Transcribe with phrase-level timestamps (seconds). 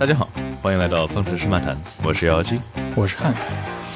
[0.00, 0.26] 大家好，
[0.62, 2.58] 欢迎来到方程式漫谈，我是姚基，
[2.96, 3.34] 我是汉。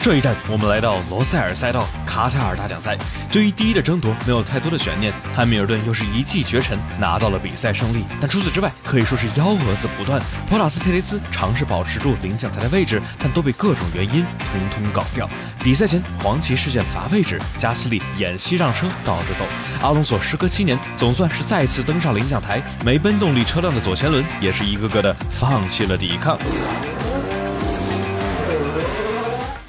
[0.04, 2.94] 这一站，我们来到罗塞尔赛道卡塔尔大奖赛。
[3.32, 5.10] 对于第一的争夺，没有太多的悬念。
[5.34, 8.04] 汉密尔顿又是一骑绝尘，拿到了比赛胜利。
[8.20, 10.20] 但除此之外，可以说是幺蛾子不断。
[10.46, 15.26] 博塔斯、佩雷兹尝试保持住领奖台的位置，但都被各种原因通通搞掉。
[15.60, 19.46] 比赛前，黄旗事件罚位置，加斯利演戏让车倒着走。
[19.80, 22.62] 阿隆索时隔七年，总算是再次登上领奖台。
[22.84, 26.38] 梅奔动力车辆的左前轮也是一个个的放弃了抵抗。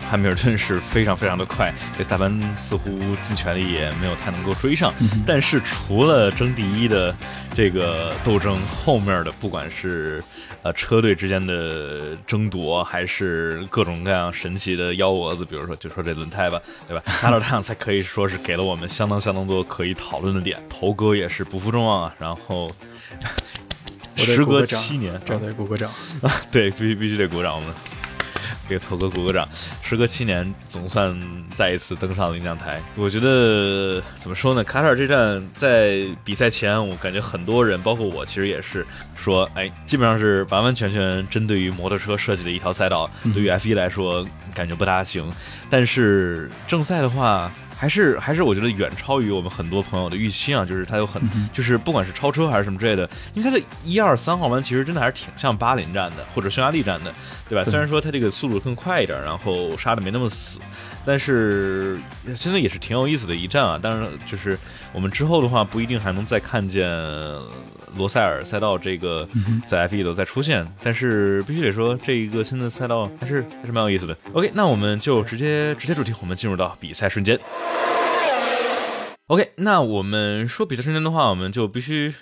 [0.10, 2.90] 汉密尔顿是非常非常的快，维斯塔潘似乎
[3.24, 4.94] 尽全力也没有太能够追上。
[5.26, 7.16] 但是除了争第一的
[7.54, 10.24] 这个斗争，后面的不管是
[10.62, 17.04] 呃车队之间的争夺，还是各种各样神奇的幺蛾子，比如说就说这轮胎吧，对吧？
[17.06, 20.62] 卡尔汤才可以说是给了我们相当相当多可以讨论的点。
[20.70, 22.70] 头哥也是不负众望啊，然后
[24.16, 25.90] 时隔七年，这得鼓个掌
[26.22, 26.32] 啊！
[26.52, 27.74] 对，必须必须得鼓掌我们。
[28.68, 29.48] 给头哥鼓个掌，
[29.82, 31.18] 时隔七年，总算
[31.52, 32.82] 再一次登上领奖台。
[32.96, 34.64] 我觉得怎么说呢？
[34.64, 43.10] 卡塔尔这站在比赛前，我感觉很多人，包括我，其实也是说，哎，基本上是完完全全针对于摩托车设计的一条赛道。
[43.34, 45.32] 对于 F 一来说，感觉不大行。
[45.70, 47.52] 但是正赛的话。
[47.78, 50.64] 还是还是，我觉得远超于我们很多朋友的预期啊！
[50.64, 51.22] 就是它有很，
[51.54, 57.14] 就是不管是超车还是什么之类的，因为它的一二三号弯其实真的还是挺像巴林站的或者匈牙利站的，
[57.50, 57.70] 对吧？
[57.70, 60.60] 虽然说它这个速度更快一点，然后刹的没那么死。
[61.06, 62.00] 但是
[62.34, 63.80] 现在也是挺有意思的一站啊！
[63.82, 64.58] 当然，就是
[64.92, 66.90] 我们之后的话，不一定还能再看见
[67.96, 69.28] 罗塞尔赛道这个
[69.68, 70.68] 在 F 一都再出现。
[70.82, 74.18] 但是必须得说，这一个新的赛道还是还是蛮有意思的。
[74.34, 77.40] OK，那我们就直接直接主题，我们进入到比赛瞬间。
[79.28, 82.14] OK，那我们说比赛瞬间的话，我们就必须。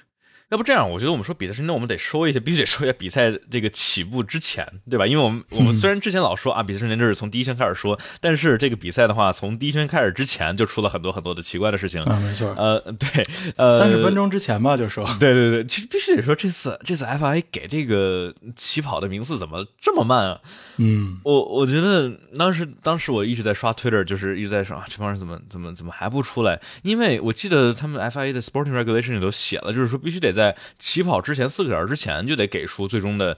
[0.54, 5.08] 要不这样，我觉得我们说比赛时间，我们得说一下，必须得说一下比赛这个起步之前，对吧？
[5.08, 20.40] 因为我们我们虽然之前老说啊，比赛时间这是从第一圈开始说，但是这个比赛的话，从第一圈开始之前就出了很多很多的奇怪的事情啊，没错，呃，对，呃，三十分钟之前吧，就说，对对对，其实必须得说这次这次 FIA 给这个起跑的名次怎么这么慢啊？
[20.78, 26.62] 嗯，我我觉得当时当时我一直在刷 Twitter，就是一直在说啊，这帮人怎么怎么怎么还不出来？
[26.84, 33.38] 因为我记得他们 FIA 的 Sporting Regulation 里头写了，就是说必须得在在起跑之前四个小时之前就得给出最终的，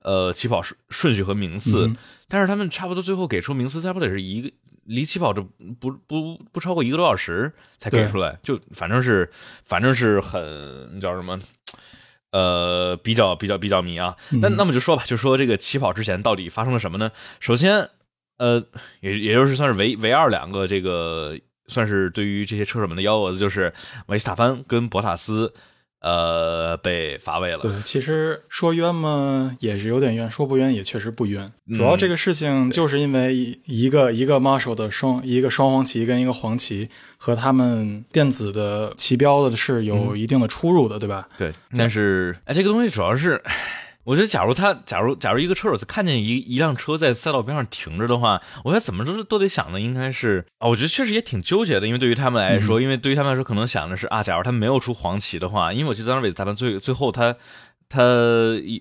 [0.00, 1.90] 呃，起跑顺顺序和名次。
[2.28, 4.50] 但是他们差不多最后给出名次，差不多得是一个
[4.84, 5.42] 离起跑这
[5.78, 8.38] 不不不超过一个多小时才给出来。
[8.42, 9.30] 就反正是
[9.64, 11.38] 反正是很叫什么，
[12.36, 14.14] 呃，比较比较比较迷啊。
[14.42, 17.10] 那那么就说吧，就说这个起跑之前到底发生了什么呢？
[17.40, 17.88] 首先，
[18.36, 18.62] 呃，
[19.00, 23.72] 也也就是算是唯唯二两个这个算是对于这些车手们的幺蛾子，就是
[24.08, 25.54] 维斯塔潘跟博塔斯。
[26.06, 27.58] 呃，被罚位了。
[27.58, 31.44] 对，其实说冤嘛，也是有点冤；说不冤，也确实不冤。
[31.74, 33.34] 主要这个事情就是因为
[33.64, 41.28] 一个一个 Marshall 的双一个双黄旗跟一个黄旗和他们电子的旗标的是有一定的出入的，对吧？
[41.36, 41.52] 对。
[41.76, 43.42] 但是，哎，这个东西主要是。
[44.06, 57.34] 我觉得，假如他，假如假如一个车手看见一一辆车在赛道边上停着的话，我觉得怎么都都得想的应该是啊，我觉得确实也挺纠结的，因为对于他们来说，因为对于他们来说，可能想的是啊，假如他没有出黄旗的话，因为我记得当时韦斯塔潘最最后他
[57.88, 58.00] 他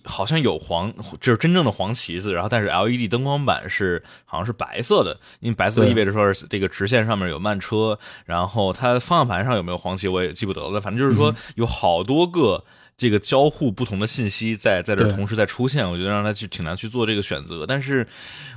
[0.04, 12.64] 好像有黄，就是真正的黄旗子，然后但是 LED 灯光板是好像是白色的，因为白色意味着说是这个直线上面有慢车，然后它方向盘上有没有黄旗我也记不得了，反正就是说有好多个。
[12.98, 17.66] 这个交互不同的信息在在这同时在出现，我觉得让他去挺难去做这个选择。
[17.66, 18.08] 但是，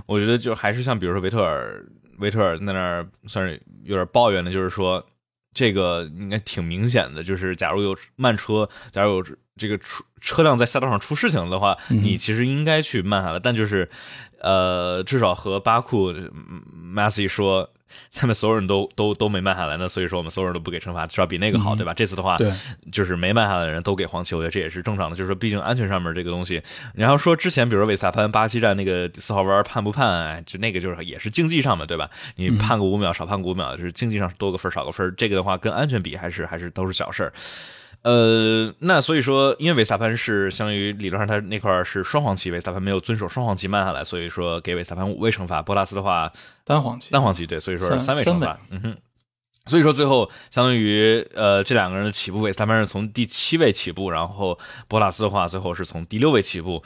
[0.06, 1.84] 我觉得就还是像比如说维特尔，
[2.18, 5.04] 维特尔在那儿算是有点抱怨的，就是说
[5.52, 9.24] 这个应该挺明显的，就是假如有慢车，假如有
[9.56, 13.40] 这个车车辆在赛道上出事情的话，你其实应该去慢下来。
[13.40, 13.90] 但就是，
[14.40, 16.12] 呃，至少和巴库
[16.94, 17.68] Massey 说。
[18.14, 21.94] 他们所有人都都都没慢下来那，所以说我们所有人都不给惩罚，至少比那个好，对吧？
[21.94, 22.36] 这次的话，
[22.92, 25.16] 就是没慢下来的人都给黄旗，我觉得这也是正常的。
[25.16, 26.62] 就是说，毕竟安全上面这个东西，
[26.94, 32.08] 然后说之前，比如说维斯塔潘巴西站那个四号弯判不判，就那个就是也是竞技上嘛对吧？
[32.36, 37.32] 你判个五秒，少判个五秒，就是竞技上多个分少个分，这个的话跟安全比还是还是都是小事儿。
[38.02, 45.60] 呃，那所以说，因为维斯塔潘是相当于理论上他那块是双黄旗，维斯塔潘没有遵守双黄旗慢下来，所以说给维斯塔潘五位惩罚。
[45.60, 46.32] 博拉斯的话
[46.64, 48.58] 单黄旗，单黄旗对，所以说三位惩罚。
[48.70, 48.96] 嗯哼，
[49.66, 56.82] 所以说最后相当于呃这两个人的起步维斯塔潘是从第七位起步，然后博拉斯的话最后是从第六位起步，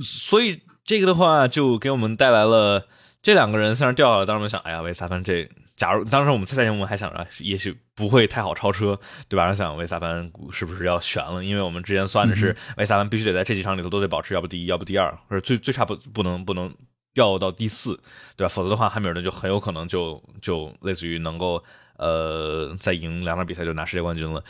[0.00, 2.86] 所以这个的话就给我们带来了
[3.22, 5.48] 这两个人虽然掉下来，当时我们想，哎呀维斯塔潘这。
[5.76, 9.44] 假如当时我们参赛前我们还想着，也许不会太好超车，对吧？
[9.44, 11.44] 然后想维萨潘是不是要悬了？
[11.44, 16.74] 因为我们之前算的是维萨潘必须得在这几场里头都得保持，要不第一，要不第二，或者最最差不不能不能
[17.12, 17.94] 掉到第四，
[18.36, 18.48] 对吧？
[18.48, 21.62] 否则的话，汉密尔顿就很有可能就就类似于能够
[21.98, 24.42] 呃再赢两场比赛就拿世界冠军了。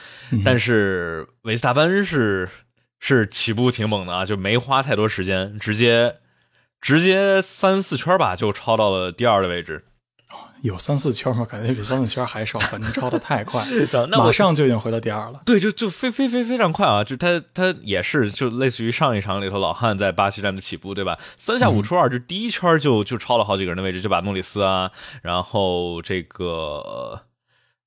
[0.44, 2.48] 但是维斯塔潘是
[3.00, 6.16] 是起步挺猛的啊，就没花太多时间，直接
[6.80, 9.84] 直接三四圈吧就超到了第二的位置。
[10.66, 11.46] 有三四圈吗？
[11.48, 13.64] 感觉比三四圈还少，反正超的太快，
[14.10, 15.40] 那马上就已经回到第二了。
[15.46, 17.02] 对，就就非非非非常快啊！
[17.02, 21.18] 就他他也是就类似于上一场里头老汉在巴西站的起步，对吧？
[21.38, 24.90] 三下五除二，就第一圈就就超了好几个人的位置，就把诺里斯啊，
[25.22, 27.22] 然后这个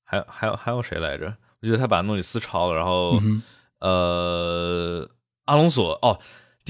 [0.04, 1.34] 还有还有还有谁来着？
[1.62, 3.20] 我觉得他把诺里斯超了，然后
[3.80, 5.08] 呃
[5.44, 6.18] 阿隆索哦。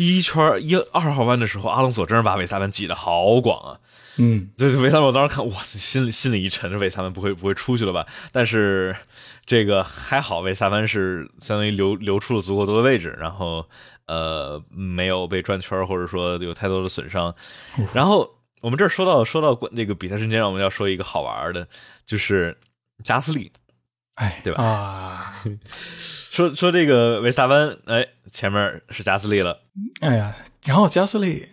[0.00, 3.78] 第一圈一二号弯的时候，阿隆索真是把维萨文挤得好广啊！
[4.16, 8.06] 嗯，就是维萨文，我当时看，哇，心里心里一沉，这维萨文不会不会出去了吧？
[8.32, 8.96] 但是
[9.44, 13.68] 这个还好，维萨文是相当于留留出了足够多的位置，然后
[14.06, 17.34] 呃没有被转圈或者说有太多的损伤。
[17.92, 18.26] 然后
[18.62, 21.68] 我们这儿说到说到那个比赛瞬间，我们要说一个好玩的，
[22.06, 22.56] 就是
[23.04, 23.52] 加斯利，
[24.14, 24.64] 哎，对吧？
[24.64, 25.44] 啊。
[26.30, 29.62] 说说这个维斯塔潘，哎，前面是加斯利了，
[30.00, 30.34] 哎呀，
[30.64, 31.48] 然后加斯利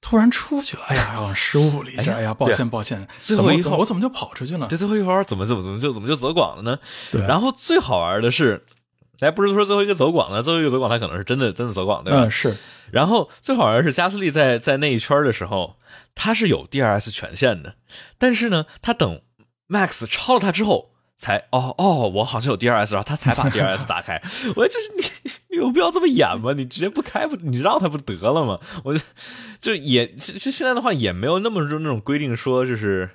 [0.00, 4.66] 突然出去了，哎呀，失误了一下，哎呀，抱歉抱歉，怎么我怎么就跑出去了？
[4.68, 6.78] 这最后一圈怎么怎么怎么就怎么就走广了呢？
[7.10, 8.64] 对，然后最好玩的是，
[9.20, 12.24] 哎，不是说最后一个走广了，最后一个走广他可能是真的真的走广，对吧？
[12.24, 12.56] 嗯，是。
[12.90, 15.76] 然后最好玩的是加斯利在在那一圈的时候，
[16.14, 17.74] 他是有 DRS 权限的，
[18.18, 19.20] 但是呢，他等
[19.68, 20.90] Max 超了他之后。
[21.20, 24.18] 才哦哦，我好像有 DRS，然后他才把 DRS 打开。
[24.56, 26.52] 我就是，你有必要这么演吗？
[26.52, 28.58] 你直接不开不，你让他不得了吗？
[28.84, 29.00] 我就
[29.60, 33.10] 就也其实现在的话也没有那么就那种规定说就是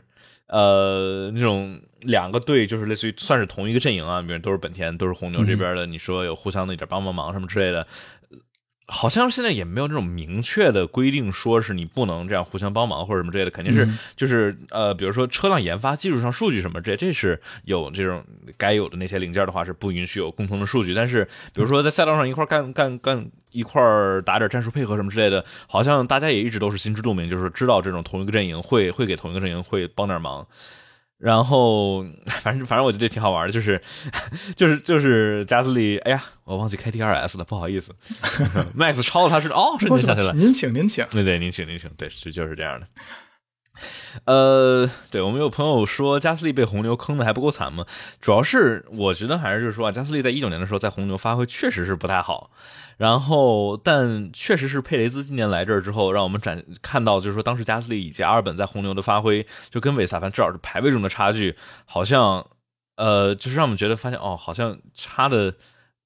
[0.48, 7.88] 呃那种两个队就是类似于算是同一个阵营啊，比如都是本田都是红牛这边的，你说有互相的一点帮帮忙什么之类的。
[8.88, 18.24] 好像现在也没有这种明确的规定，说是你不能这样互相帮忙或者什么之类的，肯定是就是呃，比如说车辆研发、技术上数据什么这这是有这种
[18.58, 20.94] 该有的那些零件的话是不允许有共同的数据。
[20.94, 23.82] 但是比如说在赛道上一块干干干一块
[24.24, 30.46] 打点战术配合什么之类的，好像大家也一直都是心知肚明，就是知道这种同一个阵营会会给同一个阵营会帮点忙。
[31.18, 32.04] 然后，
[32.42, 33.82] 反正反正我觉得挺好玩的，就是
[34.56, 37.96] 就是就是加斯利，哎呀，我忘记开 DRS 了，不好意思。
[38.78, 42.88] Max 超了他是哦，瞬间想起来，您请您请，对对，您请您请，对，就就是这样的。
[44.26, 47.86] 呃，对我们有朋友说加斯利被红牛坑的还不够惨吗？
[48.22, 52.52] 主要是我觉得还是就是说啊，加斯利在一九年的时候在红牛发挥确实是不太好。
[52.98, 61.54] 然后，但确实是佩雷兹今年来这儿之后，让我们展看到，就是说当时加斯利以及阿尔本在红牛的发挥，就跟韦萨凡至少是排位中的差距，
[61.86, 62.46] 好像，
[62.96, 65.54] 呃，就是让我们觉得发现哦，好像差的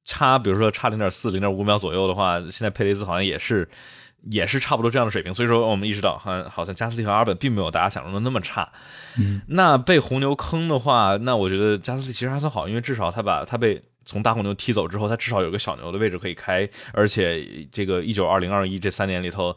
[0.03, 3.69] 差，比如说差零点四、零点五秒左右的话，现在佩雷兹好像也是
[4.31, 5.31] 也是差不多这样的水平。
[5.31, 8.67] 所以说，我们意识到，好像好像加斯利和阿尔本并没有大家想象中的那么差。
[9.19, 13.79] 嗯，那被红牛坑的话，那我觉得加斯利其实还算好，因为至少他把他被。
[14.09, 19.55] 从大红牛踢走之后，他至少有个小牛的位置可以开，而且这个一九、二零、二一这三年里头，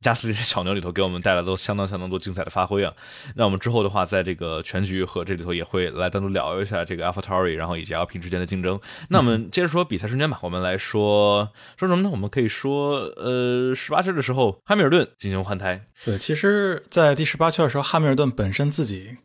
[0.00, 2.92] 加斯利小牛里头给我们带来都相当相当多精彩的发挥啊。
[3.36, 8.80] 那我们之后的话，在这个全局和这里头也会来单独聊一下这个 AlphaTauri，然后以及 LP 之间的竞争。
[9.08, 12.10] 那我们接着说比赛瞬间吧，我们来说说什么呢？
[12.10, 15.80] 我们可以说，呃，十八圈的时候，汉密尔顿进行换胎。
[16.04, 19.16] 对，其实，在第十八圈的时候，汉密尔顿本身自己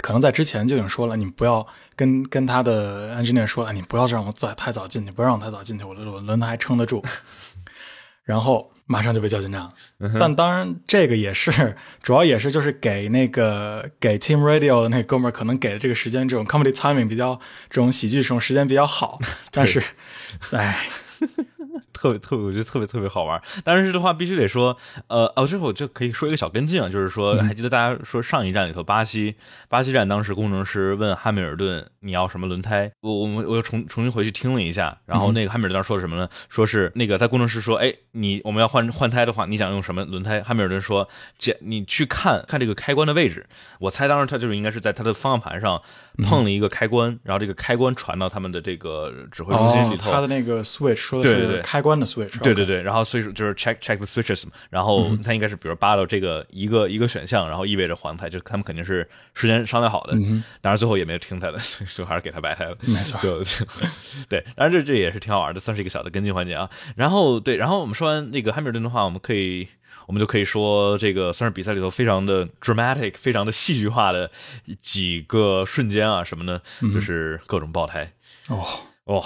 [0.00, 1.66] 可能在之前就已经说了，你不要。
[1.94, 7.04] 跟跟他的 engineer 说，你不要让我再太早进去，不让我太早进去，我的我轮胎还撑得住。
[8.24, 9.68] 然后马上就被叫进站了。
[10.18, 19.20] 但当然，这个也是主要也是就是给那个给 Team Radio 的那哥们儿可能给的这个时间，这种 comedy timing 比较这种喜剧这种时间比较好。
[19.52, 19.82] 但是，
[20.52, 20.86] 哎。
[22.02, 23.40] 特别特别，我觉得特别特别好玩。
[23.62, 29.36] 但是的话，必须得说，呃，哦，这会我就可以说一个小跟进啊，就是说，还记得大家说上一站里头，巴西
[29.68, 32.90] 巴西站当时工程师问汉密尔顿你要什么轮胎？
[33.02, 36.28] 我我们我又重重新回去听了一下，然后那个汉密尔顿说的什么呢？
[36.48, 40.42] 说是那个在工程师说，哎，你我们要换换胎的话，你想用什么轮胎？
[40.42, 43.46] 汉密尔顿说，姐，你去看看这个开关的位置。
[43.78, 45.80] 我猜当时他就是应该是在他的方向盘上
[46.24, 50.10] 碰了一个开关，然后这个开关传到他们的这个指挥中心里头。
[50.10, 52.40] 他的那个 switch 说的是对开关的 switch。
[52.42, 60.12] 对对对，然后所以说就是 check check the switches 嘛，然后它应该是比如扒到这个一个一个选项，然后意味着黄胎，就他们肯定是事先商量好的。
[60.60, 62.76] 当然最后也没有听他的，所以说还是给他白胎了。
[62.82, 63.42] 没错，就
[64.28, 66.68] 对，当然这这也是挺好玩的，算是一个小的跟进环节啊。
[66.96, 69.68] 然后对，然后我们说完那个汉密尔顿的话，我们可以。
[70.04, 74.28] 我们就可以说，这个算是比赛里头非常的 dramatic、非常的戏剧化的
[74.80, 76.60] 几个瞬间啊，什么呢？
[76.92, 78.12] 就是各种爆胎。
[78.48, 78.66] 哦，
[79.04, 79.22] 哇，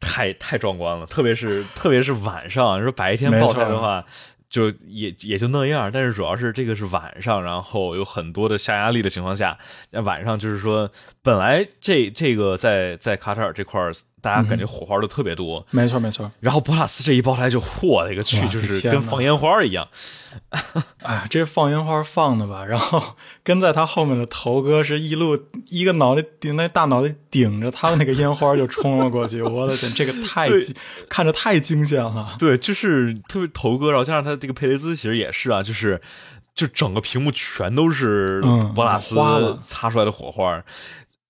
[0.00, 1.06] 太太壮观了！
[1.06, 4.04] 特别是特别是晚上，你说白天爆胎的话，
[4.48, 5.90] 就也也就那样。
[5.92, 9.58] 但是主要是这个是晚上，然后有很多的下压力的情况下，
[10.04, 10.90] 晚上就是说，
[11.22, 13.92] 本来这这个在在卡塔尔这块儿。
[14.20, 16.30] 大家感觉火花都特别多，没错没错。
[16.40, 19.88] 然后博拉斯这一爆来就嚯了一个去，就是跟放烟花一样。
[21.02, 22.64] 哎，这放烟花放的吧？
[22.64, 29.42] 然后 跟在他后面的头哥是一路一个脑袋顶那大脑袋顶着他的那个烟花就冲了过去。
[29.42, 30.48] 我的天，这个太
[31.08, 32.36] 看着太惊险了。
[32.38, 36.00] 对，就是特别头哥，然后加上他这个佩雷兹其实也是啊，就是
[36.54, 38.40] 就整个屏幕全都是
[38.74, 39.16] 博拉斯
[39.60, 40.62] 擦出来的火花，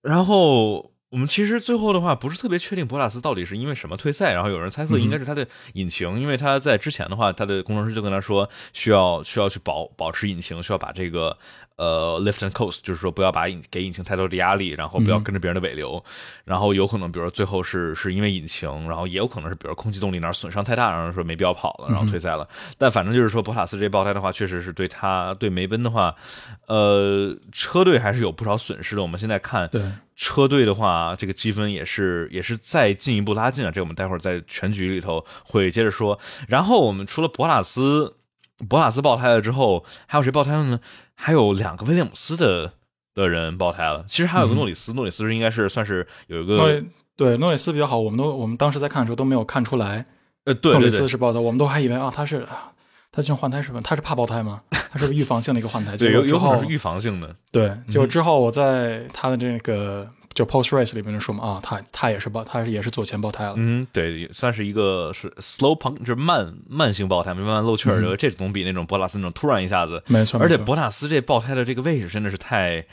[0.02, 0.90] 然后。
[1.11, 11.37] 我们其实最后的话不是特别确定博拉斯到底是因为什么退赛，然后有人猜测应该是他的引擎，因为他在之前的话，他的工程师就跟他说需要需要去保保持引擎，需要把这个
[11.80, 16.04] 呃 lift and coast，就是说不要把引给引擎太多的压力，然后不要跟着别人的尾流，
[16.44, 22.46] 然后有可能比如说最后是是因为引擎，然后也有可能是比如空气动力哪损伤太大，然后说没必要跑了，然后退赛了。
[22.76, 26.14] 但反正就是说博塔斯这爆胎的话，确实是对他对梅奔的话，
[26.66, 29.00] 呃，车队还是有不少损失的。
[29.00, 29.80] 我们现在看对。
[30.22, 33.70] 车队的话，这个积分也是也是再进一步拉近啊。
[33.70, 36.18] 这我们待会儿在全局里头会接着说。
[36.46, 38.16] 然后我们除了博塔斯，
[38.69, 40.81] 博拉斯爆胎了之后，还有谁爆胎了呢？
[41.14, 42.73] 还有两个威廉姆斯的
[43.14, 44.05] 的人爆胎了。
[44.07, 46.83] 其实还有个诺里斯，诺里斯是应该是算是有一个
[47.17, 47.99] 对诺里斯比较好。
[47.99, 50.05] 我们都我们当时在看的时候都没有看出来，
[50.45, 52.47] 呃，对诺里斯是爆胎，我们都还以为啊他是
[53.12, 53.81] 他这换胎是吧？
[53.83, 54.62] 他是怕爆胎吗？
[54.71, 57.35] 他是预防性的一个换胎， 对，有有可能是预防性的。
[57.52, 63.54] 对，就之后我在他的这个就 post race 里面就说嘛，啊，他他也是爆，他也是左前爆胎了。
[63.56, 68.16] 嗯，对，算是一个是 slow punk，就是慢慢性爆胎，慢慢漏气儿。
[68.16, 70.40] 这总比那种博拉斯那种突然一下子，没错。
[70.40, 72.87] 而且博拉斯这爆胎的这个位置真的是太。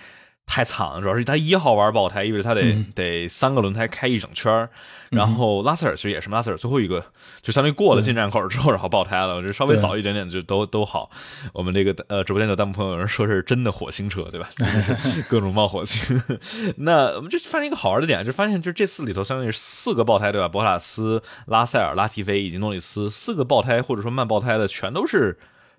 [0.47, 4.67] 太惨了，主要是他一号玩爆胎，意味着他得得三个轮胎开一整圈
[5.11, 7.05] 然后拉塞尔其实也是拉塞尔最后一个，
[7.41, 9.41] 就相当于过了进站口之后，然后爆胎了。
[9.41, 11.11] 就稍微早一点点就都都好。
[11.53, 14.49] 我们这个呃直播间的弹幕朋友有人说是真的火星车，对吧？
[15.29, 16.21] 各种冒火星。
[16.77, 20.47] 那我们就发现一个好玩的点，就发现就这次里头相当于四个爆胎，对吧？
[20.47, 25.37] 博塔斯、拉塞尔、拉提菲以及诺里斯四个爆胎或者说慢爆胎的，全都是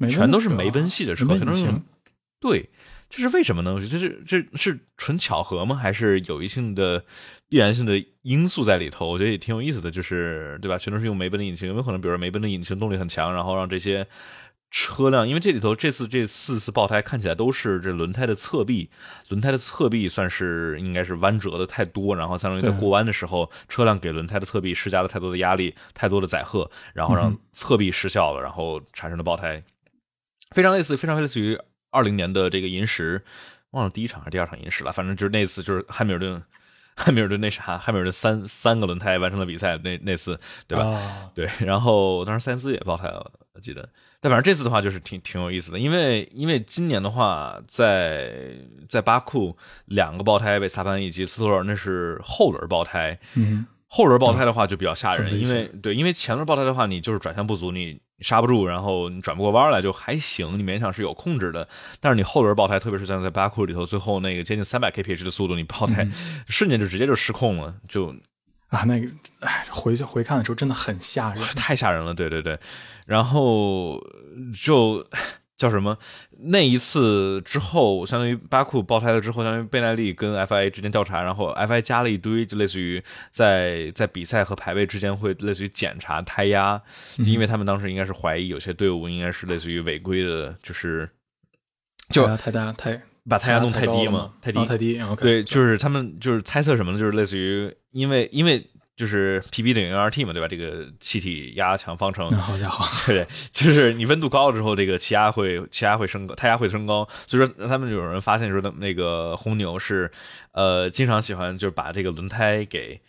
[0.08, 1.66] 全都是梅奔系的车，全都是
[2.40, 2.70] 对。
[3.10, 3.72] 这是为什么呢？
[3.72, 5.74] 我觉得这是这是纯巧合吗？
[5.74, 7.02] 还是有一性的
[7.48, 9.08] 必然性的因素在里头？
[9.08, 10.76] 我觉得也挺有意思的，就是对吧？
[10.76, 14.06] 全都是用梅奔的引擎，有没有可能，比如说梅奔的引擎动力很强，然后让这些
[14.70, 18.90] 车辆，因为这里头这次这四次爆胎看起来都是这轮胎的侧壁，
[19.28, 29.64] 轮胎的侧壁算是应该是弯折的太多，然后相当于在过弯的时候，车辆给轮胎的侧壁施加了太多的压力，太多的载荷，然后让侧壁失效了，然后产生了爆胎，
[30.54, 31.58] 非常类似，非常类似于。
[31.90, 33.23] 二零年的这个银石，
[33.71, 36.42] 忘了第一场还是第二场银石了，反正就是那次，就是汉密尔顿，
[36.97, 41.30] 汉密尔顿那啥，汉密尔顿三三个轮胎完成了比赛那那次，对吧？
[41.35, 43.88] 对，然后当时塞恩斯也爆胎了，我记得。
[44.21, 48.57] 但反正这次的话就是挺挺有意思的，因为因为今年的话，在
[48.88, 53.66] 在巴库两个爆胎被萨潘以及斯托尔那是后轮爆胎，嗯。
[53.90, 61.68] 后轮爆胎的话就比较吓人，因为对，因为前轮爆胎的话，你就是转向不足，你刹不住，然后你转不过弯来就还行，你勉强是有控制的。
[62.00, 66.08] 但是你后轮爆胎，特别是像在巴库里头，最后那个接近三百 kph 的速度，你爆胎
[66.48, 68.14] 瞬间就直接就失控了，就
[68.68, 69.08] 啊，那个
[69.40, 72.58] 哎，回去回看的时候真的很吓人，太吓人了，对对对，
[73.06, 74.00] 然后
[74.62, 75.06] 就。
[75.58, 75.98] 叫什么？
[76.38, 86.80] 那一次之后，相当于巴库爆胎了之后，相当于贝奈利跟 FIA 之间调查，然后 FIA 加了一堆，就类似于在在比赛和排位之间会类似于检查胎压，
[87.18, 91.10] 因为他们当时应该是怀疑有些队伍应该是类似于违规的，就是
[92.08, 95.00] 就太大太把胎压弄太低嘛，太低太低。
[95.20, 96.98] 对，就是他们就是猜测什么呢？
[96.98, 98.64] 就是类似于因为因为。
[98.99, 100.49] 就是 P B 等于 R T 嘛，对吧？
[100.49, 107.09] 这个气体压强方程，好家伙， 对，就是你温度高了之后，这个气压会气压会升高，胎压会升高。
[107.28, 110.11] 所以说，他们有人发现说，的那个红牛是，
[110.50, 113.00] 呃，经常喜欢就是把这个轮胎给，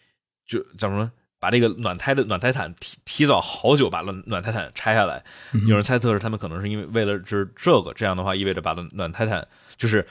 [0.46, 5.24] 就怎么说，把这个暖胎的暖胎毯提提早好久把暖暖胎毯拆下来。
[5.68, 10.06] 有人猜测是他们可能是因为为了是这个，这样的话意味着把暖胎毯就是。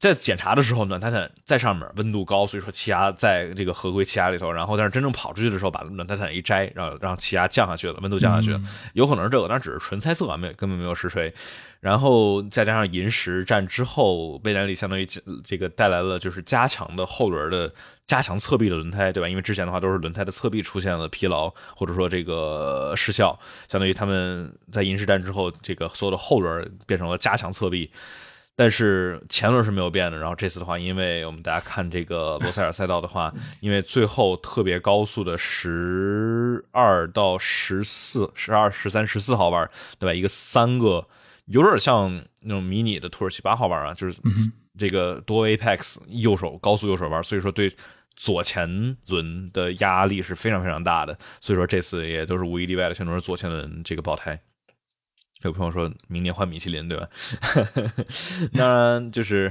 [0.00, 4.50] 在检查的时候，暖胎毯在上面，温度高，所以说气压在这个合规气压里头。
[4.50, 8.60] 然后但是真正跑出去的时候，把暖胎毯一摘，然后让气压降下去了，温度降下去了，
[8.94, 11.32] 有可能是这个，但只是纯猜测啊，没根本没有实锤。
[11.80, 15.06] 然后再加上银石战之后，贝莱利相当于
[15.44, 17.70] 这个带来了就是加强的后轮的
[18.06, 19.28] 加强侧壁的轮胎，对吧？
[19.28, 23.38] 因为之前的话都是轮胎的侧壁出现了疲劳或者说这个失效，
[23.68, 27.90] 相当于他们在银石战之后，这个所有的后轮变成了加强侧壁。
[28.60, 39.66] 但是前轮是没有变的，然后这次的话，因为我们大家看这个罗塞尔赛道的话， 因为最后特别高速的十二到十四、十二、十三、十四号弯，
[39.98, 40.12] 对吧？
[40.12, 41.08] 一个三个
[41.46, 44.20] 有点像那种迷你的土耳其八号弯啊，就是
[44.76, 47.74] 这个多 Apex 右手高速右手弯，所以说对
[48.14, 54.38] 左前轮的压力是非常非常大的，所以说这次也都是无一例外的全都是左前轮这个爆胎。
[55.48, 57.08] 有朋友说明年换米其林，对吧？
[58.52, 59.50] 当然，就是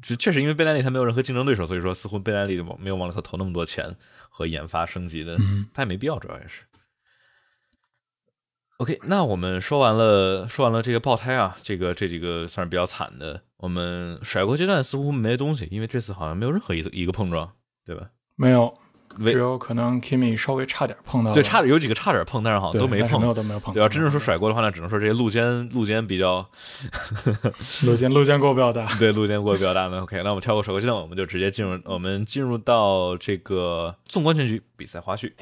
[0.00, 3.96] 就确实因为贝莱利他没有任何竞争对手，所以说似乎贝莱利就没有往里头投那么多钱
[4.30, 5.36] 和研发升级的，
[5.74, 6.62] 他也没必要，主要也是。
[8.76, 13.42] OK，那我们说完了，说完了这个爆胎啊，这个这几个算是比较惨的。
[13.56, 17.52] 我们甩锅阶段似乎没东西，因为这次好像没有任何一一个碰撞，
[17.84, 18.10] 对吧？
[18.36, 18.72] 没有。
[19.26, 23.74] 只有可能 Kimi 稍微差点碰到，对，差点有几个差点碰，但是好像都没碰，没有都没有碰。
[23.74, 26.46] 对，要真正说甩锅的话，那只能说这些路肩路肩比较，
[27.84, 29.98] 路肩路肩过比较大， 对，路肩过比较大那。
[30.00, 35.32] OK，那我们跳过甩锅现在，我们就直接进入我们进入到这个纵观全局比赛花絮。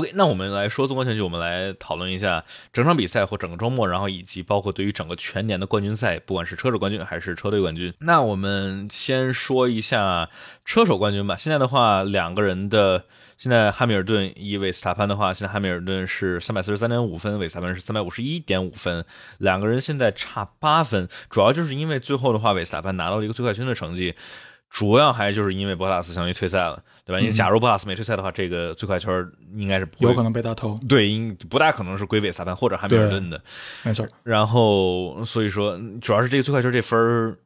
[0.00, 2.42] OK，那我们来说纵观全局，我们来讨论一下
[2.72, 7.92] 整场比赛或整个周末，然后以及包括对于整个全年的冠军赛，不管是车手冠军还是车队冠军。
[7.98, 10.30] 那我们先说一下
[10.64, 11.36] 车手冠军吧。
[11.36, 13.04] 现在的话，两个人的
[13.36, 19.04] 现在汉密尔顿以韦斯塔潘的话，现在汉密尔顿是三百四十三点五分，韦斯塔潘是三百五十一点五分，
[19.36, 24.14] 两个人现在差八分，主要就是因为最后的话，韦斯塔潘拿到了一个最快圈的成绩。
[24.70, 27.18] 主要还就是因为博拉斯相当于退赛了，对吧？
[27.18, 30.78] 因为假如博拉斯没退赛的话，这个最快圈应该是有可能被他偷。
[30.88, 33.42] 对，应不大可能是归韦萨潘或者汉密尔顿的，
[33.82, 34.06] 没错。
[34.22, 37.36] 然后所以说，主要是这个最快圈这分儿，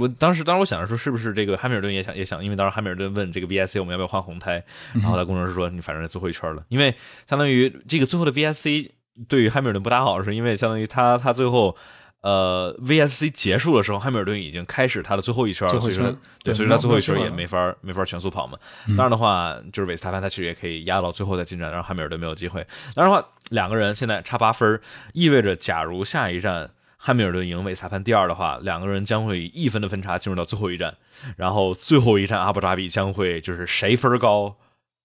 [0.00, 6.94] 我当时当时我想着说，是不是这个汉密尔顿也想也想，因为当时汉密尔顿问这个 VSC 我们要不要换红胎，然后他工程师说你反正最后一圈了，因为
[7.28, 8.90] 相当于这个最后的 VSC
[9.28, 11.76] 对于汉密尔顿不大好，是因为相当于他他最后。
[12.26, 18.58] 呃，VSC 结束的时候，汉密尔顿已经开始他的最后一圈了，所以说，对，所以说他最后一圈也没法没法全速跑嘛。
[18.88, 22.66] 当然的话，就是韦斯塔潘他其实也可以压到最后再进站，让汉密尔顿没有机会。
[22.96, 24.80] 当然的话，两个人现在差八分，
[25.12, 30.96] 意味着假如下一站汉密尔顿赢韦斯塔潘第二的话，两个人将会以一分的分差进入到最后一站，
[31.36, 34.56] 然后最后一站阿布扎比将会就是谁分高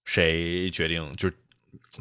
[0.04, 1.36] 谁决定，就是。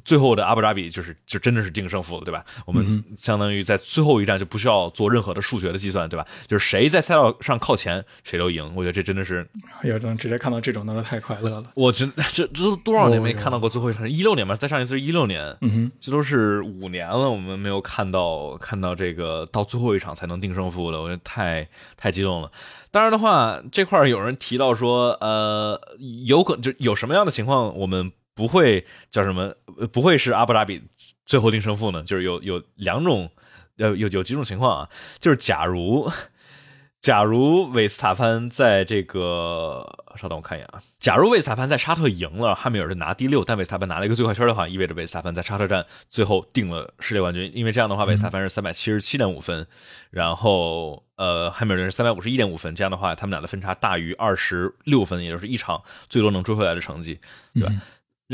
[0.05, 2.45] 最后的阿布扎比就是就真的是定胜负了，对吧？
[2.65, 6.25] 我们相当于在最后一站就不需要做任何的数学的计算，对吧？
[6.47, 8.63] 就是谁在赛道上靠前，谁都赢。
[8.75, 9.45] 我觉得这真的是，
[9.83, 11.63] 有能直接看到这种，那都太快乐了。
[11.73, 14.09] 我真 这这都多少年没看到过最后一场？
[14.09, 22.49] 一六年吧，再上一次是一六年，嗯哼，这都是五年了，我们没有看到看到这个到最后一场才能定胜负的，我觉得太太激动了。
[22.91, 25.79] 当然的话，这块有人提到说，呃，
[26.25, 28.13] 有可就有什么样的情况我们。
[28.41, 29.53] 不会叫什么？
[29.93, 30.81] 不会是阿布扎比
[31.27, 32.01] 最后定胜负呢？
[32.01, 33.29] 就是有有两种，
[33.77, 34.89] 呃，有有几种情况啊。
[35.19, 36.11] 就是假如，
[37.01, 40.81] 假如韦斯塔潘在这个，稍等我看一眼啊。
[40.99, 47.51] 假如韦斯塔潘在沙特赢了，汉密尔顿拿第六，但韦斯塔潘拿了一个最快圈的话，意味着韦斯塔潘在沙特站最后定了世界冠军。
[47.55, 49.65] 因为这样的话，韦斯塔潘是三百七十七点五分，
[50.11, 52.75] 然后呃，汉密尔顿是三百五十一点五分。
[52.75, 57.19] 这样的话，他们俩的分差大于二十六分，也就是一场最多能追回来的成绩，
[57.55, 57.73] 对吧？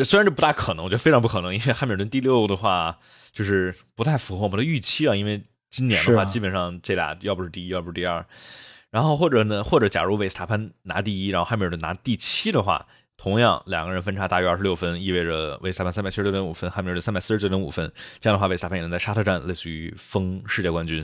[0.04, 2.98] 虽然这不大可能，我觉得非常不可能，因为汉密尔顿第六的话，
[3.32, 5.16] 就是不太符合我们的预期啊。
[5.16, 8.26] 因为今年的话，基本上这俩要不是第一，要不是第二。
[8.90, 12.86] 然后或者呢，或者假如维斯塔潘拿第一，然后汉密尔顿拿第七的话，
[13.18, 17.92] 同样两个人分差大于二十六分，意味着维斯塔潘三百七十六点五分，汉密尔顿三百四十九点五分。
[18.20, 21.04] 这样的话，维斯塔潘也能在沙特站类似于封世界冠军。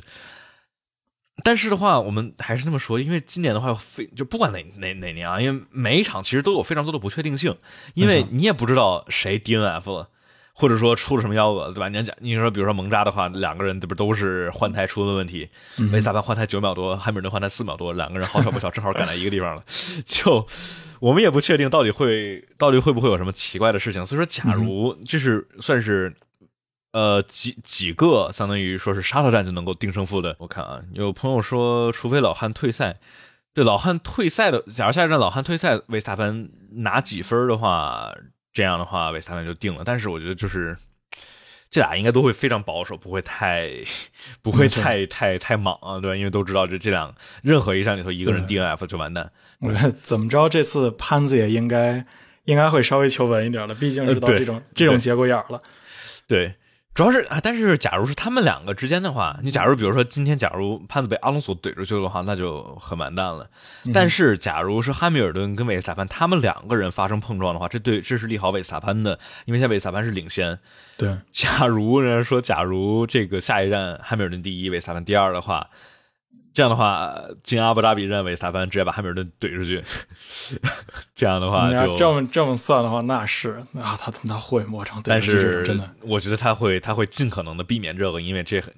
[1.44, 7.56] 但是的话，我们还是那么说，因为今年的话，非就不管哪哪哪年啊，因为每一场其实都有非常多的不确定性，
[7.96, 10.08] 因为你也不知道谁 DNF 了，
[10.54, 11.90] 或者说出了什么幺蛾子，对吧？
[11.90, 15.50] 你讲，你说比如说蒙扎的话，两个人这不都是换胎出了问题？
[15.92, 19.64] 维萨潘换胎九秒多，汉密尔顿换胎四秒多，两个人好巧不巧正好赶在一个地方了，
[20.06, 20.48] 就
[21.02, 24.06] 我们也不确定到底会到底会不会有什么奇怪的事情。
[24.06, 26.16] 所以说，假如就是算是。
[26.94, 30.36] 呃，几几个相当于说是沙特站就能够定胜负的。
[30.38, 33.00] 我看啊，有朋友说，除非老汉退赛，
[33.52, 38.14] 对老汉退赛的，假如下一站老汉退赛，维斯塔潘拿几分的话，
[38.54, 39.82] 这样的话维斯塔潘就定了。
[39.84, 40.78] 但是我觉得就是
[41.72, 43.72] 这俩应该都会非常保守，不会太
[44.44, 46.16] 不会太太太莽啊，对吧？
[46.16, 49.32] 因为都知道这这两任何一站里头一个人 DNF 就完蛋。
[49.62, 52.06] 我觉得怎么着，这次潘子也应该
[52.44, 55.60] 应该会稍微求稳一点了，毕竟是到这种这种节骨眼了。
[56.28, 56.54] 对。
[56.94, 63.50] 主要是啊，但是假如是他们两个之间的话，你假如比如说今天，假如潘子被阿隆索怼出去的话，那就很完蛋了。
[63.92, 70.60] 但是假如是汉密尔顿跟维斯塔潘他们两个人发生碰撞的话，这对这是利好维斯塔潘的，因为现在维斯塔潘是领先。
[70.96, 75.68] 对，假如人家说，假如这个下一站汉密尔顿第一，维斯塔潘第二的话。
[76.54, 79.84] 这样的话，进阿布扎比认为萨凡直接把汉密尔顿怼出去。
[81.16, 88.72] 这样的话，就这么这么算的话，那是啊，他他会磨成，但是真的，我觉得他会他会尽可能的避免这个，因为这很。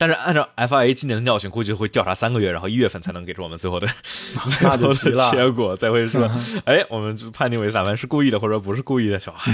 [0.00, 3.88] 但是按照 FIA 今年的尿性，估计会调查三个月，然后一月份才能给出我们最后的
[4.46, 4.94] 最后的
[5.32, 6.30] 结果，才会说，
[6.64, 9.18] 哎，我们判定为萨凡是故意的，或者不是故意的。
[9.18, 9.52] 小孩，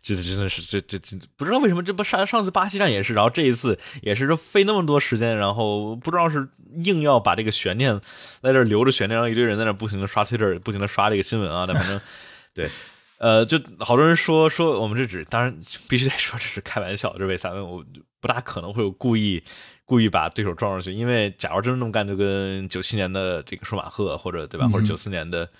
[0.00, 6.48] 这真的是这这这不知道为什么这不上上次巴西站也是，然后这一次也是费那么多时间，然后不知道是
[6.82, 8.00] 硬要把这个悬念
[8.42, 12.00] 在这留着悬念，让一堆人在那不停的刷 Twitter，不停的刷这个新闻啊，但反正
[12.54, 12.68] 对。
[13.18, 15.52] 呃，就好多人说说我们这只，当然
[15.88, 17.84] 必须得说这是开玩笑，这位三位我
[18.20, 19.42] 不大可能会有故意
[19.84, 25.50] 故意把对手撞上去，因为假如真的那么干，就跟九七年的这个舒马赫或者对吧，或者九四年的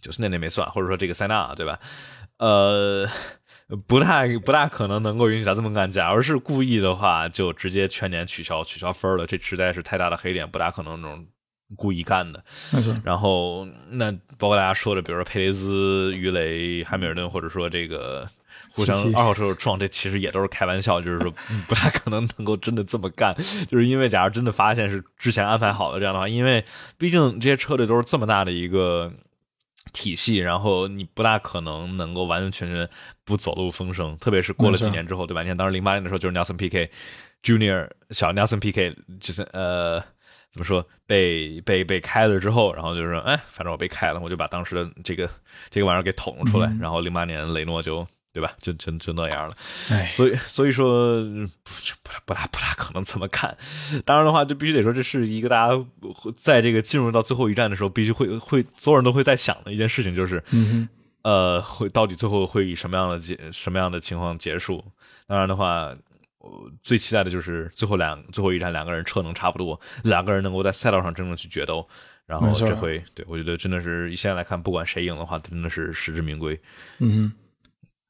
[0.00, 1.78] 九四年那没算，或者说这个塞纳对吧？
[2.38, 3.08] 呃，
[3.86, 5.90] 不太不大可能能够允许他这么干。
[5.90, 11.26] 假如是故意的话，就直接全年取消取消分了，这实在是太大的黑点，不大可能那种。
[11.74, 12.94] 故意干的，没错。
[13.02, 18.24] 然后那包括大家说的，比如说佩雷兹、鱼雷、汉密尔顿，或者说这个
[18.70, 21.28] 互相二号车手撞，这其实也都是开玩笑，就是说
[21.66, 23.34] 不太可能能够真的这么干。
[23.66, 26.64] 就是因为假如真的发现是之前安排好的这样的话，因为
[26.96, 29.12] 毕竟这些车队都是这么大的一个
[29.96, 32.88] 体系，然后你不大可能能够完完全全
[33.24, 34.16] 不走漏风声。
[34.18, 35.42] 特别是过了几年之后，对吧？
[35.42, 36.90] 你看当时零八年的时候，就是 Nelson P K
[37.42, 40.02] Junior 小 Nelson P K 就是呃。
[40.52, 45.28] 怎么说被被被开了之后，然后就是说，哎，反正我被开了，我就把当时的这个
[45.68, 46.74] 这个玩意儿给捅出来。
[46.80, 49.56] 然后零八年雷诺就对吧，就就就那样了。
[49.88, 51.22] 哎，所以所以说
[51.64, 51.70] 不
[52.02, 53.56] 不不大不大可能这么看。
[54.04, 55.84] 当然的话，就必须得说，这是一个大家
[56.36, 60.42] 在这个进入到最后一站的时候，必须会会所有人都会在想的一件事情，就是
[61.22, 64.84] 呃，会到底最后会以什么样的结什么样的情况结束？
[65.26, 65.96] 当然的话。
[66.38, 71.84] 我最期待的就是最后两最后一站，两个人车能差不多，两个人能够在赛道上真正去决斗。
[72.24, 76.56] 然后这回，对我觉得真的是现在来看，不管谁赢的话，真的是实至名归。
[77.00, 77.32] 嗯，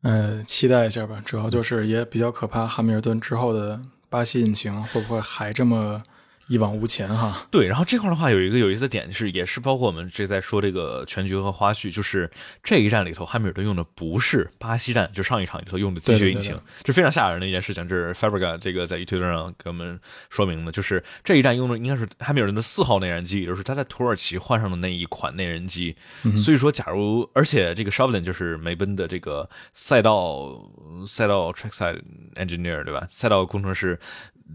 [0.08, 1.20] 嗯，期待一下吧。
[1.24, 6.00] 主要就是也比较可怕，汉密尔顿之后的巴西引擎会不会还这么？
[6.48, 12.30] 一往无前哈，对，然后这块的话有一个有意思的点是，也是包括我们这在说这个全局和花絮，就是
[12.62, 16.54] 这一站里头汉密尔顿用的不是巴西站，就上一场里头用的机械引擎，
[16.84, 17.86] 这非常吓人的一件事情。
[17.88, 19.98] 这是 Fabrica 这个在 YouTube 上给我们
[20.30, 25.96] 说明的，就是这一站用的应该是汉密尔顿的四号内燃机，也就是他在土耳其换上的那一款内燃机。
[26.44, 30.62] 所以说，假如而且这个 s h a v l i n 就是梅奔的这个赛道
[31.08, 32.00] 赛道 Trackside
[32.36, 33.04] Engineer 对吧？
[33.10, 33.98] 赛道工程师。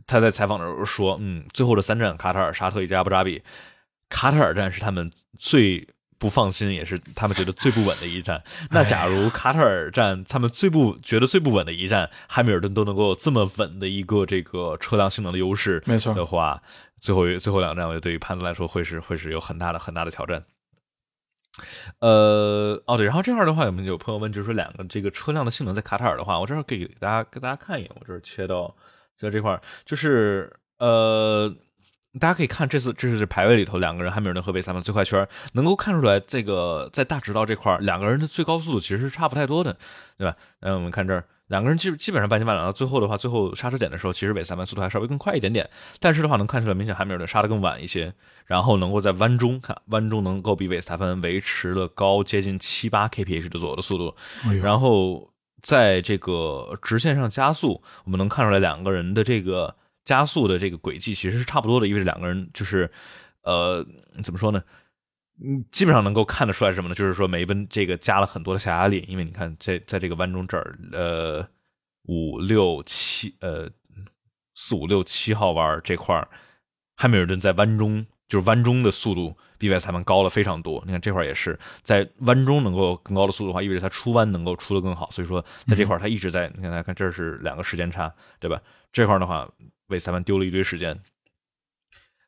[0.08, 3.42] 他在采访的时候说：“嗯，最后的三站，卡塔尔、沙特以及阿布扎比，
[4.10, 8.44] 卡塔尔站是他们最不放心，也是他们觉得最不稳的一站。
[8.70, 16.62] 那假如卡塔尔站他们最不觉得最不稳的一站，汉密尔顿都能够有这么稳的一个这个车辆性能的优势，没错的话，
[17.00, 20.44] 最后最后两站，我觉得对于潘子来说会是会是有很大的很大的挑战。
[22.00, 28.76] 呃，哦对，然后这块的话，我们有朋友问，就是说两个这个车辆的性能在卡塔尔的话，我这儿给大家给大家看一眼，我这儿切到。”
[29.22, 31.54] 在这块儿，就是呃，
[32.20, 39.78] 大家可以看这次这是排位里头两个人汉密尔顿和维斯塔潘最快圈，能够看出来这个在大直道这块儿两个人的最高速度其实是差不太多的，
[40.18, 40.36] 对吧？
[40.62, 48.14] 嗯我们看这儿，两个人基基本上半斤半两，到最后的话，最后刹车点的时候，其实维斯塔潘速度还稍微更快一点点，但是的话能看出来明显汉密尔顿刹的更晚一些，
[48.46, 54.16] 然后能够在弯中看弯中能够比维斯塔潘维持了高接近七八 kph 的左右的速度，
[54.62, 55.31] 然后。
[55.62, 62.90] 在这个直线上加速，我们能看出来两个人的这个加速的这个轨迹其实是差不多的，因为两个人就是，
[63.44, 63.86] 呃，
[64.24, 64.64] 怎么说呢？
[65.44, 66.96] 嗯，基本上能够看得出来什么呢？
[66.96, 71.48] 就是说梅奔这个加了很多的下压力，因为你看在在这个弯中这儿，呃，
[72.04, 73.70] 五六七，呃，
[74.56, 76.28] 四五六七号弯这块
[76.96, 78.06] 汉密尔顿在弯中。
[78.32, 80.82] 就是弯中的速度比外裁判高了非常多。
[80.86, 85.12] 你看这块也是在弯中能够更高的速度的话，意味着他出弯能够出的更好。
[85.12, 86.50] 所以说在这块他一直在。
[86.56, 88.62] 你看，大家看这是两个时间差，对吧？
[88.94, 89.50] 这块的话，
[89.88, 90.98] 为裁判丢了一堆时间。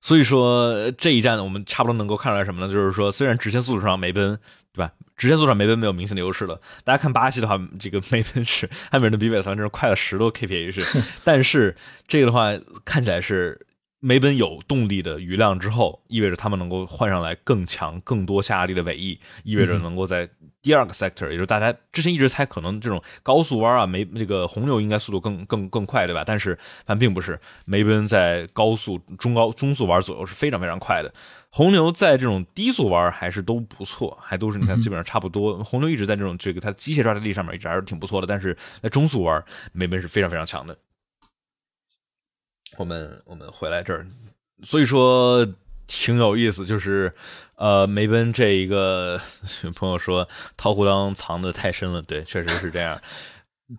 [0.02, 2.70] 所以说这一站我们差不多能够看出来什么呢？
[2.70, 4.38] 就是说虽然直线速度上梅奔
[4.74, 4.92] 对吧？
[5.16, 6.60] 直线速度上梅奔没有明显的优势了。
[6.84, 11.74] 大家看巴西的话，这个梅奔是汉密尔顿比韦斯真是快了十多 kph，但是
[12.06, 12.50] 这个的话
[12.84, 13.66] 看起来是
[14.06, 20.30] 梅奔有动力的余量之后，意味着他们能够换上来更强、更多下压力的尾翼，意味着能够在
[20.62, 26.22] 第二个 sector，也就是大家之前一直猜可能这种高速弯啊，梅这个红牛应该速度更更更快，对吧？
[26.26, 31.10] 但是但并不是，梅奔在高速、中高、中速弯左右是非常非常快的。
[31.50, 35.64] 红牛在这种低速弯还是都不错，还都是你看基本上差不多。
[35.64, 40.78] 红牛一直在这种这个它机械抓地力上面一直还是挺不错的，但是在中速弯，梅奔是非常非常强的。
[42.78, 44.06] 我们我们回来这儿，
[44.64, 45.48] 所以说
[45.88, 47.14] 挺有意思，就是
[47.56, 49.20] 呃梅奔这一个
[49.76, 53.02] 朋友说掏裤裆藏的太深了，对，确实是这样。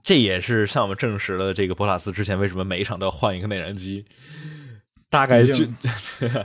[0.02, 4.04] 这也是向我们证实了这个博塔斯之前为什么每一场都要换一个内燃机。
[5.11, 5.54] 大概就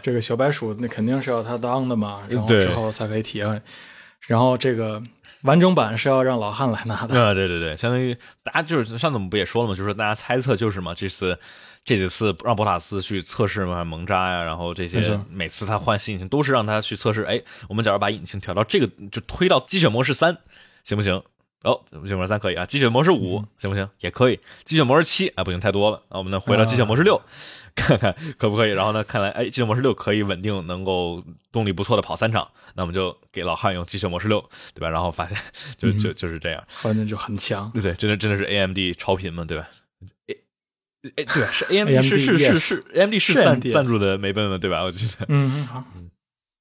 [0.03, 3.63] 这个小白鼠，那肯定是要他当的嘛，然后之后才可以体验。
[4.27, 5.01] 然后这个
[5.41, 7.19] 完整版是要让老汉来拿的。
[7.19, 11.35] 啊，对对对，相当于大家就是上次我们不也说了嘛，就是说大家猜测就是嘛，这次
[11.89, 17.23] 这几次让博塔斯去测试嘛，蒙扎呀，然后这些每次他换新引擎都是让他去测试。
[17.23, 20.37] 哎，我们假如把引擎调到这个，就推到鸡血模式三，
[20.83, 21.19] 行不行？
[21.63, 23.89] 哦，积雪模式三可以啊，鸡血模式五行不行？
[24.01, 24.39] 也可以。
[24.65, 25.99] 鸡血模式七啊，不行，太多了。
[26.11, 27.19] 那我们呢，回到鸡血模式六，
[27.73, 28.69] 看看可不可以。
[28.69, 32.47] 然后呢，看来哎，鸡血模式六可以稳定，能够动力不错的跑三场。
[32.75, 34.39] 那我们就给老汉用鸡血模式六，
[34.75, 34.89] 对吧？
[34.89, 35.35] 然后发现
[35.75, 39.67] 就就就是这样，反正就很强，对对，真的真的是 AMD 超频嘛，对吧？
[41.03, 44.83] 哎哎，对，是 AMD 是是是是 AMD 是赞赞助的梅奔的，对吧？
[44.83, 45.85] 我记得，嗯，好，好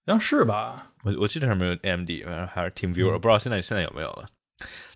[0.06, 0.92] 像是吧？
[1.04, 4.26] 我我记得上面有 AMD，反正还是 TeamViewer，不知道现在现在有没有了。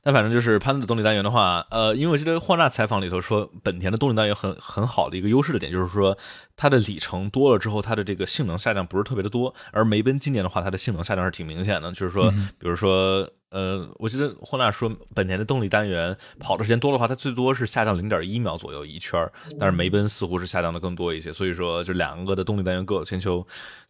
[0.04, 6.18] 但反正就是潘子动力单元的话，呃，因为我记得霍纳采访里头说，本田的动力单元很很好的一个优势的点，就是说
[6.56, 9.54] 它的里程多了之后，它的这个性能下降不是特别的多。
[9.70, 19.24] 而梅奔今年的话，它的性能下降是挺明显的，就是说，比如说，呃，我记得霍纳说，本田的动力单元跑的时间多的话，它最多是下降零点一秒左右一圈
[19.56, 21.32] 但是梅奔似乎是下降的更多一些。
[21.32, 23.46] 所以说，就两个的动力单元各有千秋。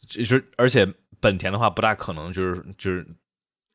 [0.06, 0.86] 其实，而且
[1.20, 3.06] 本田的话，不大可能就是就是。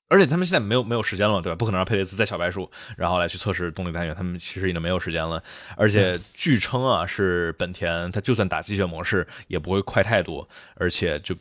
[0.10, 1.56] 而且他们现在没有没有时间了，对吧？
[1.56, 5.44] 不可能让佩雷兹在小白鼠，然后来去测试动力单元，他们其实已经没有时间了。
[5.76, 11.36] 而且 据称啊，是本田，它就算打机械模式也不会快太多，而且就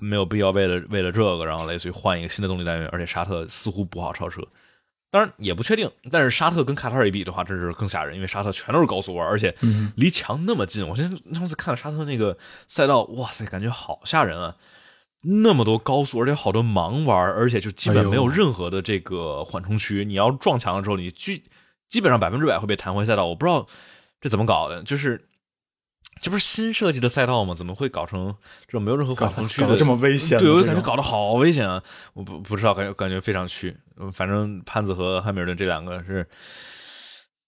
[0.00, 2.88] 没有必要为了为了这个，然后类似于换一个新的动力单元。
[2.90, 4.40] 而且沙特似乎不好超车，
[5.10, 5.90] 当然也不确定。
[6.10, 9.54] 但是沙特跟卡塔尔一比的话，真是更吓人，因为沙特全都是高速弯，而且
[9.96, 10.88] 离墙那么近。
[10.88, 14.56] 我现在上次看了沙特那个赛道，哇塞，感觉好吓人啊！
[15.22, 20.04] 那么多高速，而且好多盲弯，而且就基本没有任何的这个缓冲区。
[20.04, 21.42] 你要撞墙了之后，你基
[21.88, 23.26] 基本上百分之百会被弹回赛道。
[23.26, 23.66] 我不知道
[24.20, 25.28] 这怎么搞的，就是
[26.22, 27.52] 这不是新设计的赛道吗？
[27.52, 28.32] 怎么会搞成
[28.66, 30.38] 这种没有任何缓冲区的这么危险？
[30.38, 31.82] 对，我就感觉搞得好危险啊！
[32.14, 33.76] 我不不知道，感觉感觉非常虚。
[34.12, 36.24] 反正潘子和汉密尔顿这两个是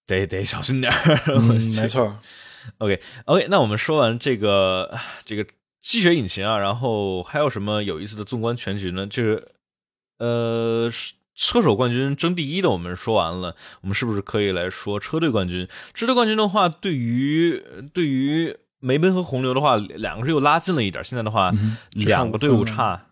[0.05, 0.91] 得得小心点
[1.77, 2.17] 没错。
[2.79, 5.45] OK OK，那我们说完这个这个。
[5.81, 9.07] 吸血引擎啊，然后还有什么有意思的纵观全局呢？
[9.07, 9.47] 就是，
[10.19, 10.89] 呃，
[11.33, 15.67] 车手冠军争第一的我们说完了，我们是不是可以来说车队冠军？
[15.95, 17.63] 车队冠军的话，对于
[17.93, 21.03] 对于梅奔和红牛的话，两个是又拉近了一点。
[21.03, 21.51] 现在的话，
[21.93, 23.07] 两个队伍差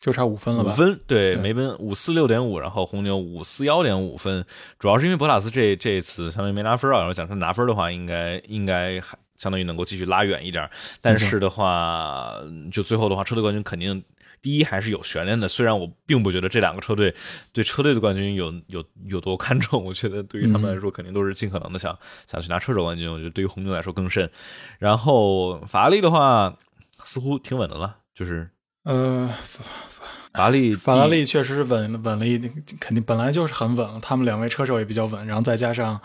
[0.00, 0.72] 就差五分了吧？
[0.72, 4.46] 五分，对，梅奔五四六点五，然后红牛五四幺点五分。
[4.78, 6.98] 主要是因为博塔斯这这次相当于没拿分啊。
[6.98, 9.18] 然后讲他拿分的话，应该应该还。
[9.42, 12.32] 相当于能够继续拉远一点，但是的话，
[12.70, 14.00] 就最后的话，车队冠军肯定
[14.40, 15.48] 第一还是有悬念的。
[15.48, 17.12] 虽然我并不觉得这两个车队
[17.52, 21.98] 对车队的冠军有有有多看重， 我觉得对于他们来说，肯定都是尽可能的想
[22.30, 23.10] 想去拿车手冠军。
[23.10, 24.30] 我觉得对于红牛来说更甚。
[24.78, 26.56] 然后法拉利的话，
[27.02, 28.48] 似乎挺稳的了，就是
[28.84, 29.28] 呃，
[30.32, 36.00] 法拉利法拉利确实是稳稳了一定，肯定本来就是很稳，他们两位车手也比较稳，然后再加上。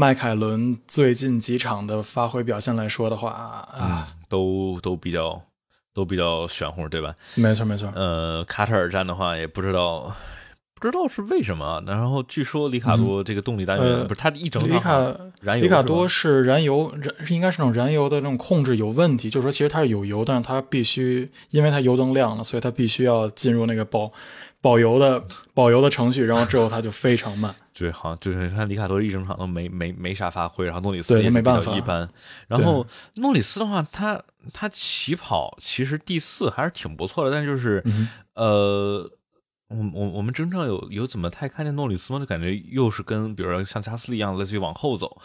[0.00, 3.28] 迈凯伦最近几场的发挥表现来说的话
[3.70, 5.42] 啊，都都比较
[5.92, 7.14] 都比较玄乎，对吧？
[7.34, 7.92] 没错没错。
[7.94, 10.10] 呃，卡塔尔站的话，也不知道
[10.80, 11.84] 不知道是为什么。
[11.86, 14.98] 然后据说里卡多这个动力单元不是他一整里卡
[15.42, 24.10] 燃油里卡多是燃油燃应该是那种燃油的那种控制有问题，就是说其实它是有油，但是它必须因为它油灯亮了，所以它必须要进入那个保
[24.62, 27.54] 保油的保油的程序，然后之后它就非常慢。
[27.80, 32.06] 对，好像，就是看里卡多一整场都没没没啥发挥，然后诺里斯也没办法一般。
[32.46, 37.82] 然后诺里斯的话，他他起跑其实第四还是挺不错的，但就是
[38.34, 39.10] 呃，
[39.68, 42.18] 我我我们真正有有怎么太看见诺里斯吗？
[42.18, 45.18] 就感觉又是跟比如说像加斯利一样，类似于往后走。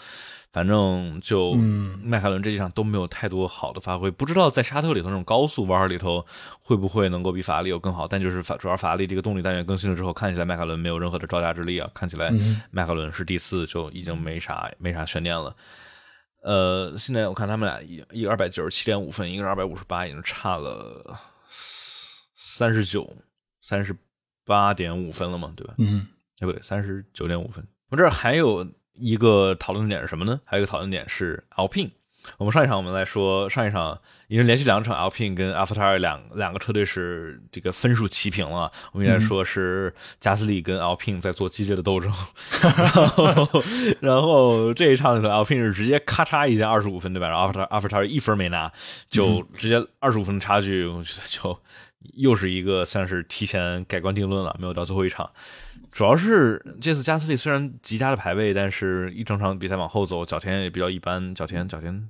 [0.55, 1.53] 反正就
[2.01, 6.25] 迈凯伦这几场都没有太多好的发挥，不知道在沙特里头那种高速弯里头
[6.61, 8.07] 会不会能够比法拉利有更好。
[8.07, 11.91] 但就是法主要法拉利这个动力单元更新了之后，看起来迈凯伦没有任何的招架之力啊！
[11.93, 12.31] 看起来
[12.71, 15.53] 迈凯伦是第四就已经没啥没啥悬念了。
[16.41, 21.19] 呃，现在我看他们俩一一个二百九十七点五分，一个是二百五十八，已经差了
[22.33, 23.13] 三十九
[23.61, 23.93] 三十
[24.45, 25.73] 八点五分了嘛，对吧？
[25.79, 26.07] 嗯，
[26.39, 27.67] 哎不对，三十九点五分。
[27.89, 28.65] 我这儿还有。
[28.97, 30.39] 一个讨论点是什么呢？
[30.45, 31.91] 还有一个讨论点是 Alpine。
[32.37, 38.71] 我们上一场我们来说上一场，因为连续两场 Alpine 跟 AlphaTauri 两两个车队是这个分数齐平了。
[38.93, 42.11] 我们应该说是加斯利跟 Alpine 在做激烈的斗争。
[42.81, 43.63] 然后，
[43.99, 47.29] 然后这一场里头 Alpine 是直接咔嚓一下二十五分，对吧？
[47.29, 48.71] 然后 AlphaTauri 一分没拿，
[49.07, 50.91] 就直接二十五分的差距，
[51.27, 51.59] 就
[52.15, 55.29] 又是一个算是提前改观定论了，没有到最后一场。
[55.95, 61.33] 主要是这次加斯利虽然极佳的排位，但是一整场比赛往后走，角田也比较一般。
[61.33, 62.09] 角田角田，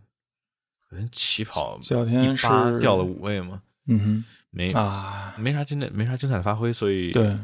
[0.89, 2.47] 好像起跑角田是
[2.79, 7.35] 掉了五位嘛，嗯哼，没啊，没啥精彩，没啥精彩的发挥，所以对。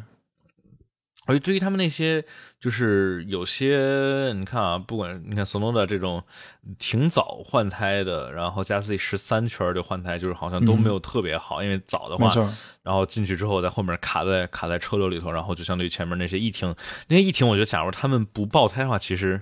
[1.31, 2.23] 而对于他们那些，
[2.59, 6.21] 就是有些你看啊，不管你看索诺的这种
[6.77, 12.31] 挺早换胎的，然后加斯利十三圈就换胎，就是好像都没有特别好，因为早的话，
[12.83, 16.75] 然后进去之后在后面卡在卡在车流里头，然后就相对于前面那些一停，
[17.07, 19.41] 那些一停，我觉得假如他们不爆胎的话，其实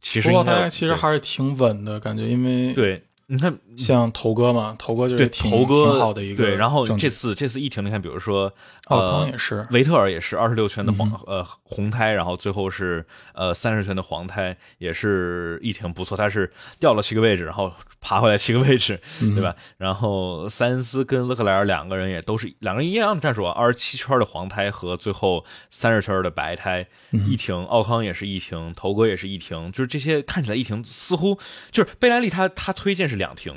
[0.00, 3.04] 其实爆胎其实还是挺稳的感觉，因为对。
[3.30, 6.42] 你看，像头哥嘛，头哥就是挺头哥挺好的一个。
[6.42, 8.50] 对，然后这次这次一停，你看，比如说，
[8.88, 17.70] 奥康也是，维特尔也是二十六圈的黄呃红胎，然后最后是呃三十圈的黄胎，也是一停不错，他是掉了七个位置，然后
[18.00, 19.54] 爬回来七个位置，对吧？
[19.76, 31.38] 然后塞恩斯跟勒克莱尔两个人也都是两个人一样的战术啊，二十七圈的黄胎和最后三十圈的白胎一停，奥康也是一停，头哥也是一停，就是这些看起来一停似乎
[31.70, 33.18] 就是贝莱利他他推荐是。
[33.18, 33.52] 两停，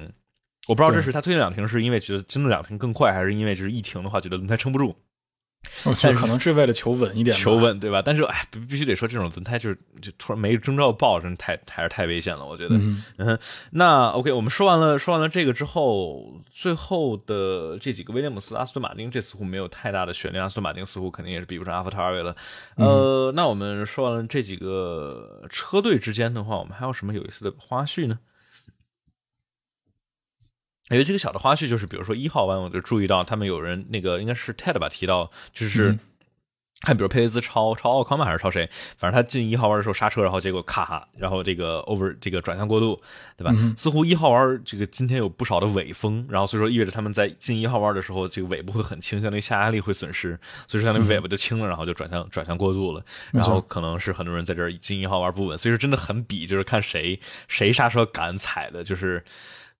[0.67, 4.95] 我不知道这是他推荐两停，是因为觉得真的两停更快，还是因为就是一停的话觉得轮胎撑不住。
[5.85, 8.01] 我觉得可能是为了求稳一点，求稳对吧？
[8.03, 12.45] 但是哎，必必须得说，这种轮胎就是就突然没征兆爆，真太还是太危险了。
[12.45, 13.37] 我觉得，嗯，
[13.71, 20.43] 那 OK，我们说完了说完了这个之后，最后的这几个威廉姆斯、阿斯顿马丁，这似乎没有太大的悬念。
[20.43, 22.35] 阿斯顿马丁似乎肯定也是比不上阿法塔尔了。
[22.75, 28.19] 呃，那我们说完了这几个车队之间的话，我们还有什么有意思的花絮呢？
[30.97, 35.97] 有几个小的花絮，就是比如说一号弯，我就注意到他们有人那个应该是 Ted 吧提到，就是
[36.81, 42.99] 看比如佩雷兹超超奥康嘛，还是超谁，反正他进一号弯的时候刹车，然后结果咔，然后这个 over 这个转向过度，
[43.37, 43.53] 对吧？
[43.77, 59.23] 似乎一号弯这个今天有不少的尾风，然后所以说意味着他们在进一号弯的时候，这个尾部会很轻，相当于下压力会损失，所以说相当于尾巴就轻了，然后就转向转向过度了，然后可能是很多人在这儿进一号弯不稳，所以说真的很比，就是看谁谁刹车敢踩的，就是。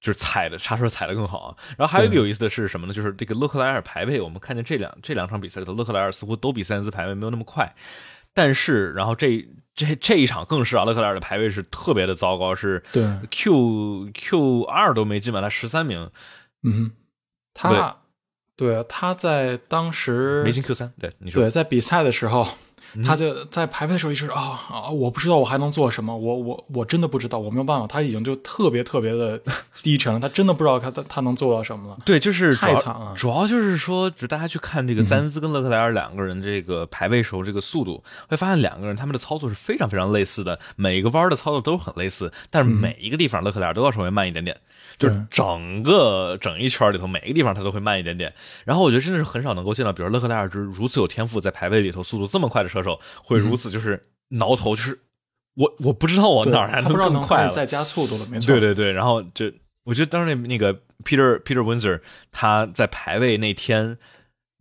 [0.02, 2.94] 就是踩的刹车踩的更好啊，然后还有一个有意思的是什么呢？
[2.94, 7.72] 就是这个勒克莱尔排位，我们看见这两这两场比赛里头，勒克莱尔似乎都比塞恩斯排位没有那么快，
[8.34, 13.08] 但是然后这这这一场更是啊，勒克莱尔的排位是特别的糟糕，是对。
[13.30, 16.10] Q Q 二都没进满，他十三名，
[16.64, 16.92] 嗯，
[17.54, 17.98] 他
[18.56, 18.84] 对。
[18.90, 21.44] 他在当时没进 Q 三，对你说。
[21.44, 22.48] 对，在比赛的时候。
[23.06, 27.88] 他就在排位的时候一直啊啊，我不知道我还能做什么，我我我真的不知道，我没有办法。
[27.88, 29.40] 他已经就特别特别的
[29.82, 31.98] 低沉了，他真的不知道他他他能做到什么了。
[32.06, 33.14] 对，就是太惨了。
[33.16, 44.58] 主要就是说，就大家去看这个塞恩斯跟勒克莱尔两个人这个排位时候这个速度，会发现两个人他们的操作是非常非常类似的，每个弯的操作都很类似，但是每一个地方勒克莱尔都要稍微慢一点点。
[44.98, 48.32] 就是整个整一圈里头，每个地方他都会慢一点点。
[48.66, 55.00] 然后我觉得真的是很少能够见到，比如勒克莱尔就是如此有天赋，在排位里头速度这么快的车手，会如此就是挠头，就是
[55.56, 58.48] 我我不知道我哪还能更快再加速度了，没错。
[58.48, 59.52] 对对对，然后就
[59.84, 63.98] 我觉得当时那那个 Peter Peter Windsor 他在排位那天，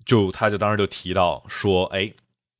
[0.05, 2.13] 就他就当时就提到说，哎。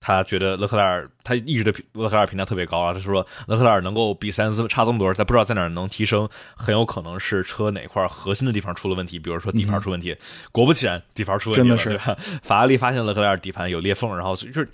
[0.03, 2.95] 他觉得勒克莱尔，他一直对勒克莱尔评价特别高啊。
[2.95, 10.17] 他说勒克莱尔能够比塞恩斯差这么多，他不知道在哪儿能提升，很有可能是车哪块核心的地方出了问题，比如说底盘出问题。
[10.53, 12.17] 果不其然，底盘出问题了，对吧？
[12.43, 14.67] 法拉利发现勒克莱尔底盘有裂缝，然后就是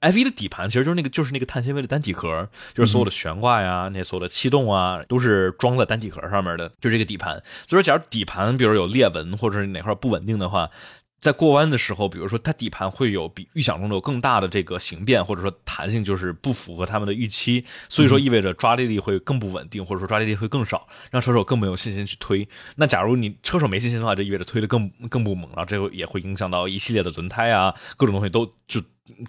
[0.00, 7.42] F 一的底盘其实就是那个就是那个碳纤维的单体壳，就是所有的悬挂呀，那所有的气动啊，都是装在单体壳上面的，就这个底盘。
[7.66, 10.70] 所以说，假如底盘比如有裂纹或者是哪块不稳定的话。
[11.18, 22.46] 在过弯的时候，比如说它底盘会有比预想中的有更大的这个形变，或者说弹性就是不符合他们的预期，所以说意味着抓地力会更不稳定，或者说抓地力会更少，让车手更没有信心去推。
[22.76, 28.80] 那假如你车手没信心的话，就意味着推的更更不猛，然后这个也会影响到一系列的轮胎啊，各种东西都就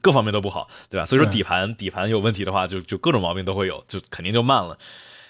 [0.02, 1.06] 各方面都不好，对吧？
[1.06, 4.78] 所以说底盘底盘有问题的话，就就各种毛病都会有，就肯定就慢了。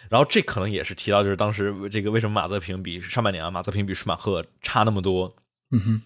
[0.10, 5.36] 然后这可能也是提到，就是当时这个为什么马泽平比上半年啊，马泽平比舒马赫差那么多。
[5.72, 6.02] 嗯哼，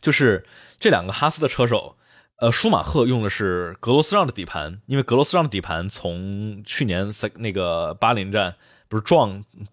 [0.00, 0.46] 就是
[0.78, 1.98] 这两个哈斯的车手，
[2.38, 8.56] 呃，舒马赫用的是格罗斯让的底盘，因为格罗斯让的底盘从去年赛那个巴林站
[8.88, 9.66] 不是撞就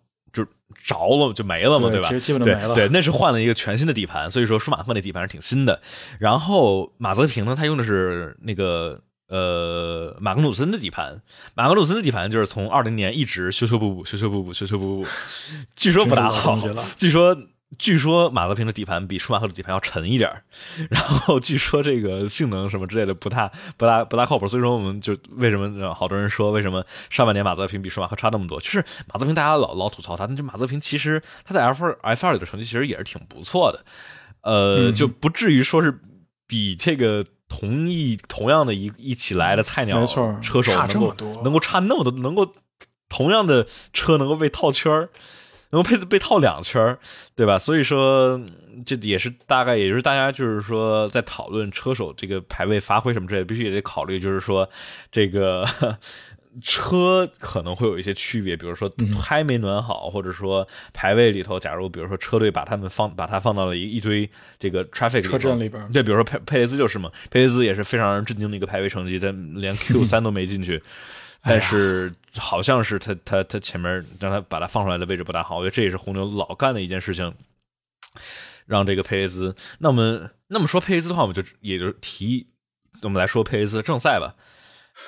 [0.84, 2.08] 着了就没了嘛，对吧？
[2.08, 2.74] 其实基本都没了。
[2.74, 5.82] 对，那是换了一个全新的底盘，所以说舒马赫那底盘是挺新的。
[6.20, 11.22] 然后马泽平呢，他用的是那个呃马格努森的底盘，
[11.56, 15.08] 马格努森的底盘就是从二零年一直修修补补修修补补修修补补，
[15.76, 16.58] 据说不大好，
[16.98, 17.38] 据说。
[17.80, 20.32] 据说马泽平的底盘比舒马赫的底盘要沉一点
[20.90, 28.60] 然后据说这个性能什么之类的不太不大不大靠谱，所以说我们就为什么好多人说为什么上半年马泽平比舒马赫差那么多？
[28.60, 33.86] 就是马泽平大家老老吐槽他，那就马泽平其实他在 F 二 F 二里的成绩其实也是挺不错的，
[34.42, 36.00] 呃，就不至于说是
[36.48, 40.06] 比这个同一同样的一一起来的菜鸟
[40.42, 42.54] 车手能够能够差那么多，能够
[43.10, 45.10] 同样的车能够被套圈儿。
[45.74, 46.98] 能够被被套两圈
[47.36, 47.58] 对吧？
[47.60, 48.40] 所以说
[48.86, 54.70] 这也是大概，也就是大家就是说在讨论车手这个排位发挥什么之类，必须也得考虑，就是说
[55.12, 55.66] 这个
[56.62, 58.88] 车可能会有一些区别，比如说
[59.20, 70.80] 胎没暖好，或者说排位里头，假如比如说车队把他们放把它放到了一一堆这个 traffic 车阵里边，对，比如说佩佩雷兹就是嘛，佩雷兹也是非常让人震惊的一个排位成绩，在连 Q 三都没进去。
[71.46, 77.34] 但是好像是他他他前面让他把他放出来的位置不大好，我觉得这也是红牛老干的一件事情，
[78.66, 79.54] 让这个佩雷兹。
[79.80, 82.48] 那么那么说佩雷兹的话，我们就也就提，
[83.02, 84.36] 我们来说佩雷兹正赛吧。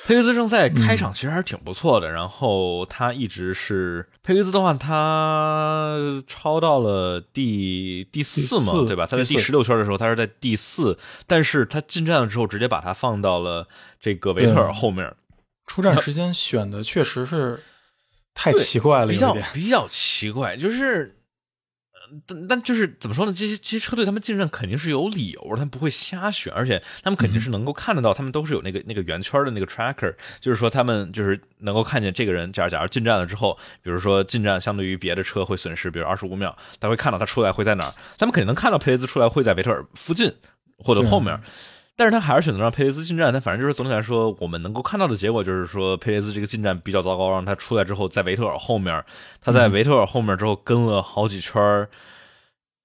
[0.06, 9.06] 佩雷兹正赛开场其实还是挺不错的，然后他一直是佩雷兹的话，他超到了第第四嘛，对吧？
[9.06, 13.68] 他在第十六圈的时候，他是在第四，但是他进站了之后，直接把他放到了
[14.02, 15.14] 这个维特尔后面。
[15.66, 17.60] 出站时间选的确实是
[18.34, 21.18] 太奇怪了，比较比较奇怪，就是，
[22.28, 23.34] 但但就是怎么说呢？
[23.34, 40.32] 这些这些车队他们进站肯定是有理由，他们不会瞎选，而且他们肯定是能够看得到，他们都是有那个那个圆圈的那个 tracker，就是说他们就是能够看见这个人，假如假如进站了之后，比如说进站相对于别的车会损失，比如二十五秒，他会看到他出来会在哪儿，他们肯定能看到佩雷兹出来会在维特尔附近
[40.78, 41.40] 或者后面。
[41.98, 49.02] 但是他还是选择让佩雷斯进站，但反正就是总体来说，我们能够看到的结果就是说，佩雷斯这个进站比较糟糕，让他出来之后在维特尔后面，
[49.40, 51.88] 他在维特尔后面之后跟了好几圈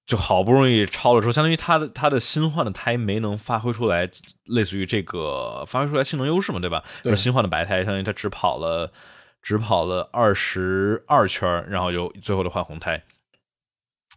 [0.05, 4.09] 就好不容易超了之后，相当于他的他的新换的胎没能发挥出来，
[4.45, 6.81] 类似于这个发挥出来性能优势嘛，对吧？
[7.03, 8.93] 就是新换的白胎，相当于他只跑了
[9.41, 13.03] 只跑了二十二圈然后就最后就换红胎。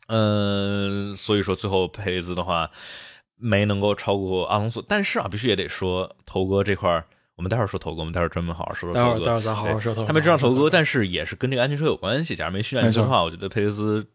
[0.07, 2.71] 嗯，所以说最后佩雷兹的话。
[3.37, 7.05] 没能够超过阿隆索，但是啊，必须也得说头哥这块儿
[7.37, 9.25] 我们待会儿说头哥，我们待会儿专门好好说说头哥。
[9.25, 10.07] 待会儿咱好好说头哥。
[10.07, 12.37] 他没追上头哥，但是也是跟这个安全车有关系。
[12.37, 14.07] 假如没训练的话，我觉得佩雷斯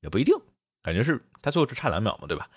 [0.00, 0.34] 也不一定，
[0.82, 2.48] 感觉是他最后只差两秒嘛，对吧？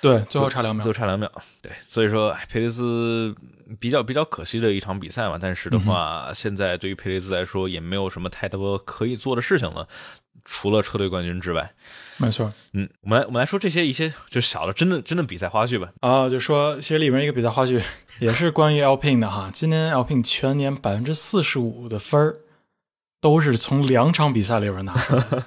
[0.00, 1.28] 对，最后差两秒，最后差两秒。
[1.60, 3.34] 对，所以说佩雷斯
[3.80, 5.36] 比较比较可惜的一场比赛嘛。
[5.40, 9.88] 但是的话，现在对于佩雷斯来说也没有什么太多可以做的事情了。
[10.44, 11.72] 除了车队冠军之外，
[12.16, 12.50] 没错。
[12.72, 15.90] 嗯，我们来我们来说这些一些就小的真的真的比赛花絮吧。
[16.00, 17.82] 啊，就说其实里面一个比赛花絮
[18.18, 19.50] 也是关于 Alpine 的哈。
[19.52, 22.36] 今年 Alpine 全年百分之四十五的分儿
[23.20, 24.94] 都是从两场比赛里边拿，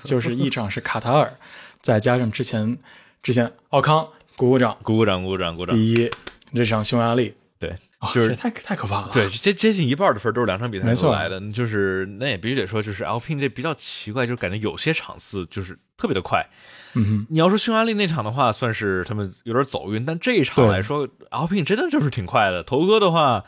[0.03, 1.37] 就是一场是卡塔尔，
[1.79, 2.77] 再加上之前
[3.23, 5.75] 之前奥康，鼓鼓掌，鼓鼓掌，鼓鼓掌，鼓掌。
[5.75, 6.11] 第一，
[6.53, 7.75] 这场匈牙利，对。
[8.13, 16.43] 就是太太可怕了，对，接接近一半的分都是两场比赛出来的，就是那也必须得说，就是 Alpine 这比较奇怪，就是感觉有些场次就是特别的快。
[16.93, 22.63] 嗯哼，你要说匈牙利那场的话，算是他们有点走运，但这一场来说，Alpine 真的就是挺快的。
[22.63, 23.45] 头哥的话，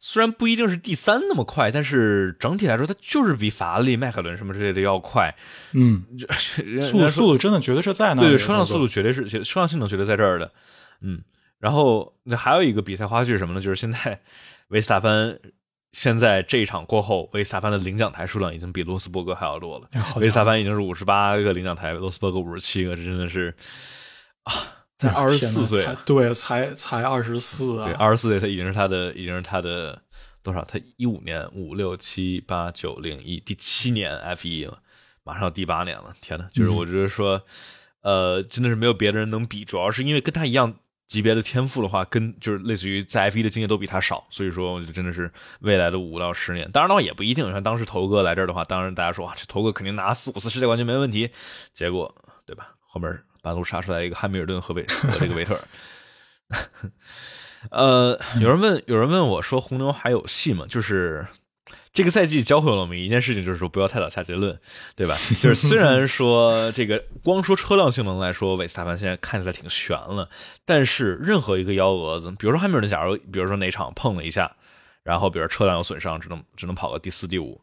[0.00, 5.32] 虽然不一定是第三那么快，但是整体来说，他就是比法拉利、迈凯伦什么之类的要快。
[5.74, 6.02] 嗯，
[6.82, 10.50] 速速度真的绝对是在那，对，车辆速度绝对是，车辆性能绝对在这儿的。
[11.02, 11.22] 嗯。
[11.62, 13.60] 然后那还有一个比赛花絮是什么呢？
[13.60, 14.20] 就是现在
[14.70, 15.38] 维斯塔潘
[15.92, 19.88] 现在这一场过后，维斯塔潘的领奖台数量已经比罗斯伯格还要多了。
[20.18, 23.54] 维斯塔潘已经是五十八个领奖台，罗斯伯格五十七个，这真的是
[24.42, 24.52] 啊，
[24.98, 30.02] 才二十四岁，对，才才二十四啊，对，二十四岁他已经是他的，已经是他的
[30.42, 30.64] 多少？
[30.64, 34.78] 他一五年五六七八九零一第七年 F 一了，
[35.22, 37.40] 马上要第八年了，天呐，就是我觉得说。
[38.04, 40.74] 呃，真的是没有别的人能比，主要是因为跟他一样
[41.12, 46.70] 级别的天赋的话，跟就是类似于在 F 一的经验都比他少，所以说我觉得真的是未来的五到十年。
[46.72, 51.28] 当然的话也不一定，像当时头哥来这儿的话，当然大家说哇，这头哥肯定拿四五次世界冠军没问题，
[51.74, 52.14] 结果
[52.46, 52.70] 对吧？
[52.80, 55.60] 后面半路杀出来一个汉密尔顿和维和这个维特尔。
[57.70, 60.64] 呃，有人问，有人问我说红牛还有戏吗？
[60.66, 61.26] 就是
[61.92, 64.58] 这个赛季教会了我们一件事情，就是说不要太早下结论，
[64.96, 65.14] 对吧？
[65.42, 70.28] 就是虽然说这个光说车辆性能来说，韦斯塔潘现在看起来挺悬了，
[70.64, 74.56] 但是任何一个幺蛾子，比如说汉密尔顿，假如比如说哪场碰了一下，
[75.02, 77.60] 然后比如车辆有损伤，只能只能跑个第四、第五，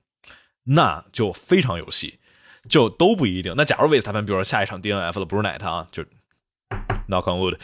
[0.64, 2.20] 那就非常有戏，
[2.70, 3.56] 就都不一定。
[3.58, 6.04] 那假如韦斯塔潘，比如说下一场 DNF 了不是奶他啊，就。
[7.10, 7.58] Knock on wood，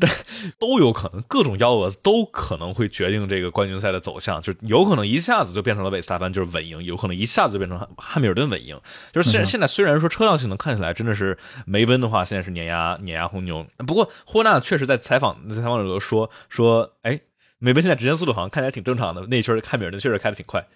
[0.00, 0.10] 但
[0.58, 8.80] 都有可能，各种幺蛾子都可能会决定这个冠军赛的走向，就有可能一下子就变成了韦斯塔潘就是稳赢，有可能一下子就变成汉密尔顿稳赢。
[9.12, 11.36] 就是现现在虽然说车辆性能看起来真的是
[11.66, 17.20] 梅奔的话，现在是碾压碾压红牛，不过霍纳确实在采访在采访里头说说，哎，
[17.58, 20.66] 梅奔现在直线速度好像看起来挺正常的，那一圈汉密尔顿确实开的挺快，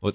[0.00, 0.12] 我。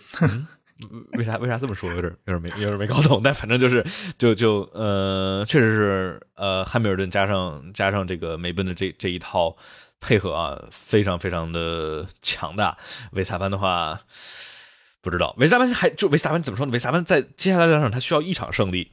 [1.14, 1.90] 为啥为啥这么说？
[1.94, 3.86] 有点有点没有点没搞懂，但反正就是
[4.18, 9.56] 就就呃，确实是呃，汉密尔顿加上加上这个梅奔的这这一套
[10.00, 12.78] 配合啊，非常非常的强大。
[13.12, 14.02] 维斯塔潘的话，
[15.02, 16.72] 不知道维斯塔潘还就维斯塔潘怎么说呢？
[16.72, 18.92] 维斯塔潘在接下来两场他需要一场胜利。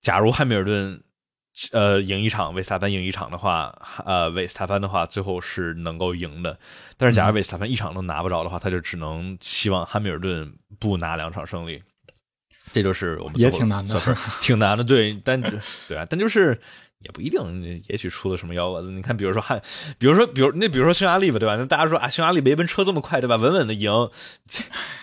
[0.00, 1.02] 假如汉密尔顿。
[1.72, 3.72] 呃，赢一场，维斯塔潘赢一场的话，
[4.04, 6.58] 呃，维斯塔潘的话最后是能够赢的。
[6.96, 11.82] 但是，假如维斯塔潘一场都拿不着的话，他就只能期望汉密尔顿不拿两场胜利。
[12.72, 14.00] 这就是我们也挺难的，
[14.42, 16.60] 挺难的，对，但对啊，但就是。
[17.04, 18.90] 也不一定，也许出了什么幺蛾子。
[18.90, 19.60] 你看，比如说汉，
[19.98, 21.54] 比如说，比如那，比如说匈牙利吧，对吧？
[21.56, 23.36] 那大家说啊，匈牙利没奔车这么快，对吧？
[23.36, 23.90] 稳稳的赢，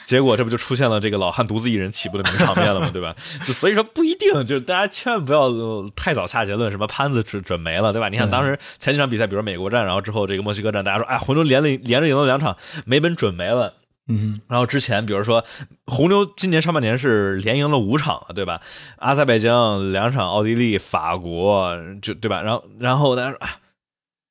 [0.05, 2.89] 结果这不就出现了这个老汉独自一人起步的名场面了吗？
[2.91, 3.15] 对吧？
[3.45, 5.49] 就所以说不一定，就是大家千万不要
[5.95, 8.09] 太早下结论，什么潘子准准没了，对吧？
[8.09, 13.75] 你看当时前几场比赛，比如美国站，然后之后这个墨西哥站，大家说，哎，红牛连了连着赢了两场，没奔准没了。
[14.07, 15.43] 嗯，然后之前比如说
[15.85, 18.61] 红牛今年上半年是连赢了五场了，对吧？
[18.97, 22.41] 阿塞拜疆两场，奥地利、法国就对吧？
[22.41, 23.57] 然后然后大家说啊，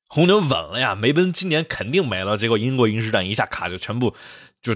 [0.07, 2.37] 红牛稳了呀，梅奔今年肯定没了。
[2.37, 4.13] 结果英国银石站一下卡就全部
[4.61, 4.75] 就。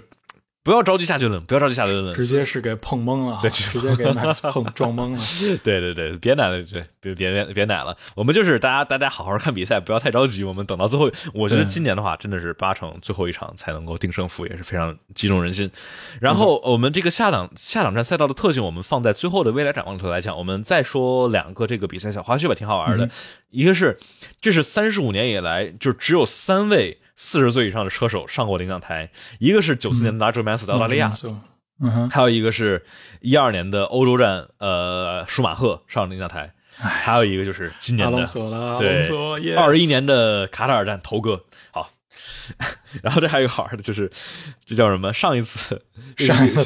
[0.66, 5.20] 不要着急下结论，不要着急下结论，直接是给碰懵了，对，直接给 Max 碰撞懵了。
[5.64, 6.58] 对对对，别奶了，
[7.00, 7.96] 别别别别奶了。
[8.16, 10.44] 我们就是大家大家好好看比赛，不要太着急。
[10.44, 15.70] 我们等到最后，我觉得今年的话，真的是八成最后一场才能够定胜负，也是非常激动人心。
[16.20, 20.36] 然后我们这个下档下档站赛道的特性，我们放在最后的未来展望里头来讲。
[20.36, 23.08] 我们再说两个这个比赛小花絮吧，挺好玩的。
[23.52, 24.00] 一个是
[24.42, 26.98] 这是三十五年以来就只有三位。
[27.16, 29.10] 四十岁以上的车手上过领奖台，
[29.40, 31.12] 一个是九四年的拉哲曼斯的澳大利亚，
[31.82, 32.86] 嗯，还有一个是
[33.22, 38.26] 一二年的欧洲站，呃，舒马赫上领奖台，还有一个就是今年的
[38.80, 41.92] 对二一年的卡塔尔站头哥，好。
[43.02, 44.10] 然后这还有一个好玩的，就是
[44.66, 45.12] 这叫什么？
[45.14, 45.82] 上一次
[46.18, 46.64] 上一次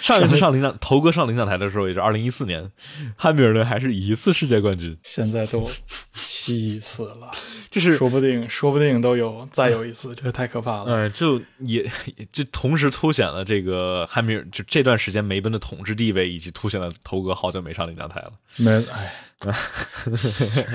[0.00, 2.70] 上一次上领奖头哥上领奖台的时候，也是二零一四年，
[3.16, 5.70] 汉密尔顿还是一次世界冠军，现在都
[6.14, 7.30] 七次了，
[7.70, 10.86] 这是说不定说不定都有再有一次，这太可怕了。
[10.86, 11.90] 嗯，就也
[12.32, 18.32] 就同时凸显了这个汉密尔就这段时间梅奔的统治地位，以及凸显了头哥好久没上领奖台了。
[18.56, 19.12] 没哎。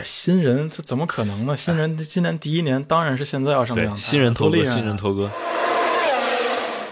[0.04, 1.58] 新人他怎么可能呢？
[1.58, 3.92] 新人今年第一年当然是现在要上台。
[3.96, 5.30] 新人头哥，新人头哥。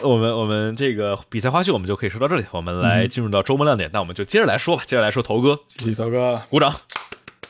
[0.02, 4.84] 我们我们这个比赛花絮我们就可以说到这里，我们来进入到周末亮点，那我们就接着来说吧。
[4.86, 5.60] 接着来说头哥，
[5.98, 6.74] 头哥，鼓掌，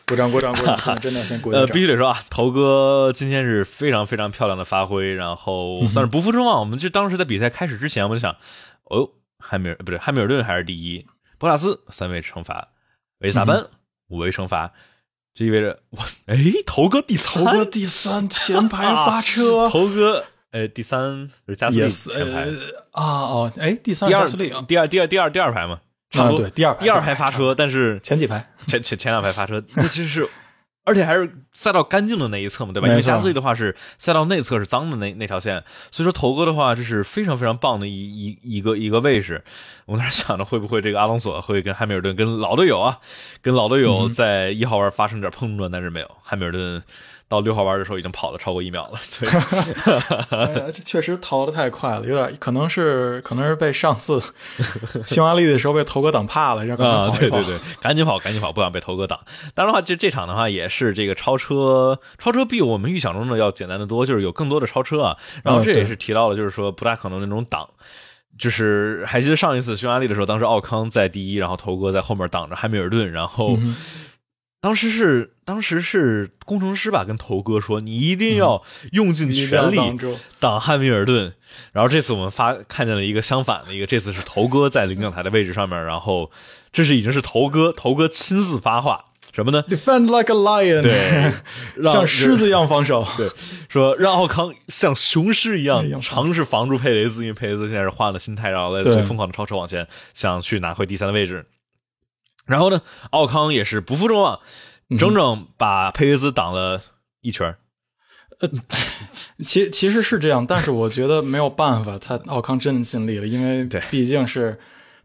[0.08, 0.96] 鼓掌，鼓掌，鼓掌！
[1.00, 1.62] 真的先鼓掌。
[1.62, 6.60] 呃，必须得说啊，头哥今天是非常非常漂亮的发挥，然后算是不负众望。
[6.60, 8.36] 我们就当时在比赛开始之前，我就想，
[8.86, 11.06] 哦，汉密尔不对，汉密尔顿还是第一，
[11.38, 12.70] 博拉斯三位惩罚，
[13.20, 13.68] 维萨班。
[14.10, 14.74] 五位惩罚，
[15.40, 22.42] 这意味着我哎，头哥第三，头哥第三，前排发车，头哥哎第三是加斯利前排。
[22.92, 25.80] 啊哦哎第三第二第二第二第二排嘛，
[26.10, 30.30] 差不多对第二第二排发车，但是前几排前前前两排发车， 这其实是。
[30.86, 32.88] 而且还是赛道干净的那一侧嘛，对吧？
[32.88, 39.44] 因为加斯利的话是赛道内侧是脏的那那条线，所以说头哥的话这是非常非常棒的一一一个一个位置。
[39.86, 43.00] 我当时想着会不会这个阿隆索会跟汉密尔顿跟老队友啊，
[43.42, 46.82] 跟老队友在一号弯发生点碰撞，但是没有汉密尔顿。
[47.30, 54.20] 到六号弯的时候已经跑了超过一秒了，对， 这确实逃的太快了，有点可能是可能是被上次
[55.06, 59.20] 匈牙利的时候被头哥挡怕了，让啊，对对对，赶紧跑赶紧跑，不想被头哥挡。
[59.54, 65.16] 当然的话，这这场的话也是这个超车，超车比我们预想中的要简单的多，就是有更多的超车啊。
[65.44, 67.70] 然后这也是提到了，就是说不大可能那种挡。
[68.38, 73.58] 就是还记得上一次匈牙利的时候，当时奥康在第一，然后头哥在后面挡着汉密尔顿，然后
[74.62, 79.78] 当时是当时是工程师吧跟头哥说，你一定要用尽全力
[80.40, 81.34] 挡汉密尔顿。
[81.72, 86.30] 然后这次我们发看见了一个相反的一个，这次是头哥在领奖台的位置上面，然后
[86.72, 89.06] 这是已经是头哥头哥亲自发话。
[89.32, 91.32] 什么呢？Defend like a lion，对，
[91.84, 93.08] 像狮子一样防守。
[93.16, 93.30] 对，
[93.70, 101.46] 说让奥康像雄狮一样尝试防住佩雷兹，因为佩雷兹现在是换了心态，然后在最疯狂的超车往前，想去拿回第三的位置。
[102.50, 102.82] 然后呢，
[103.12, 104.40] 奥康也是不负众望，
[104.98, 106.82] 整整把佩雷斯挡了
[107.22, 107.56] 一圈。
[108.40, 108.50] 呃，
[109.46, 114.58] 其其实是这样，但是我觉得没有办法，他奥康真的尽力了，因为毕竟是。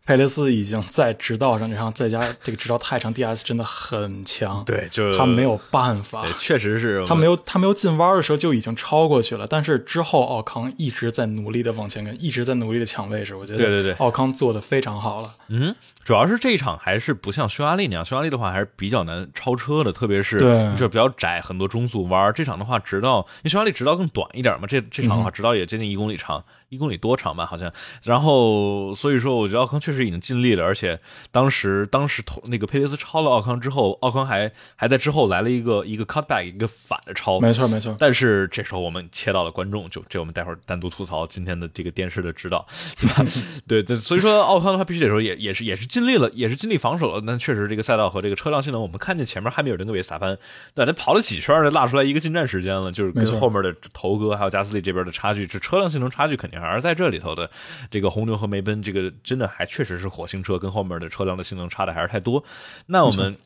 [0.06, 4.62] 佩雷斯已经在直道上，然后再加这个直道太长，D.S 真的很强。
[4.66, 9.46] 对，就他没有办法，确实是他没有他没有进弯的时候就已经超过去了。
[9.46, 13.34] 但是之后奥康一直在努力的往前跟，一直在努力的抢位置。
[13.34, 15.34] 我觉得对对对，奥康做的非常好了。
[15.48, 15.74] 嗯，
[16.04, 20.38] 主要是这一场还是不像匈牙利那样，匈牙利的话还是比较难超车的，特别是
[20.76, 22.32] 就比较窄，很多中速弯。
[22.34, 26.44] 这场的话，直道因为匈牙利直道更短一点嘛，这这场的话直道也接近一公里长。
[26.70, 27.72] 一公里多长吧，好像。
[28.02, 30.64] 然后，所以说，我觉得奥康确实已经尽力了。
[30.64, 30.98] 而且，
[31.30, 37.38] 当时当时头那个佩雷斯超了奥康之后，奥康还还在之后来了一个一个 cutback，一个反的超。
[37.38, 37.94] 没错，没错。
[37.96, 42.66] 但是这时候我们切到了观众，就这我们待会儿单独吐槽今天的这个电视的指导，
[42.98, 43.24] 对吧？
[43.68, 47.20] 对对，所以说奥康的话必须得说也也是也是尽力了，也是尽力防守了。
[47.24, 50.36] 那确实这个赛道和这个车辆性能，我们看见前面汉密尔顿跟维斯塔潘，
[50.74, 57.48] 对，他跑了几圈就拉出来一个进站时间了，就是跟后面的头哥还有加斯利这边的差距，这车辆性能差距肯定还是在这里头的。
[57.92, 62.42] 这个红牛和梅奔，这个真的还确实是火星车，跟后面的车辆的性能差的还是太多。
[62.86, 63.36] 那我们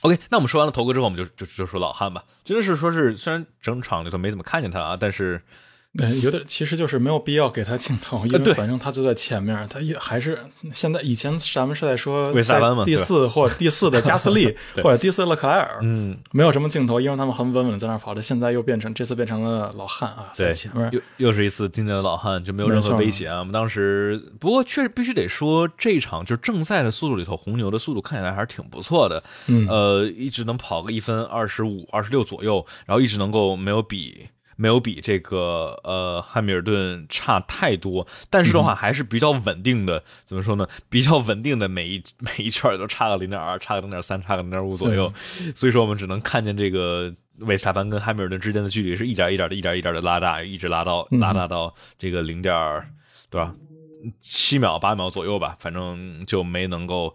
[0.00, 2.24] ，OK，那我们说完了头哥之后，我们就就就说老汉吧。
[2.44, 5.40] 真的是说是，虽然整场里头没怎么看见他啊，但是。
[5.98, 10.38] 嗯，有点，其实就是没有必要给他镜头，因为反正他就在前面，他也还是
[10.72, 12.32] 现在以前咱们是在说
[12.84, 18.22] 第四或第四的加斯利 或者第四勒克莱尔，嗯，没有什么镜头，因为他们很稳稳在那跑的。
[18.22, 23.40] 现在又变成这次变成了老汉啊，在前面又又是一次经典的老汉，就没有任何威胁啊。
[23.40, 34.28] 我们当时不过确实必须得说，这场就正赛的速度里头，红牛的速度看起来还是挺不错的，嗯，呃，一直能跑个一分二十五、二十六左右，然后一直能够没有比。
[34.60, 40.04] 没有比这个呃汉密尔顿差太多，但是的话还是比较稳定的。
[40.26, 40.68] 怎么说呢？
[40.90, 45.10] 比较稳定的，每一 每一圈都差个零点二，差个零点三，差个零点五左右。
[45.54, 52.52] 所以说我们只能看见这个维斯塔潘跟汉密尔顿之间的距离是一点一点的，一点一点的拉大，一直拉到拉大到这个零点
[53.30, 53.54] 多少
[54.20, 55.56] 七秒八秒左右吧。
[55.58, 57.14] 反正就没能够，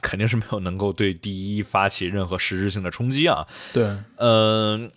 [0.00, 3.44] 肯定是没有能够对第一发起任何实质性的冲击啊。
[3.72, 4.92] 对，嗯。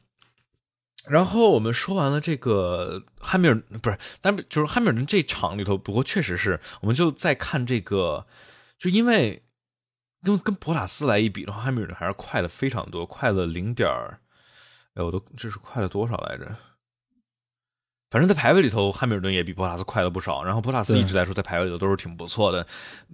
[1.09, 8.25] 然后我们说完了这个汉密尔不是，但就是汉密尔顿这场里头，不过确实是，我们就再看这个，
[8.77, 9.43] 就因为
[10.23, 13.89] 因为跟博塔斯来一比的话，汉密尔顿还是快了非常多，快了零点
[14.95, 16.55] 哎，我都这是快了多少来着？
[18.09, 20.41] 反正，在排位里头，汉密尔顿也比博塔斯快了不少。
[20.41, 22.65] 然后，博塔斯一直来说，在排位里头都是挺不错的。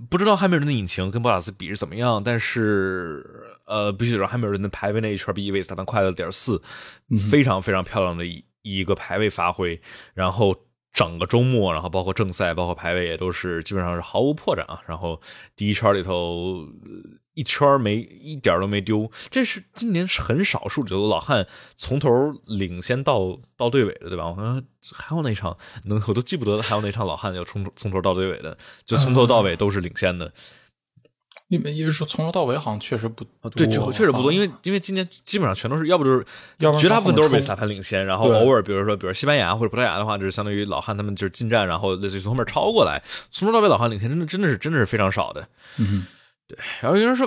[0.09, 3.25] 不知道汉密尔顿的引擎跟博塔斯比是怎么样，但是，
[3.65, 6.61] 呃，必须得说，汉密尔顿的排位那一圈比维斯塔潘快了点四，
[7.31, 9.81] 非常非常漂亮的一一个排位发挥。
[10.13, 10.55] 然后，
[10.91, 14.79] 整个周末，然后包括正赛，包括排位，也都是基本上是毫无破绽啊。
[14.85, 15.19] 然后，
[15.55, 16.67] 第一圈里头。
[17.33, 22.09] 一圈没一点都没丢，这是今年很少数的老汉从头
[22.45, 24.27] 领先到到队尾的，对吧？
[24.27, 24.63] 我看
[24.95, 30.31] 还有那场能我都记不得了，还有那场老汉要从从头到队尾的，就从头到尾都是领先的。
[31.47, 36.25] 你们也是说从头到尾好像确实不对，确实不多，因为因为今年基本上全都是要不就是，
[36.57, 45.47] 要不绝大部分都是维斯塔潘领先，然后偶尔比如说比如西班牙或者葡萄牙的话，就是相当于老汉他们就是进站，然后类似于从后面超过来，从头到尾老汉领先，真的真的是真的是非常少的。
[45.77, 46.05] 嗯。
[46.45, 47.25] 对，然后有人说，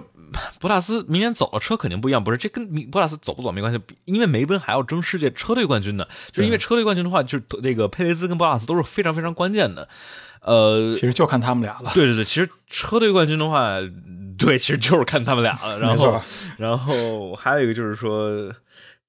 [0.60, 9.88] 博塔斯明年走了车肯定不一样，不是这跟博塔斯走不走没关系，因为梅奔还要争世界车队冠军呢，就是因为车队冠军的话，就是那个佩雷兹跟博塔斯都是非常非常关键的，
[10.42, 11.90] 呃，其实就看他们俩了。
[11.94, 13.78] 对对对，其实车队冠军的话，
[14.38, 15.78] 对，其实就是看他们俩了。
[15.78, 16.22] 然后，
[16.58, 18.52] 然后还有一个就是说，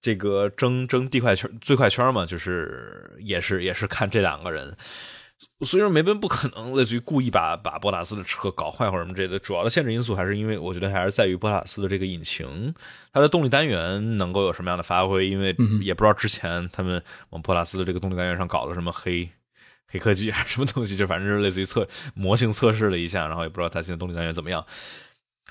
[0.01, 4.73] 这个争争地块圈最快圈嘛，就是也是也是看这两个人。
[5.61, 12.75] 虽然梅奔不可能类似于故意把把博塔斯的车搞坏或者什么之类的，主要的限制因素还是因为我觉得还是在于博塔斯的这个引擎，
[13.11, 17.01] 它的动力单元能够有什么样的发挥，因为也不知道之前他们
[17.31, 19.27] 往博塔斯的这个动力单元上搞了什么黑
[19.87, 24.63] 黑科技还是什么东西，就反正是类似于测模型测试了一下，然后也不知道它现在动力单元怎么样。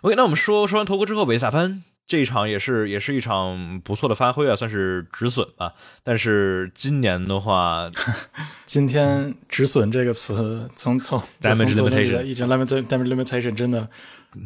[0.02, 5.74] OK，那我们说说完头哥之后，维萨潘这一场也是也是一场不错的发挥啊，算是止损吧。
[6.04, 7.90] 但是今年的话，
[8.64, 13.88] 今天“止损”这个词从从 damage limitation 一直 limit damage limitation 真的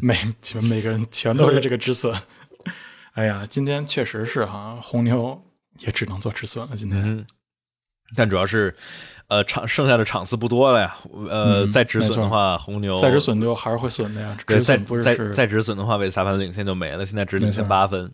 [0.01, 2.15] 每基本每个人全都是这个止损。
[3.13, 5.43] 哎呀，今天确实是哈，红牛
[5.81, 6.75] 也只能做止损了。
[6.77, 7.27] 今天，
[8.17, 8.75] 但主要是。
[9.31, 10.97] 呃，场剩下的场次不多了呀。
[11.31, 14.37] 呃，再止损的话，红牛再止损就还是会损的呀。
[14.47, 17.07] 止损不是再再止损的话，维斯塔潘领先就没了。
[17.07, 18.13] 现在只领先八分。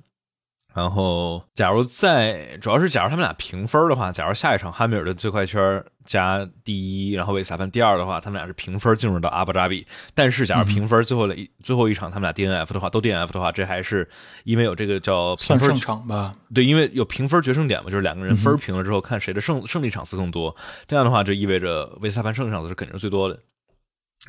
[0.77, 9.87] 然后，假如在主要是假如他们俩平分的话，假如下一场汉密尔顿最快圈加第一，然后维斯塔潘第二的话，他们俩是平分进入到阿布扎比。
[10.15, 14.07] 但是，假如平分最后的一最后一场他们俩 DNF 的话，都 DNF 的话，这还是
[14.45, 16.31] 因为有这个叫算胜场吧？
[16.55, 20.55] 对，因为有评分决胜点嘛，就是两个人分平了之后，看谁的胜胜利场次更多。
[20.87, 23.41] 这样的话，就意味着维斯塔潘胜利场次是肯定是最多的。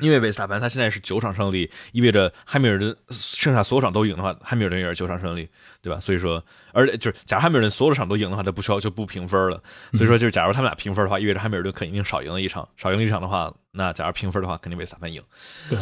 [0.00, 5.48] 因为维斯塔潘他现在是九场胜利，意味着汉密尔顿剩下所有场都赢的话，汉密尔顿也是九场胜利，
[5.82, 5.98] 对吧？
[5.98, 9.60] 所以说，而且就是假如汉密尔顿所有的场都赢的话，他不需要就不评分了。
[9.94, 15.20] 所以说，就是假如他们俩评分的话，意味着汉密尔顿肯定少赢了一场，少赢了一场的话，那假如评分的话，肯定维斯塔潘赢。
[15.68, 15.78] 对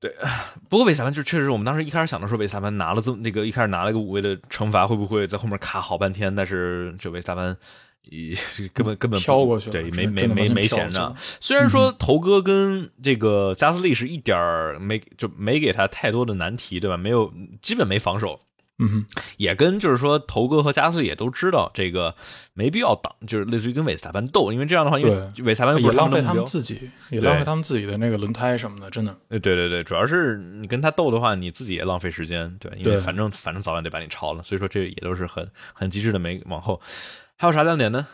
[0.00, 0.16] 对，
[0.68, 6.34] 不过维斯塔潘就确实，我们当时一开始想的时候，维斯塔潘拿了这么那个一开始拿了一个五位的惩罚，会不会在后面卡好半天？
[6.34, 7.56] 但是这维斯塔潘。
[8.08, 8.34] 一
[8.72, 11.14] 根本根本飘过去了，对，没没没没闲着。
[11.40, 16.96] 虽然说头哥跟这个加斯利是一点儿没就没给他太多的难题，对吧？
[16.96, 18.40] 没有，基本没防守。
[18.82, 19.04] 嗯，
[19.36, 22.14] 也跟就是说头哥和加斯利也都知道这个
[22.54, 29.14] 没必要挡，就是类似于跟韦斯塔潘斗，因为这样的话，因为韦斯塔潘也浪费他们自己，也浪费他们自己的那个轮胎什么的，真的。
[29.28, 36.80] 对对对，主要是你跟他斗的话，你自己也浪费时间，对，因为反正反正早晚得把你超了，所以说这也都是很很机智的，没往后。
[37.40, 38.06] 还有啥亮点呢？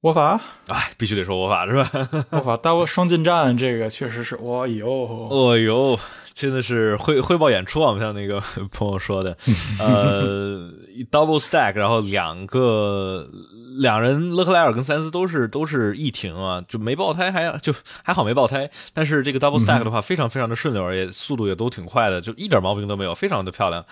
[0.00, 2.26] 魔法，哎，必须得说魔法是吧？
[2.30, 5.96] 魔法 double 双进站，这个确实是，哇哟，哦哟，
[6.34, 7.96] 真的是汇汇报演出啊！
[8.00, 8.40] 像那个
[8.74, 9.36] 朋友说的，
[9.78, 10.68] 呃
[11.12, 13.30] ，double stack，然后两个
[13.78, 17.72] 两人，勒克莱尔跟塞恩斯都是都是一停啊，就没爆胎，还就
[18.02, 18.68] 还好没爆胎。
[18.92, 23.86] 但是这个 double stack 的话，非常非常的顺溜，而且速度也都挺快的，就一点毛病都没有，非常的漂亮。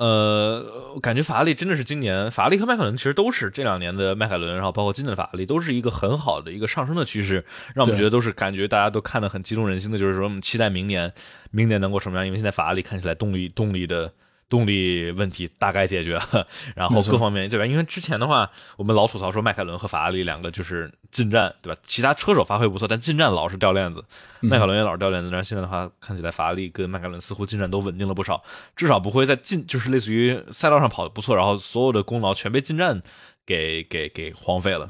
[0.00, 7.44] 呃，感觉法拉利真的是今年，法拉利和迈凯伦其实都是这两年的迈凯伦，然后包括今年的法拉利，都是一个很好的一个上升的趋势，
[7.74, 11.12] 让我们觉得都是感觉大家都看得很激动人心的，就是说我们期待明年，
[11.50, 12.24] 明年能够什么样？
[12.24, 14.10] 因为现在法拉利看起来动力动力的。
[14.50, 16.46] 动力问题大概解决了，
[16.76, 17.64] 然后各方面对吧？
[17.64, 21.80] 因为之前的话，我们老吐槽说迈凯伦和法拉利两个就是进站对吧？
[21.86, 24.04] 其他车手发挥不错，但进站老是掉链子，
[24.40, 25.30] 迈凯伦也老是掉链子。
[25.30, 28.42] 然后现在的话，看起来法拉利跟迈凯伦似乎进站都稳定了不少，
[28.74, 33.00] 至少不会在进就是类似于赛道上跑的不错，然后所有的功劳全被进站
[33.46, 34.88] 给给给荒废了。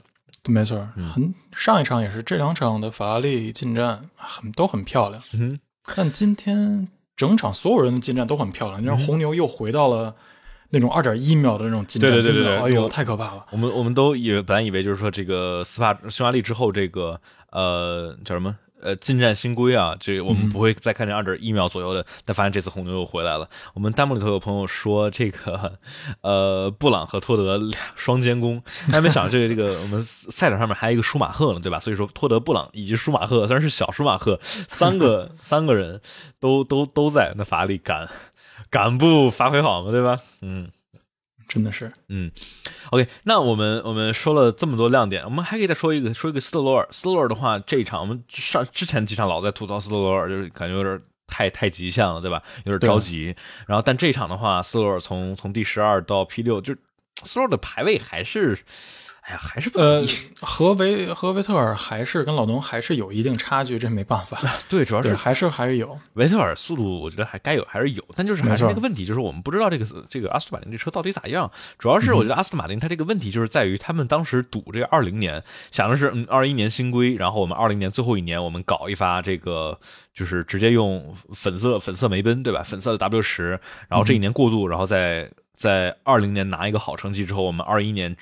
[0.48, 5.22] 没错，很上一场也是，这两场的法拉利进站很都很漂亮。
[5.34, 5.60] 嗯，
[5.94, 6.88] 但今天。
[7.20, 10.14] 整场所有人的进站都很漂亮，你知道红牛又回到了
[10.70, 13.44] 那种二点一秒的那种进站，对对对对，哎呦，太可怕了！
[13.52, 18.56] 我们我们都以为本来以为就是说这个斯帕匈牙利之后这个呃叫什么？
[18.82, 23.48] 呃，近战新规啊，这我们不会再看这二点一秒左右的，但发现这次红牛又回来了。
[23.74, 25.78] 我们弹幕里头有朋友说，这个
[26.22, 27.60] 呃，布朗和托德
[27.94, 31.78] 双监工，还没想这个这个，我们赛场上面还有一个舒马赫呢，对吧？
[31.78, 36.00] 所以说，托德、布朗以及舒马赫，虽然是小舒马赫， 三个三个人
[36.38, 38.08] 都都都在，那法拉利敢
[38.70, 39.90] 敢不发挥好吗？
[39.90, 40.18] 对吧？
[40.40, 40.70] 嗯。
[41.50, 42.30] 真的是，嗯
[42.92, 46.86] ，OK，那我们我们说了这么多亮点，我们还可以再说一个，说一个斯特罗尔。
[46.92, 52.40] 斯特罗尔的话，这一场我们上之前几场老在吐槽斯特罗尔，就是感觉有点太太极限了，对吧？
[52.64, 53.34] 有点着急。
[53.66, 56.72] 然后，但这一场的话，斯特罗尔从从第十二到 P 六，就
[57.24, 58.56] 斯特罗尔的排位还是。
[59.30, 60.04] 哎呀，还是呃，
[60.42, 64.36] 和维和维特尔还是跟老农还是有一定差距，这没办法。
[64.68, 71.48] 对，主要是还是还是有维特尔速度，我觉得还该有还是有，但就是还是那个问题，就是我们不知道这个这个阿斯顿马丁这车到底咋样。
[71.78, 79.78] 主要是我觉得阿斯顿马丁它这个问题就是在于他们当时赌这个二零年，想的是嗯二一年新规，然后我们二零年最后一年我们搞一发这个
[80.12, 82.64] 就是直接用粉色粉色梅奔对吧？
[82.64, 83.50] 粉色的 W 十，
[83.88, 88.16] 然后这一年过渡，然后再在二零年拿一个好成绩之后，我们二一年。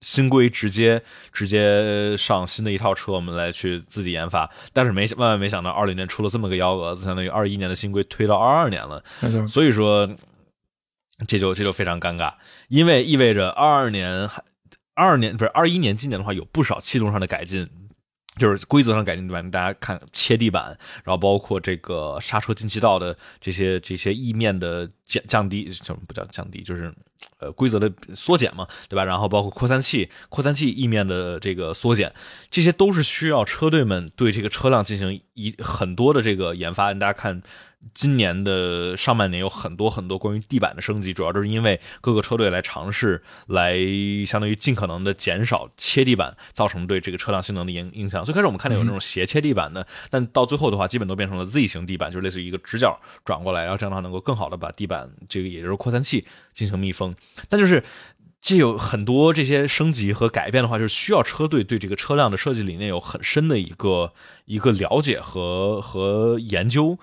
[0.00, 9.02] 新规直接直接上新的一套车，我们来去自己研发，但是没万万没想到，二零年出了这么个幺蛾子，相当于二一年的新规推到二二年了。
[9.48, 10.08] 所以说
[11.26, 12.34] 这就这就非常尴尬，
[12.68, 14.42] 因为意味着二二年还
[14.94, 17.68] 二二年不是二一年，今年的话有不少气动上的改进。
[18.38, 19.48] 就是规则上改进对吧？
[19.50, 20.66] 大家看切地板，
[21.04, 26.62] 然后包括这个刹车进气道的这些这些翼面的降降低，什么不叫降低？
[26.62, 26.94] 就是
[27.38, 29.04] 呃规则的缩减嘛，对吧？
[29.04, 32.12] 然后包括扩散器扩散器翼面的这个缩减，
[32.50, 36.92] 这些都是需要车队们对这个车辆进行一很多的这个研发。
[36.94, 37.42] 大家看
[37.94, 43.74] 今年的上半年有很多很多关于地板的升级，主要就是因为各个车队来尝试来
[44.26, 48.22] 相当于尽可能的减少切地板造成对这个车辆性能的影影响。
[48.22, 57.14] 最开始我们看到有那种斜切地板的，但到最后的话，基本都变成了 Z 型地板，就是类似于一个直角转过来，然后这样的话能够更好的把地板这个也就是扩散器进行密封。
[57.48, 57.82] 但就是
[58.40, 64.12] 这有很多这些升级和改变的话，就是需要车队对这个车辆的设计理念有很深的一个
[64.46, 66.98] 一个了解和和研究。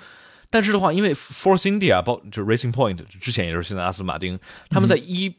[0.49, 4.39] 但是的话，因为 Force India 包就是 Racing Point 之前也就是现在阿斯顿马丁，
[4.69, 5.35] 他们在一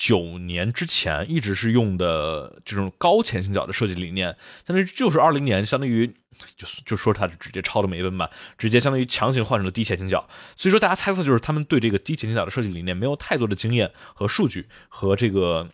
[0.00, 4.34] 九年之前一直是用的这种高前倾角的设计理念，
[4.66, 6.06] 相当于就是二零年相当于
[6.56, 10.26] 就就说它是直接抄的梅奔吧，直接相当于强行换成了低前倾角。
[10.56, 15.68] 所以说大家猜测就是他们对这个低前倾角的设计理念没有太多的经验和数据和这个。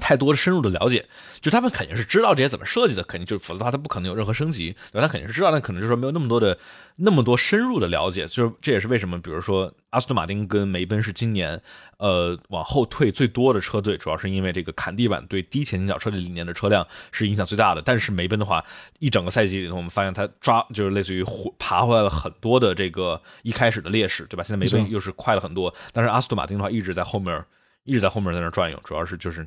[0.00, 1.06] 太多的深入的了解，
[1.40, 5.06] 就他们肯定是知道这些怎么设计的，肯定就是否则的话他不可能有任何升级，对吧？
[5.06, 6.58] 他肯定是知道，但可能就是说没有那么多的
[6.96, 11.60] 那么多深入的了解，就是这也是为什么，比如说阿斯顿马丁跟梅奔是今年
[11.98, 17.82] 呃往后退最多的车队，主要是因为这个砍地板对低前倾角设计理念的车辆是影响最大的。
[17.82, 18.64] 但是梅奔的话，
[18.98, 21.22] 一整个赛季里头，我们发现他抓就是类似于
[21.58, 24.42] 爬回来了很多的这个一开始的劣势，对吧？
[24.42, 27.44] 现在梅奔又是快了很多，但是阿斯顿马丁的话一直在后面
[27.84, 29.46] 一直在后面在那转悠，主要是就是。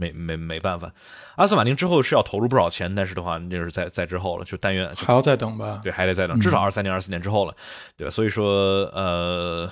[0.00, 0.90] 没没没办法，
[1.36, 5.78] 阿斯顿马丁之后是要投入不少钱，但是的话，那是在在之后了，就但愿还要再等吧。
[5.82, 7.54] 对，还得再等，至少二三年、二四年之后了，
[7.96, 8.10] 对吧？
[8.10, 9.70] 所以说，呃，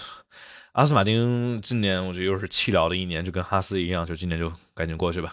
[0.73, 5.33] 阿斯顿马丁今年我觉得又是弃疗的一年，就跟哈斯一样，就今年就赶紧过去吧。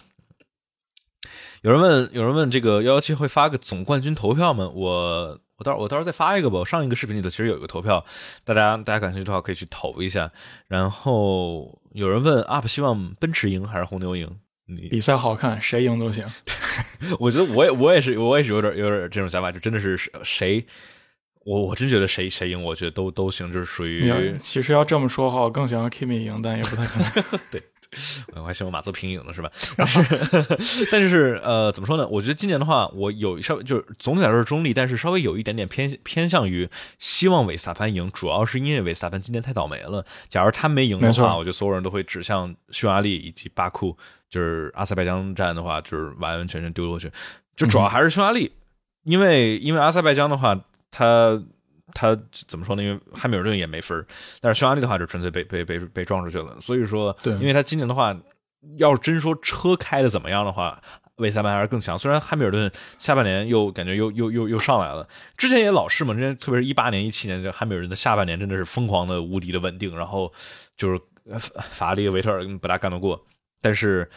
[1.62, 4.70] 有人问，有人问这个幺幺七会发个总冠军投票吗？
[4.72, 6.58] 我我到我到时候再发一个吧。
[6.58, 8.04] 我上一个视频里头其实有一个投票，
[8.44, 10.30] 大家大家感兴趣的话可以去投一下。
[10.68, 14.38] 然后有人问，UP 希望奔驰赢还是红牛赢？
[14.90, 16.24] 比赛好看，谁赢都行。
[17.20, 20.64] 我觉得我也我也是我也是有点有点这种想法，就真的是谁，
[21.44, 24.36] 我我真觉得谁谁赢，我觉得都都行，就是属于。
[24.40, 27.40] 其实要这么说的话，我更想要 Kimi 赢，但也不太可能。
[27.50, 27.62] 对。
[28.34, 29.50] 我还希望马泽平赢了，是吧？
[29.76, 32.06] 但是， 但是，呃，怎么说呢？
[32.08, 36.68] 我觉得今年的话，我有稍微就是总体来说是中立，但是稍微有一点点偏偏向于
[36.98, 40.04] 希望韦斯塔潘赢，主要是因为韦斯塔潘今年太倒霉了。
[40.28, 43.96] 假如他没赢的话，我觉得所有人都会指向匈牙利以及巴库，
[44.28, 47.10] 就是阿塞拜疆站的话，就是完完全全丢过去。
[47.56, 48.52] 就主要还是匈牙利，
[49.04, 50.58] 因为因为阿塞拜疆的话，
[50.90, 51.42] 他。
[51.94, 52.82] 他怎么说呢？
[52.82, 54.04] 因为汉密尔顿也没分
[54.40, 56.60] 但是匈牙利的话就纯粹被被被被撞出去了。
[56.60, 58.14] 所以说，对，因为他今年的话，
[58.76, 60.82] 要是真说车开的怎么样的话，
[61.16, 61.96] 维斯塔潘还是更强。
[61.96, 65.06] 虽然汉密尔顿下半年又感觉又又又又上来了，
[65.36, 70.32] 之前也老是嘛，之前特别是一八年、一七年，这汉密尔顿的下半年真的是疯狂的、无敌的稳定，然后
[70.76, 71.00] 就是
[71.70, 73.24] 法拉利、维特尔不大干得过。
[73.62, 74.10] 但是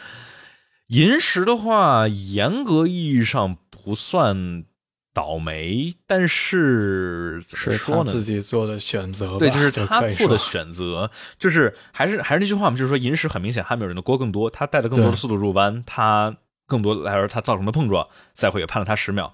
[0.88, 4.65] 银石的话，严格意义上不算。
[5.14, 8.12] 倒霉，但是怎么说呢？
[8.12, 16.38] 自己做的选择，对，就是他做的选择，就是还是还是那句话嘛，就是说银石很明显，汉密尔顿的锅更多，他带的更多的速度入弯，他
[16.68, 19.34] 更多来说他造成的碰撞，赛会也判了他十秒，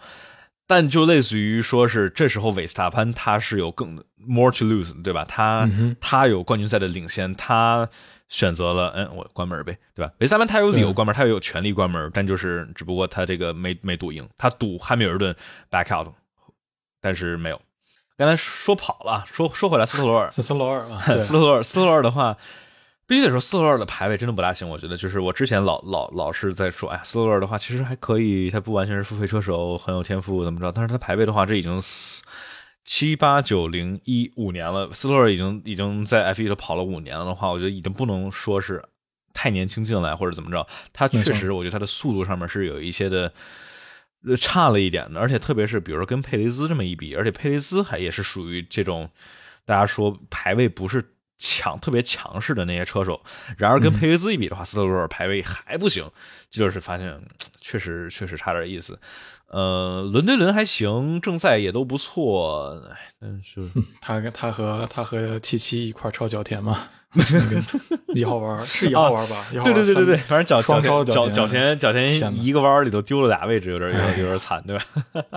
[0.66, 5.26] 但就类似于说是这时候韦斯塔潘他是有更 more to lose，对吧？
[5.26, 5.70] 他
[6.00, 7.90] 他有冠军赛的领先，他。
[8.28, 10.12] 选择了，嗯，我关门呗，对吧？
[10.20, 15.36] 维斯塔潘他有理由关门，他也有权利关门，但就是只不过他这个没没赌赢，他赌汉密尔顿
[15.70, 16.08] back out，
[17.00, 17.62] 但是没有。
[18.18, 20.84] 刚才说跑了，说说回来，斯特罗尔，斯特罗尔，
[21.22, 22.36] 斯特罗尔，斯特罗尔的话，
[23.06, 30.72] 必须得说斯特罗尔的排位真的不大行，我觉得就是我之前老老老是在说，哎，斯特罗尔的话其实还可以，他不完全是付费车手，很有天赋，怎么着？
[30.72, 31.80] 但是他排位的话，这已经。
[32.86, 38.82] 七八九零一五年了，斯托尔已经已经在 F 一都跑了五年了的话，我觉得已经不能说是
[39.34, 40.66] 太年轻进来或者怎么着。
[40.94, 43.34] 他确实，我觉得他的速度上面是有一些的
[44.40, 49.10] 差了一点的，而且特别是比如说跟佩雷兹这么一比，而且佩雷兹还也是属于这种
[49.66, 51.04] 大家说排位不是
[51.40, 53.20] 强特别强势的那些车手。
[53.58, 56.08] 然而跟佩雷兹一比的话，斯托尔排位还不行，
[56.52, 57.20] 就是发现
[57.60, 59.00] 确实确实差点意思。
[59.48, 62.82] 呃，伦敦轮还行，正赛也都不错，
[63.20, 63.62] 但是
[64.02, 66.90] 他跟他和他和七七一块儿抄脚田嘛，
[68.14, 69.46] 一号弯是一号弯吧？
[69.64, 74.86] 对对对对对，反正角双超角角田角田一个弯里头丢了俩位置，有点有点有点惨，对吧？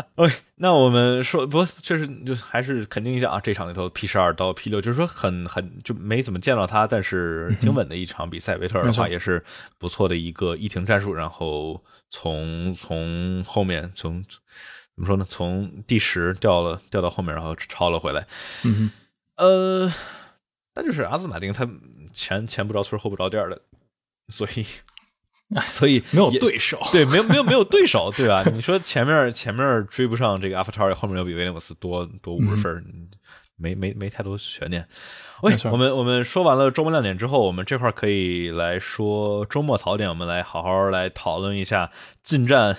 [0.16, 8.56] OK，那我们说不，确实就还是肯定一下啊，这场里头 P 十二到 P 六，就是说很很就没怎么见到他，但是挺稳的一场比赛。
[8.56, 9.42] 维特尔的话也是
[9.78, 11.82] 不错的一个一停战术，然后。
[12.10, 14.38] 从从后面从怎
[14.94, 15.26] 么说呢？
[15.28, 18.26] 从第十掉了掉到后面，然后超了回来。
[18.64, 18.90] 嗯，
[19.36, 19.92] 呃，
[20.78, 21.68] 那就是阿斯马丁，他
[22.12, 23.60] 前前不着村后不着店的，
[24.32, 24.64] 所以
[25.70, 28.44] 所以没有对手， 对，没有没有没有对手，对吧？
[28.52, 33.10] 你说前面前面追不上这个阿法塔尔，后面又比威廉姆斯多多五十分，
[33.56, 34.86] 没没没太多悬念。
[35.42, 41.90] 喂我们我们说完了周末亮点之后，我们这块儿可以来说周末槽点，我们来好好来讨论一下
[42.22, 42.76] 进站。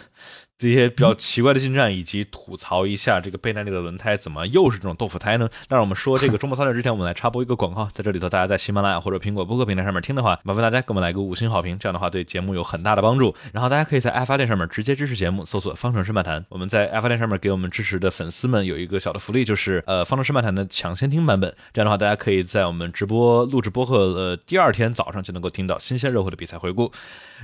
[0.60, 5.50] 这些比较奇怪的进站，以及吐槽一下这个倍耐力的轮胎怎么又是这种豆腐胎呢？
[5.70, 13.34] 但是我们说这个周末槽点之前，我们来插播一个广告，在这里头，大家在喜马拉雅或者苹果播客平台上面听的话，麻烦大家给我们来个五星好评，这样的话对节目有很大的帮助。
[13.54, 16.46] 然后大家可以在爱发电上面直接支持节目，搜索“方程式漫谈”。
[16.50, 21.56] 我们在爱发电上面给我们支持的粉丝们有一个小的福利，就是呃方程式漫谈的抢先听版本。
[21.72, 26.92] 这样的话，大家可以在我们直播录制播客的第二天早上就能够听到新鲜热乎的比赛回顾。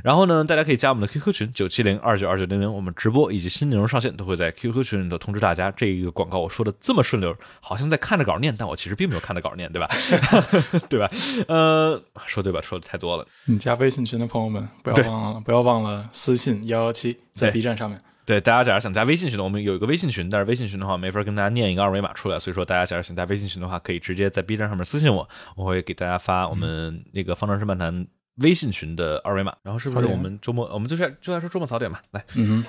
[0.04, 5.70] 然后呢，大家可以加我们的 QQ 群九七零二九二九零零，我们直直播以及新内容上线都会在 QQ 群里头通知大家。
[5.70, 9.88] 这一个广告我说的这么顺溜，好像在看着稿念，但我其实并没有看着稿念，对吧？
[10.90, 11.08] 对吧？
[11.48, 12.60] 呃，说对吧？
[12.62, 13.28] 说的太多了。
[13.46, 18.02] 你加微信群的朋友们，不要忘了，不要忘了私信幺幺七，在 B 站上面。
[18.26, 29.56] 对，大家假如想加微信群的，我们有一个微信群，但是微信群的话没法跟大家念一个二维码出来，所以说大家假如想加微信群的话，可以直接在 B 站上面私信我，我会给大家发我们那个方程式漫谈微信群的二维码。
[29.62, 32.02] 然后是不是我们周末我们就是就来说周末槽点吧？
[32.10, 32.64] 来，嗯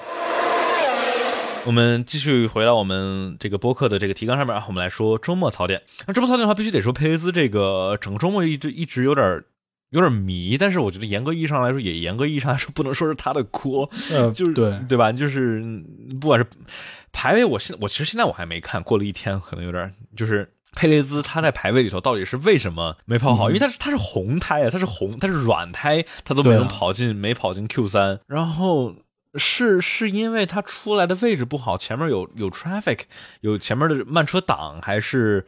[1.67, 5.83] 我们继续回到我们这个播客的这个提纲上面啊，我们来说周末槽点。
[6.07, 9.43] 那周末槽点的话，必须得说佩雷兹这个整个周末一直一直有点
[9.91, 15.11] 有点迷，但是我觉得严格意义上来说，也严格意义上来说不能说是他的锅，呃， 就是对，对吧？
[15.11, 15.85] 就是嗯
[16.21, 16.47] 不管是
[17.13, 20.49] 排位，我现我其实现在我还没看，过了一天可能有点就是。
[20.79, 23.49] 佩雷兹他在排位里头到底是为什么没跑好？
[23.49, 28.21] 因为他是他是红胎啊，他是红，他是软胎，他都没能跑进，没跑进 Q 三。
[28.27, 28.95] 然后
[29.39, 33.01] 是是因为它出来的位置不好，前面有有 traffic，
[33.41, 35.47] 有前面的慢车挡，还是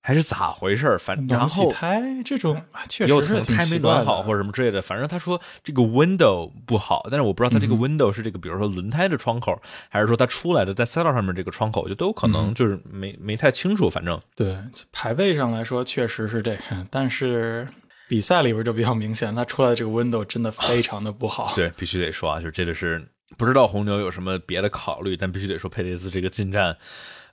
[0.00, 13.90] 还是咋回事反正然后胎这种啊确实是挺可能胎没暖好或者什么之类的，反正他说这个 window 不好，但是我不知道他这个嗯 window 是这个，比如说轮胎的窗口，还是说它出来的在赛道上面这个窗口，就都有可嗯能，就是没没太清楚。
[13.90, 14.56] 反正对
[14.92, 17.66] 排位上来说确实是这个，但是
[18.06, 21.52] 比赛里边就比较明显，他出来的这个 window 真的非常的不好。
[21.56, 23.04] 对，必须得说啊，就是这个是
[23.36, 26.76] 不知道红牛有什么别的考虑，但必须得说佩雷斯这个进站，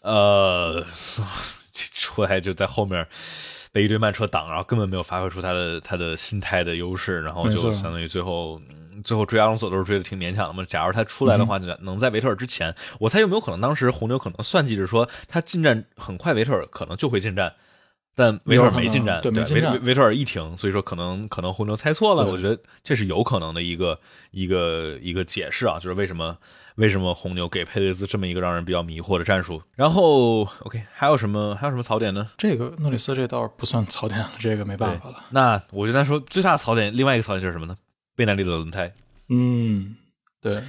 [0.01, 0.85] 呃，
[1.71, 3.07] 出来就在后面。
[3.71, 10.63] 被一堆慢车挡，然后根本没有发挥出他的他的心态的优势，然后就相当于最后嗯最后追阿隆索都是追的挺勉强的嘛。
[10.69, 17.51] 假如他出来的话，就能在维特尔之前，我猜有没有可能当时红牛可能算计着说他进站很快，维特尔可能就会进站，
[18.15, 23.99] 但维特尔没进站，有可能对没进站维特尔一停，所以说可能可能红牛猜错了，我觉得这是有可能的一个
[24.31, 26.37] 一个一个解释啊，就是为什么
[26.75, 29.61] 为什么红牛给佩雷兹这么一个让人比较迷惑的战术。
[29.75, 32.29] 然后 OK 还有什么还有什么槽点呢？
[32.37, 35.23] 这个诺里斯这倒不算槽点了，这个没办法了。
[35.31, 37.75] 那我就单说最大的槽点，另外一个槽点就是什么呢？
[38.15, 38.93] 贝耐利的轮胎，
[39.29, 39.95] 嗯，
[40.39, 40.61] 对。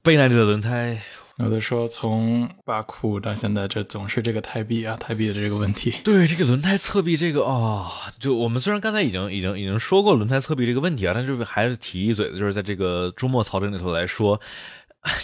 [0.00, 0.98] 贝耐利的轮胎，
[1.38, 5.94] 有的说从巴库到现在，这总是这个胎壁啊，胎壁的这个问题。
[6.02, 7.86] 对这个轮胎侧壁这个哦，
[8.18, 14.40] 就我们虽然刚才已经已经已经说过轮胎侧壁这个问题啊，但是还是提一嘴的，就是在这个周末槽点里头来说，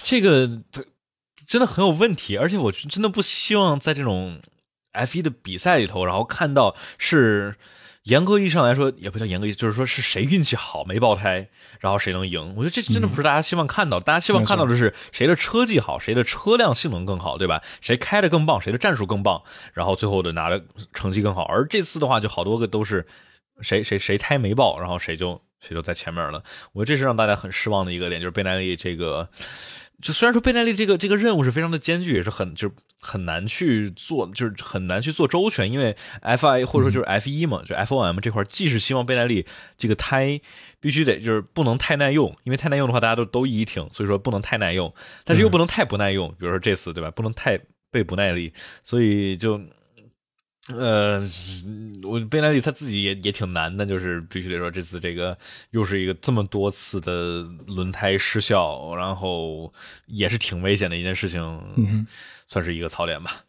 [0.05, 0.49] 这个
[1.49, 4.41] 真的很有问题，而且我真的不希望在这种
[4.93, 7.57] F 一的比赛里头，然后看到是
[8.05, 11.49] 严格意义上来说，也不叫严格意义，就是说是谁运气好没爆胎，
[11.81, 12.55] 然后谁能赢。
[12.55, 17.63] 我觉得这真的不是大家希望看到，大家希望看到的是谁的车技好，谁的车辆性能更好，对吧？
[17.81, 19.43] 谁开的更棒，谁的战术更棒，
[19.73, 21.45] 然后最后的拿的成绩更好。
[21.45, 23.07] 而这次的话，就好多个都是
[23.63, 26.43] 谁谁谁胎没爆，然后谁就谁就在前面了。
[26.75, 29.31] 我觉得这是让大家很失望的一个点，就是贝奈利这个。
[30.03, 32.75] 就虽然说贝奈利这个这个任务是非常的艰巨，也是很就是
[33.05, 39.45] 很难去做，就是很难去做周全，因为 FI 或者说就是 F 一嘛，就 FOM 这块，既是希望倍耐力
[39.77, 40.41] 这个胎
[40.81, 44.93] 必须得就是不能太耐用，因为太耐用的话大家都都一停，所以说不能太耐用，
[45.25, 48.53] 但是又不能太不耐用，比如说这次对吧，不能太被不耐力，
[48.83, 49.61] 所以就。
[50.69, 51.21] 呃，
[52.05, 55.37] 我贝莱利他自己也也挺难的，就是必须得说这次这个
[55.73, 59.71] 又是一个这么多次的轮胎失效，然后
[60.07, 61.43] 也是挺危险的一件事情，
[61.77, 62.07] 嗯
[62.49, 63.45] 算是一个槽点吧。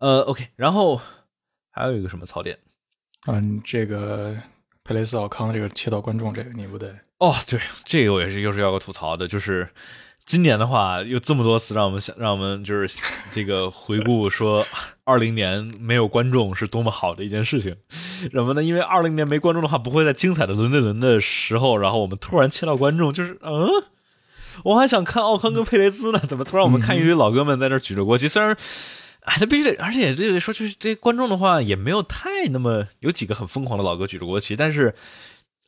[0.00, 1.00] 呃，OK，然后
[1.70, 2.58] 还有一个什么槽点？
[3.26, 4.36] 嗯，这个
[4.82, 9.68] 佩雷斯奥康这个切到观众这个你不得哦，对，这个我也是又是要个吐槽的，就是
[10.28, 12.98] 今年的话，有这么多次让我们想，让我们就是
[13.32, 14.62] 这个回顾说，
[15.04, 17.74] 二零年没有观众是多么好的一件事情。
[18.30, 18.62] 什么呢？
[18.62, 23.70] 因为二零年没观众的话，不会在精彩的轮对轮的时候，然后我们突然切到观众，就是嗯，
[24.64, 28.28] 我还想看奥康跟佩雷兹呢，怎么突然我们看一堆老哥们在那举着国旗？
[28.28, 28.54] 虽然。
[29.22, 34.94] 哎，他必须得，而且这得说，就是这观众的话也没有太那么有几个很疯狂的老哥举着国旗，但是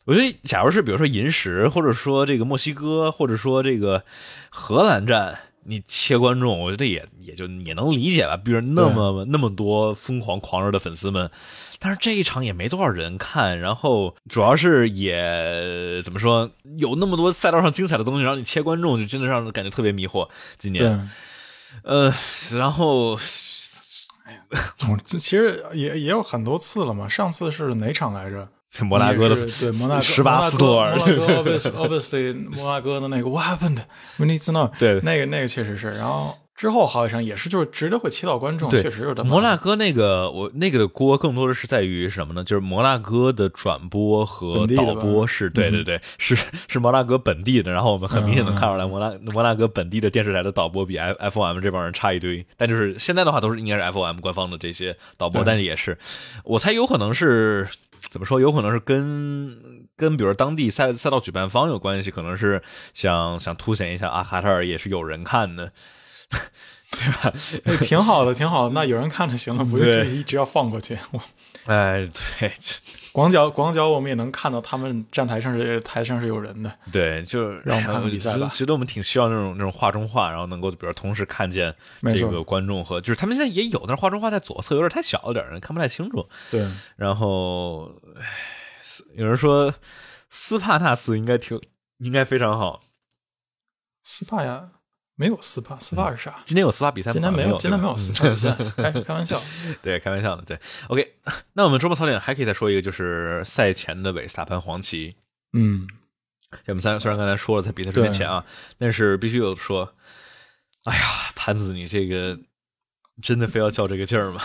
[0.05, 4.03] 我觉得，假如是比如说银石，或者说这个墨西哥，或者说这个
[4.48, 11.30] 荷兰站，你切观众，我觉得也也就也能理解吧，比如那么那么多疯狂狂热的粉丝们，
[11.78, 20.28] 但是这一场也没多少人看，然后主要是也怎么说，有那么多赛道上精彩的东西，让你切观众，就真的让人感觉特别迷惑。
[20.57, 21.11] 今年，
[21.84, 22.12] 呃，
[22.53, 23.18] 然后。
[24.88, 28.48] 我这其实也也有很多次了嘛，上次是哪场来着？
[28.85, 34.71] 摩纳哥的对摩纳哥十八斯托尔，摩纳哥 obviously 摩纳哥的那个 What happened？We need to know。
[34.79, 36.37] 对，那个那个确实是，然后。
[36.61, 39.27] 之后好几场也是，就是直接会切到观众，确实有点。
[39.27, 42.45] 摩纳哥那个，我那个的锅更多的是在于什么呢？
[42.45, 46.37] 就是摩纳哥的转播和导播是对对对，是
[46.68, 47.73] 是摩纳哥本地的。
[47.73, 52.45] 然后我们很明显能看出来，摩纳摩纳哥本地的电视台的导播比 F F O M 这帮人差一堆。
[52.59, 55.97] 但就是现在的话，都是应该是 F O M 官方的这些导播，但是也是，
[56.45, 57.66] 我猜有可能是
[58.11, 58.40] 怎么说？
[58.40, 62.62] 有可能是跟跟比如当地赛赛道举办方有关系，可能是
[62.94, 65.72] 想想凸显一下啊，卡塔尔也是有人看的。
[66.90, 67.32] 对吧？
[67.84, 68.74] 挺好的，挺好的。
[68.74, 70.98] 那有人看就行了， 不用一直要放过去。
[71.66, 72.05] 哎，
[72.40, 72.53] 对，
[73.12, 76.72] 广角广角我们也能看到他们站台上是台上是有人的。
[76.92, 78.50] 对，就让我们看看比赛吧。
[78.54, 81.74] 觉得我们挺需要那种那种画中画，然后能够比如同时看见
[82.14, 86.28] 这个观众和就是他们现在也有，但是画中画在左侧有点太小了点，人看不太清楚。
[86.50, 86.64] 对。
[86.96, 87.92] 然后
[89.16, 89.74] 有人说
[90.28, 91.61] 斯帕纳斯应该挺
[91.98, 92.82] 应该非常好。
[94.02, 94.68] 斯帕呀。
[95.21, 96.41] 没有斯帕，斯帕是啥？
[96.47, 97.12] 今天有斯帕比赛吗？
[97.12, 99.39] 今天没有，今天没有斯帕比赛， 开开玩笑。
[99.83, 100.43] 对，开玩笑的。
[100.43, 100.59] 对
[100.89, 101.12] ，OK。
[101.53, 105.14] 那我们周末槽点还可以再说一个，就是赛前的韦斯塔潘黄旗。
[105.53, 105.87] 嗯，
[106.68, 108.47] 我们三虽然刚才说了在比赛之前啊，
[108.79, 109.93] 但是必须有说，
[110.85, 111.03] 哎呀，
[111.37, 112.39] 潘子，你这个
[113.21, 114.41] 真的非要较这个劲儿吗？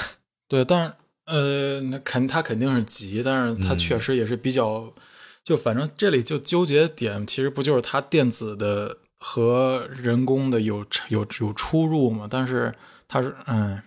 [0.50, 0.94] 对，但是
[1.28, 4.94] 呃，那肯他肯定是急，但是他确实也是比较，
[5.42, 8.98] 就反正这里就纠结点，其实不就是他电子的。
[9.28, 12.28] 和人工的有有有出入嘛？
[12.30, 12.72] 但是
[13.08, 13.82] 他是嗯，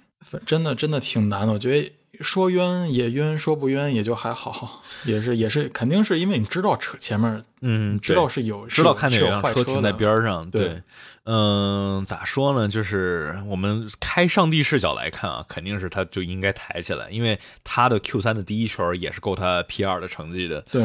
[0.45, 1.53] 真的真的挺难的。
[1.53, 10.83] 我觉得说冤也冤，说不冤也就还好， 也是也是肯定是因为你知道车前面，嗯，知道是有知道看见有车停在边上，对，
[11.25, 12.69] 嗯，咋说呢？
[12.69, 20.83] 就是我们开上帝视角来看啊，肯定是他就应该抬起来，因为他的 Q 三的第一圈也是够他 P 二的成绩的，对，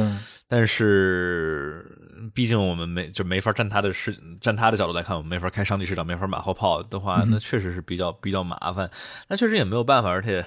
[0.47, 1.85] 但是。
[2.33, 8.89] 毕竟我们没就没法站他的视站他的角度来看，我们没法开上帝视角，没法马后炮的话，那确实是比较比较麻烦。
[9.27, 10.45] 那确实也没有办法，而且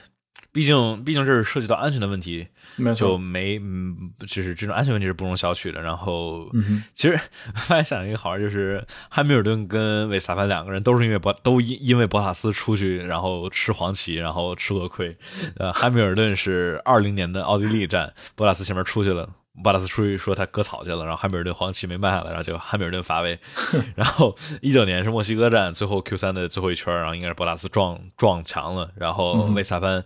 [0.57, 2.49] 毕竟毕竟这是涉及到安全的问题，
[2.95, 5.83] 就没嗯，就是这种安全问题是不容小觑的。
[5.83, 6.51] 然后，
[6.95, 7.21] 其实
[7.55, 15.15] 发现想一个好玩，就是汉密尔顿跟维斯塔潘两个人都是因为博都因因为博塔斯出去，然后吃黄旗，然后吃过亏。
[15.61, 19.29] 呃，汉密尔顿是二零年的奥地利站，博塔斯前面出去了。
[19.65, 23.39] 巴拉斯出去说他割草去了，然后汉密尔顿黄旗没卖下来，然后就汉密尔顿罚位。
[23.97, 30.05] 然后一九年是墨西哥站最后 Q 三的最后一圈，然后应该是博拉斯撞撞墙了，然后维斯塔潘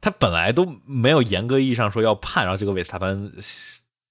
[0.00, 3.32] 他本来都没有严格意义上说要判，然后结果维斯塔潘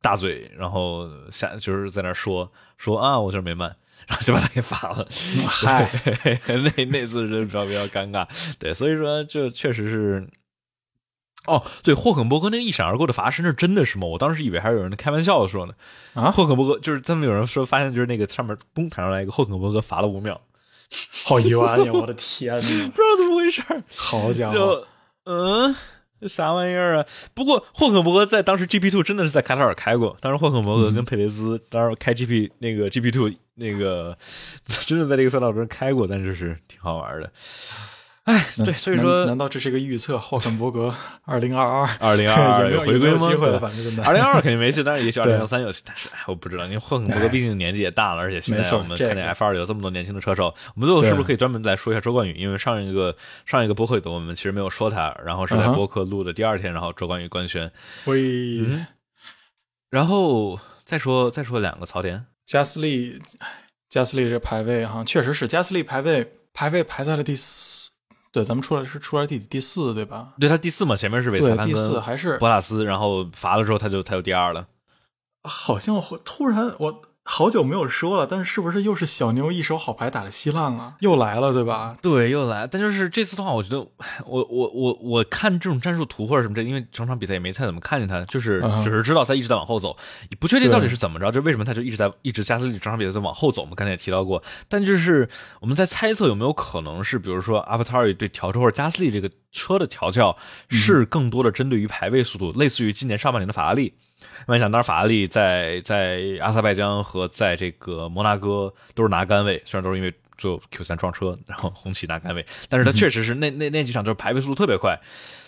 [0.01, 3.75] 大嘴，然后下就是在那说说啊我就是没慢，
[4.07, 5.07] 然后就把他给罚了。
[5.47, 5.89] 嗨，
[6.47, 8.27] 那那次是比较比较尴尬，
[8.59, 10.27] 对，所以说就确实是。
[11.47, 14.07] 哦，对，霍肯伯格那个一闪而过的罚是那真的是吗？
[14.07, 15.73] 我当时以为还是有人开玩笑的说呢。
[16.15, 20.41] 啊，霍肯伯格就是他们有人说发现就是那个上面嘣弹上来一个霍肯伯格罚了五秒，
[21.23, 21.51] 好冤
[21.85, 21.93] 呀！
[21.93, 23.61] 我的天呐， 不知道怎么回事
[23.95, 24.87] 好家伙，
[25.25, 25.75] 嗯，
[26.21, 27.05] 这啥玩意儿啊？
[27.33, 34.17] 不过霍肯伯格在当时 GP Two 真的是在卡塔尔开过，当时霍肯伯格跟佩雷兹当时开 GP 那个 GP Two 那个
[34.85, 37.31] 真的在这个赛道中开过，但是是挺好玩的。
[38.25, 40.17] 哎，对，所以说，难道这是一个预测？
[40.17, 40.91] 霍肯伯格
[41.25, 43.29] 二零二二，二零二二 有回归吗？
[43.29, 44.03] 机会了，反正真的。
[44.03, 45.83] 二零二二肯定没戏，但是也许二零二三有戏。
[45.85, 52.33] 但是，哎，我不知道，因为霍肯伯格毕竟年纪也大了，而且现在我们看见 F 二有这么多年轻的车手，我们最后是不是可以专门来说一下周冠宇？
[52.33, 53.15] 因为上一个
[53.45, 57.71] 上一个播客里，我们其实没有说他，然后是在播客录的第二天，然后周冠宇官宣。
[58.05, 58.65] 喂，
[59.91, 63.21] 然后再说再说两个槽点，加斯利，
[63.87, 67.74] 加斯利这排位哈，确实是加斯利排位排位排在了第四。
[68.35, 70.33] 对，咱们出来是出来第第四，对吧？
[70.37, 74.67] 对他第四嘛，前面是韦斯第四还是博塔斯，然后罚了之后，他就他就第二了。
[75.43, 77.01] 好像突然我。
[77.27, 80.95] 好久没有说了，但是是不是又是小牛一手好牌打的稀烂了？
[80.99, 81.97] 又来了，对吧？
[81.99, 82.67] 对，又来。
[82.67, 83.79] 但就是这次的话，我觉得
[84.27, 89.97] 我我我我看这种战术图或者什么这，因为整场比赛也没太怎么看见他，就是只是知道他一直在往后走，
[90.39, 93.63] 不确定到底是怎么着，就为什么他就一直在一直加斯利整场比赛在往后走。
[93.63, 95.27] 我们刚才也提到过，但就是
[95.59, 100.37] 我们在猜测有没有可能是，比如说阿法塔尔对调车或者加斯利这个车的调教
[100.69, 103.95] 是更多的针对于排位速度，类似于今年上半年的法拉利。
[104.47, 112.45] 我想，当然，法拉利在在阿塞拜疆和在这个摩纳哥都是拿杆位，虽然都是因为最后 Q 三撞车，然后红旗拿杆位。
[112.69, 114.99] 但是他确实是那那那几场就是排位速度特别快，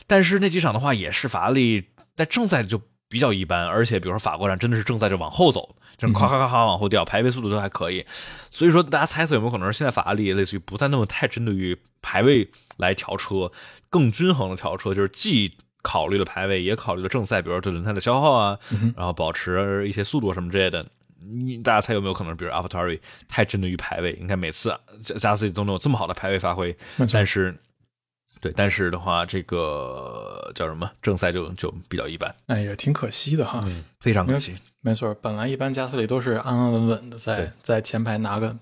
[0.08, 1.84] 但是那几场的话也是法拉利
[2.16, 8.06] 在正赛就比较一般，而且比如说法国站真的是正赛就往后走，就是咔咔咔咔往后掉，排位速度都还可以。
[8.50, 13.52] 所以说大家猜测有没有可能是现在法拉利类似于不再那么太针对于排位来调车，
[13.90, 15.56] 更均衡的调车，就是既
[15.90, 18.60] 考虑了排位，也考虑了正赛，比如说对轮胎的消耗啊，
[18.94, 20.86] 然后保持一些速度什么之类的。
[21.20, 23.00] 你大家猜有没有可能，比如 t a r i
[23.30, 24.18] 太针对于排位？
[24.20, 26.76] 你看每次加加斯利都能有这么好的排位发挥，
[27.14, 27.56] 但是
[28.42, 33.64] 对，但是的话，这个叫什么正赛就就比较一般，哎，也挺可惜的哈，
[34.02, 34.56] 非常可惜。
[34.82, 38.56] 没错，本来一般加斯利都是安安稳稳的在在前排拿个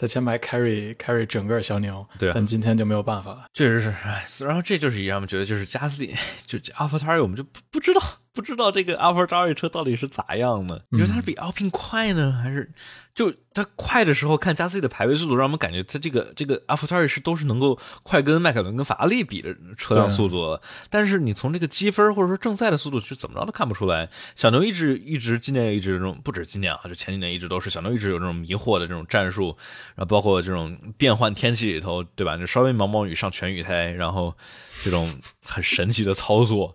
[0.00, 3.90] 在前排 carry carry 整个小牛，对，但今天就没有办法了，确实是。
[4.02, 6.16] 哎，然后这就是让我们觉得，就是加斯利
[6.46, 8.00] 就阿福塔尔我们就不不知道。
[8.40, 10.82] 不知道这个阿尔法拉车到底是咋样的？
[10.88, 12.72] 你说它是比奥 e 快呢，还是
[13.14, 20.58] 就它快的时候看加斯利的排位速度，让我们感觉它这个这个阿尔法拉是都是能够快跟迈凯伦跟法拉利比的车辆速度。
[20.88, 24.08] 但是你从这个积分或者说正赛的速度是怎么着都看不出来。
[24.34, 29.54] 小牛一直一直今年一直这种，不止今年啊，就前几年一直都是小牛一直有这种迷惑的这种战术，
[29.94, 32.38] 然后包括这种变换天气里头，对吧？
[32.38, 34.34] 就稍微毛毛雨上全雨胎，然后
[34.82, 35.12] 这种
[35.44, 36.74] 很神奇的操作。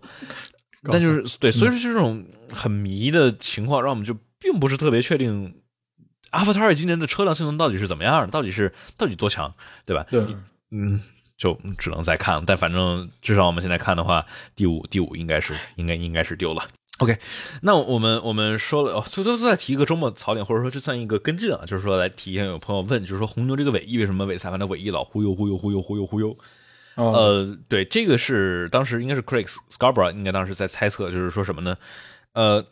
[0.90, 5.54] 但就是对，所以说这种很迷的情况，让我们就并不是特别确定，
[6.30, 9.54] 阿弗塔尔今年的车辆性能到底是怎么样的，到底是到底多强，
[9.84, 10.06] 对吧？
[10.10, 10.24] 对，
[10.70, 11.00] 嗯，
[11.36, 12.42] 就只能再看。
[12.44, 16.66] 但反正至少我们现在看的话，第五第五应该是应该应该是丢了。
[16.98, 17.18] OK，
[17.60, 26.36] 那我们我们说了，哦，最最再提一个周末槽点，或者说这算一个跟进啊，就是说来提一下，有朋友问，就是说红牛这个尾翼为什么尾裁判的尾翼老忽悠忽悠忽悠忽悠忽悠？
[26.96, 31.76] 呃，对，这个是当时应该是 Craig Scarborough 应该当时在猜测，就是说什么呢？
[32.32, 32.66] 呃，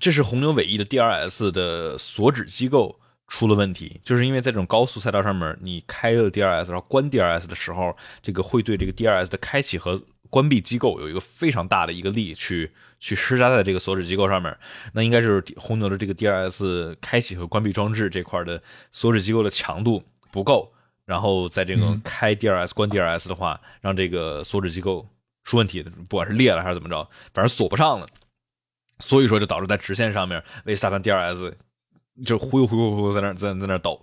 [0.00, 2.98] 这是红牛尾翼的 DRS 的锁止机构
[3.28, 14.56] 出了问题，就是因为在这种高速赛道上面，你开了 DRS，然后关 DRS 的时候，这个会对这个 DRS 的开启和关闭机构有一个非常大的一个力去去施加在这个锁止机构上面。
[14.92, 20.02] 那应该就是红牛的这个 DRS 开启和关闭装置这块的锁止机构的强度
[20.32, 20.72] 不够。
[21.08, 25.08] 然后在这个开 DRS 关 DRS 的话，让这个锁止机构
[25.42, 27.02] 出问题，不管是裂了还是怎么着，
[27.32, 28.06] 反正锁不上了。
[28.98, 31.54] 所以说就导致在直线上面，维斯塔潘 DRS。
[32.24, 34.00] 就忽悠忽悠忽悠在那在在那抖，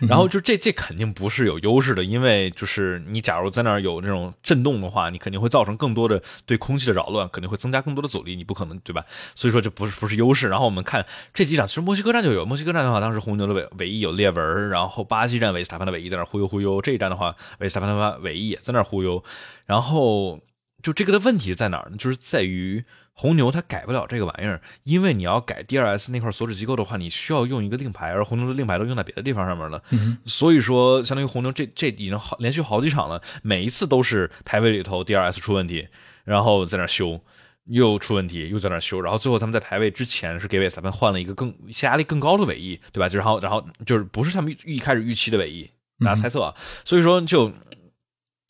[0.00, 9.04] 然后就这这肯定不是有优势的，因为就是你假如在那儿有那种震动的话，你肯定会造成更多的对空气的扰乱，肯定会增加更多的阻力，你不可能对吧？
[9.34, 10.48] 所以说这不是不是优势。
[10.48, 19.24] 然后我们看这几场，其实墨西哥站就有墨西哥站的话，当时红牛的尾尾翼有裂纹，然后巴西站维斯塔潘的尾翼在那忽悠忽悠，这一站的话维斯塔潘的尾翼也在那忽悠，
[19.64, 20.40] 然后
[20.82, 21.96] 就这个的问题在哪儿呢？
[21.96, 22.84] 就是在于。
[23.16, 29.80] 红牛它改不了这个玩意儿，因为你要改 DRS 那块锁止机构的话，你需要用一个令牌，而红牛的令牌都用在别的地方上面了。
[30.26, 35.86] 所以说，相当于红牛这这已经好连续好几场了，每一次都是排位里头 DRS 出问题，
[36.24, 37.20] 然后在那修，
[37.66, 43.08] 又出问题，又在那修，然后最后他们在排位之前是给韦斯塔潘换了一个更下压力更高的尾翼，对吧？
[43.08, 45.70] 就然后然后就是不是他们一开始预期的尾翼，
[46.00, 46.52] 大家猜测啊。
[46.84, 47.52] 所以说就，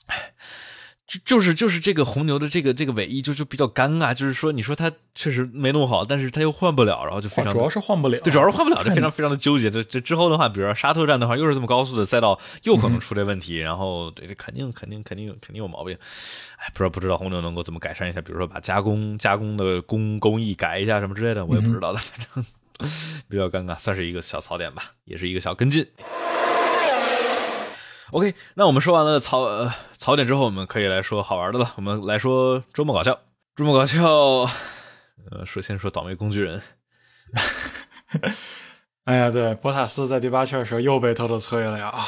[0.07, 0.33] 唉。
[1.07, 9.71] 就就是就是这个红牛的这个这个尾翼就就比较尴尬，就是说你说它确实没弄好，但是它又换不了，然后就非常主要是换不了，对，主要是换不了，就非常非常的纠结。
[9.71, 15.95] 这这之后的话，比如说沙特站的话，又是这么高速的赛道，又可能出这问题，然后这这肯定肯定肯定肯定有毛病。
[16.57, 22.45] 哎，不知道不知道红牛能够怎么改善一下，比如说把加工加工的工工艺改一下什么之类的，我也不知道的，反正
[23.29, 25.87] 比较尴尬，算是一个小槽点吧，也是一个小跟进。
[28.15, 31.73] OK，那我们说完了槽呃槽点之后，我们可以来说好玩的了。
[31.75, 33.19] 我们来说周末搞笑。
[33.57, 34.05] 周末搞笑，
[35.33, 36.63] 呃，首先说倒霉工具人。
[39.03, 42.05] 哎呀，对，博塔斯在第八圈的时候又被偷偷催了呀啊！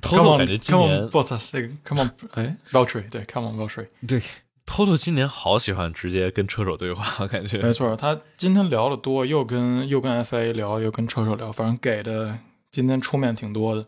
[0.00, 4.22] 偷偷感觉今年博塔斯，Come on，哎，Valtteri，对，Come on，Valtteri，对，
[4.64, 7.94] 偷偷今年好喜欢直接跟车手对话，感觉没错。
[7.94, 12.38] 他今天聊的多，又跟又跟 FA 聊，又跟车手聊，反正给的
[12.70, 13.84] 今天出面挺多的。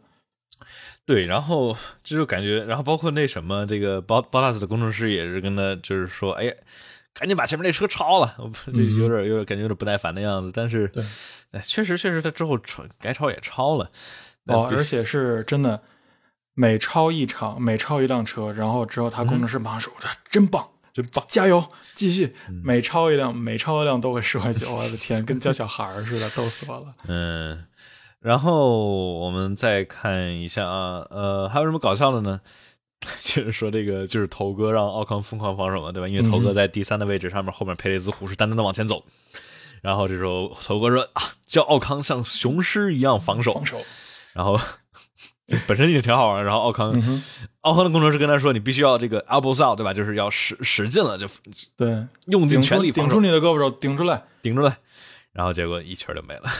[1.08, 1.74] 对，然后
[2.04, 6.54] 这就感觉，然后包括那什么，这个包包拉斯的工程师也是跟他就是说，哎，
[7.14, 8.36] 赶紧把前面那车超了，
[8.66, 10.52] 这有点有点感觉有点不耐烦的样子。
[10.52, 10.92] 但是，
[11.52, 13.90] 哎，确实确实他之后超该超也超了，
[14.48, 15.80] 哦，而且是真的
[16.52, 19.90] 每超一场，每超一辆车，然后之后他工程师马上说，
[20.28, 21.64] 真棒，真棒，加油，
[21.94, 26.92] 继续，每超一辆，每超一辆都会十块九，我的天，跟教小孩似的，逗死我了。
[27.06, 27.64] 嗯。
[28.28, 32.38] 然后我们再看一下啊，呃，还有什么搞笑的呢？
[33.22, 36.06] 就是说这个就是头哥让奥康疯狂防守嘛，对吧？
[36.06, 39.02] 因为头哥在第三的位置上面，后面佩雷兹虎视眈眈的往前走。
[39.80, 43.54] 然后这时候头哥说啊，叫奥康像雄狮一样防守。
[43.54, 43.80] 防守。
[44.34, 44.60] 然后
[45.66, 46.44] 本身也挺好玩。
[46.44, 47.24] 然后奥康，嗯
[47.62, 49.94] 奥康的工程师跟他说：“你必须要这个 elbows out，对吧？
[49.94, 51.26] 就是要使使劲了，就
[51.78, 54.76] 对，用尽全力防守出你的胳膊肘，顶出来，顶出来。”
[55.32, 56.50] 然后结果一球就没了，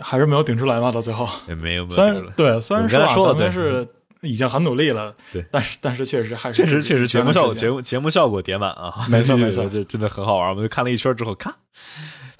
[0.00, 0.90] 还是没有顶出来嘛？
[0.90, 2.04] 到最后，也没有没虽。
[2.04, 3.86] 然对，虽然说啊咱说了是
[4.22, 10.50] 已经很努力了，对，但是但是确实还是确实确实节目效果节目目节目效果叠满啊，没错没错这真的很好玩。
[10.50, 11.54] 我们就看了一圈之后，看，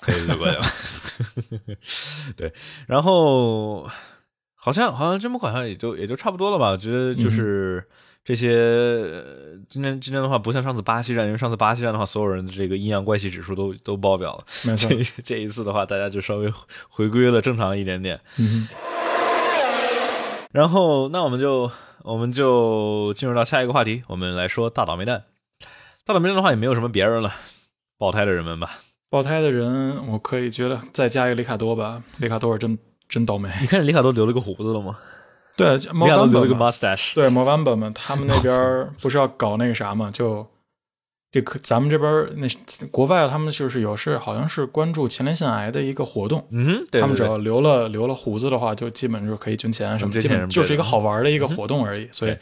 [0.00, 0.62] 可以就过去了。
[2.36, 2.52] 对，
[2.86, 3.88] 然后
[4.54, 6.70] 好像好像这么好像也就也就差不多了吧。
[6.70, 7.86] 我觉得就是
[8.24, 14.44] 这些，呃今天今天的话不像上次巴西站，因为上次巴西站的话，所有人的这个阴阳怪气指数都都爆表了。
[14.64, 16.52] 没错这，这一次的话，大家就稍微
[16.88, 18.20] 回归了正常一点点。
[18.38, 18.68] 嗯
[20.52, 21.70] 然后，那我们就
[22.02, 25.24] 我们就进入到下一个话题，我们来说大倒霉蛋。
[26.04, 27.32] 大倒霉蛋的话也没有什么别人了，
[27.96, 28.80] 爆胎的人们吧。
[29.08, 32.76] 爆胎的人，我可以觉得再加一个里卡多吧，里卡多是真
[33.08, 33.48] 真倒霉。
[33.60, 34.98] 你看里卡多留了个胡子了吗？
[35.60, 36.98] 对，里莫卡多留了个甘本。
[37.14, 40.46] 对莫甘本嘛，他们那边儿 不是要搞那个啥嘛，就
[41.32, 42.48] 这个咱们这边儿那
[42.90, 46.46] 国外他们就是有是好像是关注前列腺癌的一个活动。
[46.50, 52.08] 嗯哼，对他们只对对要留了留了胡子的话，就基本就可以捐钱什么，的本就是一个好玩的一个活动而已。
[52.10, 52.36] 所以，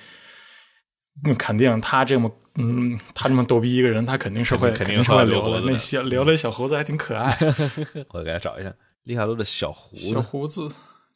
[1.25, 5.41] 嗯，肯定他这么嗯，他这么逗逼一个人，他肯定是会肯定定是会留的。
[5.43, 7.29] 肯定会留胡子那小留了小胡子还挺可爱，
[8.15, 8.73] 我给他找一下
[9.05, 10.23] 利卡多的小胡子小。
[10.23, 10.69] 胡子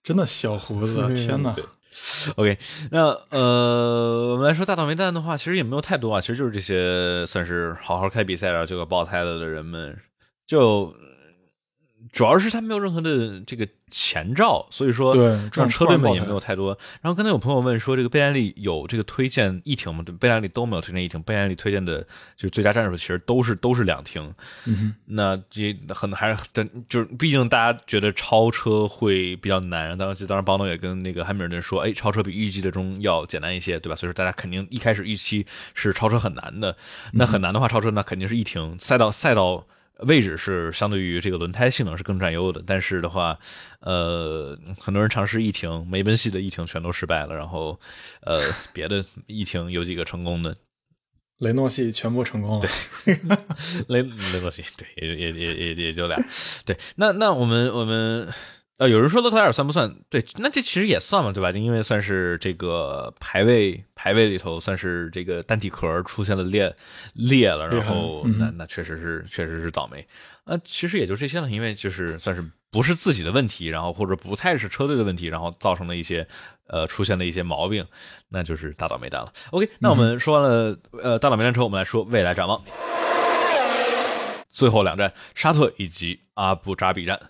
[0.04, 1.54] 真的小胡子， 天哪！
[2.36, 2.58] OK，
[2.90, 9.96] 那呃，我们来说大倒霉蛋的话，其实也没有太多啊，其实就是这些算是好好开比赛然后结果爆胎了的人们，
[10.46, 10.94] 就
[12.12, 16.76] 主要是他没有任何的这个前兆，所以说对让这种车队们也没有太多。
[17.00, 20.02] 然后刚才有朋友问说，这个贝莱利有这个推荐一停吗？
[20.04, 22.02] 对贝莱利都没有推荐一停，贝莱利推荐的
[22.36, 24.30] 就是最佳战术，其实都是都是两停。
[24.66, 33.96] 嗯那这很还是真就是，毕竟大家觉得超车会比较难，当时当时，邦诺也跟那个汉密尔顿说，哎，超车比预计的中要简单一些，对吧？
[33.96, 36.76] 所以说大家肯定一开始预期是超车很难的，
[37.14, 39.66] 那很难的话，超车那肯定是一停，赛道赛道。
[40.06, 43.38] 位置是相对于这个轮胎性能是更占优的，但是的话，
[43.80, 47.78] 呃，很多人尝试一停，梅奔系的一停全都失败了，然后，
[48.22, 48.40] 呃，
[48.72, 50.56] 别的一停有几个成功的，
[51.38, 52.68] 雷诺系全部成功了。
[53.88, 56.16] 雷雷诺系，对，也也也也也就俩，
[56.64, 58.28] 对，那那我们我们
[58.78, 59.94] 呃，有人说勒克莱尔算不算？
[60.08, 61.52] 对，那这其实也算嘛，对吧？
[61.52, 66.74] 就因为算是这个排位排位里头算是这个单体壳出现了裂
[67.14, 70.04] 裂了，然后嗯那那确实是确实是倒霉。
[70.44, 76.26] 那其实也就这些了，因为就是算是不是自己的问题，然后或者不太是车队的问题，然后造成了一些
[76.66, 77.86] 呃出现的一些毛病，
[78.30, 79.32] 那就是大倒霉蛋了。
[79.52, 82.60] OK，那我们说完了呃大倒霉蛋之后，我们来说未来展望。
[84.50, 87.20] 最后两站，沙特以及阿布扎比站。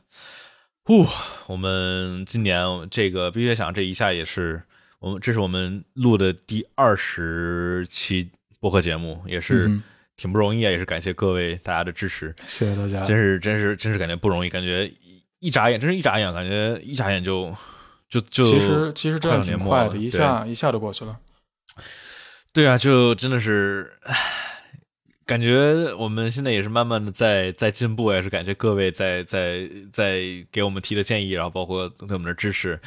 [0.85, 1.07] 呼，
[1.47, 4.61] 我们今年这个冰雪想，这一下也是
[4.99, 8.29] 我们这是我们录的第二十期
[8.59, 9.83] 播客节目，也是嗯
[10.17, 13.05] 挺不容易啊，也是感谢各位大家的支持，谢谢大家。
[13.05, 17.55] 真是真是真是感觉不容易，感觉一一眨眼，真是一眨眼，感觉一眨眼就
[18.09, 21.17] 就就其实其实真的挺快的，一下一下就过去了。
[22.53, 24.15] 对啊，就真的是，唉
[25.25, 30.21] 感觉我们现在也是慢慢的在在进步，也是感谢各位在在在
[30.51, 32.81] 给我们提的建议，然后包括对我们的支持。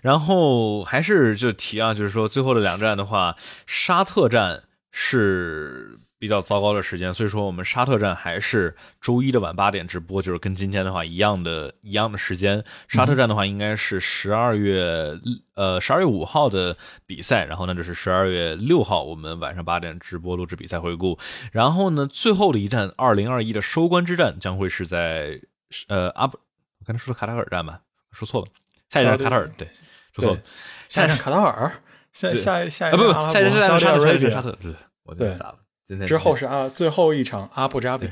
[0.00, 3.36] 然后还是就提啊，就是说最后的两站的话，
[3.66, 12.62] 沙特站是比较糟糕的时间，所以说我们沙特站还是周一的晚八点直播，就是跟今天的话一样的一样的时间。
[12.86, 15.18] 沙特站的话应该是十二月
[15.54, 16.76] 呃十二月五号的
[17.06, 21.18] 比赛，然后呢就是十二月六号我们晚上八点直播录制比赛回顾。
[21.50, 25.40] 然后呢最后的一站二零二一的收官之战将会是在
[25.88, 26.38] 呃阿布，
[26.78, 27.80] 我刚才说的卡塔尔站吧，
[28.12, 28.46] 说错了，
[28.88, 29.66] 下一站卡塔尔，对，
[30.14, 30.40] 说错了，
[30.88, 31.72] 下一站卡塔尔，
[32.12, 34.72] 下对下一下一啊不不，下一站是沙特，沙特，对，
[35.02, 35.58] 我对咋了？
[36.06, 38.10] 之后是啊最后一场阿布扎比，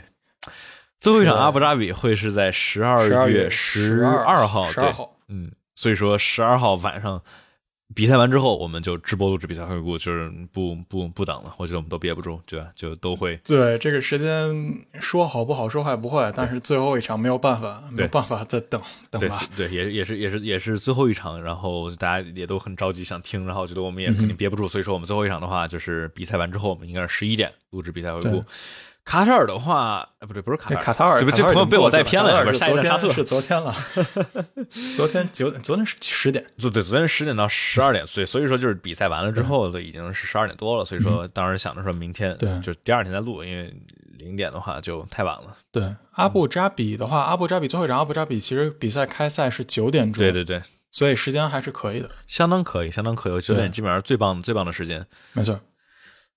[0.99, 5.17] 最后一场阿布扎比会是在十二月月十二号，对，十二号。
[5.29, 7.23] 嗯，所以说十二号晚上
[7.95, 12.69] 比赛完之后，我们就直播录制比赛回顾，就是不不不等了，我觉得我们都憋不住，对吧？
[12.75, 18.81] 就都会对这个时间说好不好，说坏不坏，但是最后一场没有办法，没有办法再等
[19.11, 19.41] 等对吧。
[19.57, 28.45] 对，也也是也是也是最后一场，然后大家也都很着急想听，然后觉得我们也肯定憋不住，所以说我们最后一场的话，就是比赛完之后，我们应该是十一点录制比赛回顾对。
[29.05, 33.75] 卡塔尔的话，呃，不对，不是卡塔尔，卡塔尔，这朋友被我带偏了，不是昨天是昨天了，
[34.95, 42.49] 昨天九昨天是十点，对对，昨天十点到十二点，所以所以说就是比赛完了之后都已经是十二点多了，所以说当时想着说明天对。
[42.61, 43.75] 就第二天再录，因为
[44.19, 45.57] 零点的话就太晚了。
[45.73, 50.63] 对阿布扎比的话，阿布扎比最后一场阿布扎比其实比赛开赛是九点钟，对对对。
[50.93, 55.07] 所以时间还是可以的，相当可以，相当可以，九点基本上最棒最棒的时间。
[55.33, 55.59] 没错。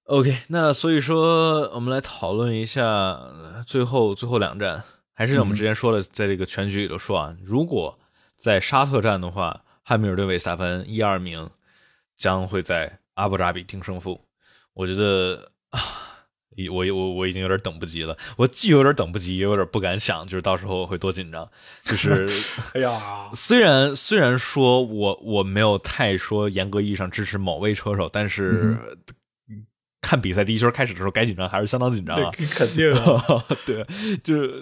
[0.05, 3.17] OK，那所以说我们来讨论一下
[3.65, 7.97] 最后最后两站，还是我们之前说的，在这个全局里头说啊，如果
[8.37, 11.49] 在沙特站的话，汉密尔顿、韦萨芬一二名
[12.17, 14.19] 将会在阿布扎比定胜负。
[14.73, 15.79] 我觉得啊，
[16.69, 21.49] 我我我已经有点等不及了，我既有点等不及，也有点不敢想，就是到时候会多紧张。
[21.83, 22.27] 就是
[22.75, 28.75] 哎呀，虽然虽然说我我没有太说严格意义上支持某位车手，但是
[30.03, 33.83] 看比赛第一圈开始的时候，该紧张还是相当紧张啊，肯定啊， 对，
[34.23, 34.61] 就是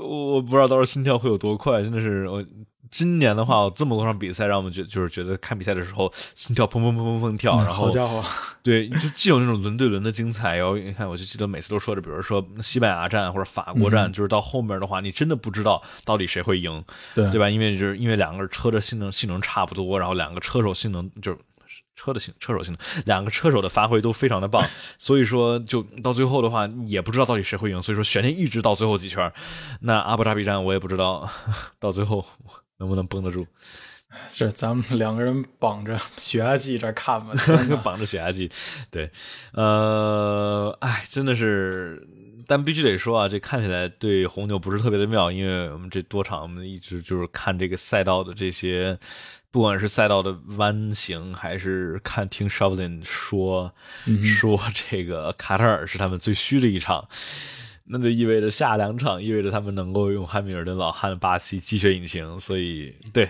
[0.00, 2.44] 我我不知道到时候心跳会有多快，真的是我。
[2.92, 8.22] 今年的话，这么多场比赛，让我们觉就是觉得看比赛的时候心跳砰砰砰砰砰跳，然后好家伙，
[8.62, 16.84] 对，就既有那种轮对轮的精彩，然后你看，我就记得每次都说着，比如说西班牙站或者法国站，就是到后面的话，你真的不知道到底谁会赢，
[17.14, 17.48] 对对吧？
[17.48, 21.38] 因为就是因为两个车的性能性能差不多，然后两个车手性能就是
[21.96, 24.64] 车的性车手性能，两个车手的发挥都非常的棒，
[24.98, 29.32] 所以说就到最后的话，也不知道到底谁会赢，所以说悬念一直到最后几圈。
[29.80, 31.30] 那阿布扎比站我也不知道
[31.78, 32.24] 到最后。
[32.78, 33.46] 能不能绷得住？
[34.32, 37.32] 是咱们两个人绑着血压计这看吧，
[37.84, 38.50] 绑着血压计。
[38.90, 39.08] 对，
[39.52, 42.04] 呃，哎，真的是，
[42.44, 48.98] 但必须得说啊，这看起来对红牛不是特别的妙，因为我们这多场我们一直就是看这个赛道的这些，
[49.52, 53.72] 不管是赛道的弯形，还是看听 s h o v l i n 说
[54.24, 57.06] 说这个卡塔尔是他们最虚的一场。
[57.84, 63.28] 那就意味着下两场意味着他们能够用汉密尔顿老汉的巴西积雪引擎，所以对，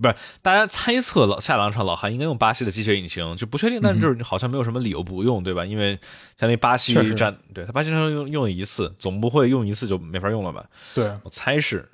[0.00, 5.64] 不是大家猜测老下两场老汉应该用巴西的积雪引擎，就不确定，但是就是好像没有什么理由不用，对吧？
[5.64, 5.98] 因为
[6.38, 10.66] 像那巴西站，对他巴西站用用了一次，总不会用一次就没法用了吧？
[10.94, 11.88] 对，我猜是，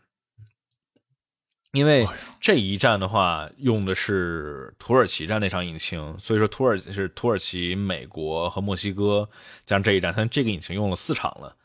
[1.73, 2.07] 因为
[2.41, 9.29] 这一站的话用的是土耳其站那场引擎，所以说土耳是土耳其、美国和墨西哥
[9.65, 11.57] 加上这一站，它这个引擎用了四场了。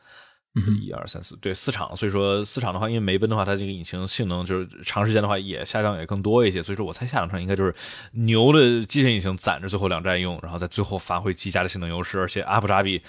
[0.81, 7.75] 一二三四，对四场，所以说四场的话，因为梅奔的话，它这个引擎性能就是长时间的话也下降也更多一些，所以说我猜下两场应该就是
[8.13, 13.03] 牛的机械引擎攒着最后两站用，然后在最后发挥极佳的性能优势，而且阿布扎比，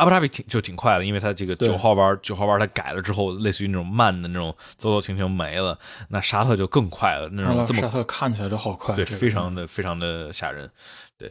[0.00, 5.78] 阿布扎比挺就挺快的，因为它这个九号弯九号弯它改了之后，类似于那种慢的那种走走停停没了，
[6.08, 10.70] 那沙特就更快了，那种这么沙特看起来就好快，对，非常的非常的吓人。
[11.18, 11.30] 对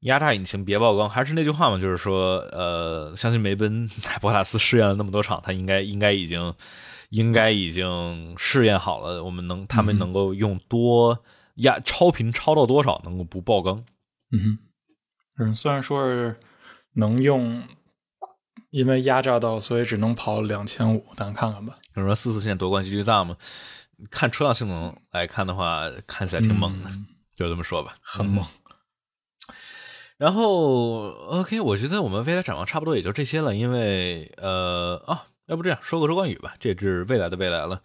[0.00, 3.86] 压榨引擎别爆缸，还是那句话嘛，就是说，呃，相信梅奔
[4.20, 6.54] 博塔斯试验了那么多场，他应该应该已经
[7.10, 11.18] 应该已经试验好了，我们能他们能够用多
[11.56, 13.84] 压超频超到多少能够不爆缸？
[14.30, 14.58] 嗯，
[15.38, 16.34] 嗯，虽然说是
[16.98, 17.62] 能用，
[18.70, 21.78] 因为压榨到，所以只能跑两千五，咱看看吧。
[21.94, 23.36] 有人说四四线夺冠几率大吗？
[24.10, 26.90] 看车辆性能来看的话，看起来挺猛的，
[27.36, 28.44] 就这么说吧，很猛。
[30.16, 37.80] 然后，OK，我觉得我们未来展望差不多也就这些了，因为呃啊，要不这样说个周冠宇吧，这是未来的未来了。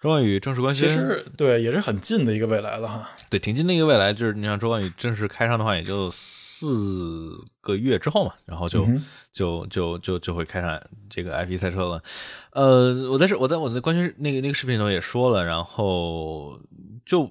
[0.00, 3.10] 周冠宇正式官宣，其实对也是很近的一个未来了哈。
[3.28, 6.10] 对，挺近的一个未来，就是你像周冠宇正式开上的话，也就
[6.60, 8.86] 四个月之后嘛，然后就
[9.32, 12.02] 就就就就会开上这个 F1 赛车了。
[12.52, 16.60] 呃，我在这，我在我在官宣那个那个视频里头也说了，然后
[17.04, 17.30] 就。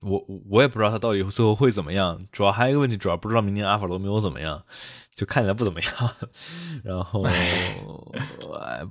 [0.00, 4.62] 我我也不知道他到底最后会怎么样，主要还有一个问题，主要不知道明年阿法罗密欧怎么样，
[5.18, 5.90] 就看起来不怎么样。
[6.84, 7.24] 然后，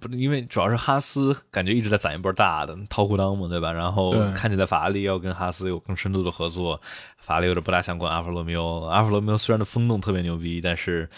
[0.02, 3.72] 不因为主要是哈斯感觉一直在攒一波大的掏裤裆嘛，对吧？
[3.72, 6.82] 然后看起来法拉利要跟哈斯有更深度的合作，
[7.18, 8.82] 法拉利有点不大想管阿弗罗密欧。
[8.82, 11.10] 阿弗罗密欧虽然的风洞特别牛逼，但是。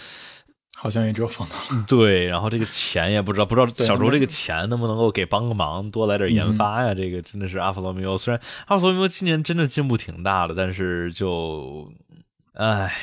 [0.81, 6.93] 好像也只有风洞对，然后这个钱也不知道，不知道小周这个钱能不能够给帮个忙，多来点研发呀？
[6.93, 11.91] 这个真的是阿弗罗密欧，虽然阿弗罗密欧今年真的进步挺大的，但是就，
[12.53, 12.93] 唉，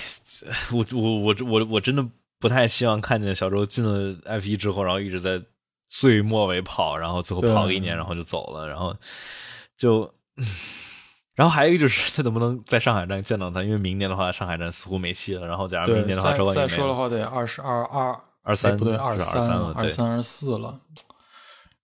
[0.73, 2.05] 我我我我我真的
[2.39, 5.41] 不太希望看见小周进了 F 一之后，然后一直在
[5.89, 8.97] 最末尾跑，然后最后跑个一年，然后就走了，然后
[9.77, 10.13] 就。
[11.35, 13.63] 然后还有一个就是他能不能在上海站见到他？
[13.63, 15.47] 因为明年的话，上海站似乎没戏了。
[15.47, 20.81] 然后假如明年的话，周冠再说的话得二十二二二三，不对，二三二三二四了。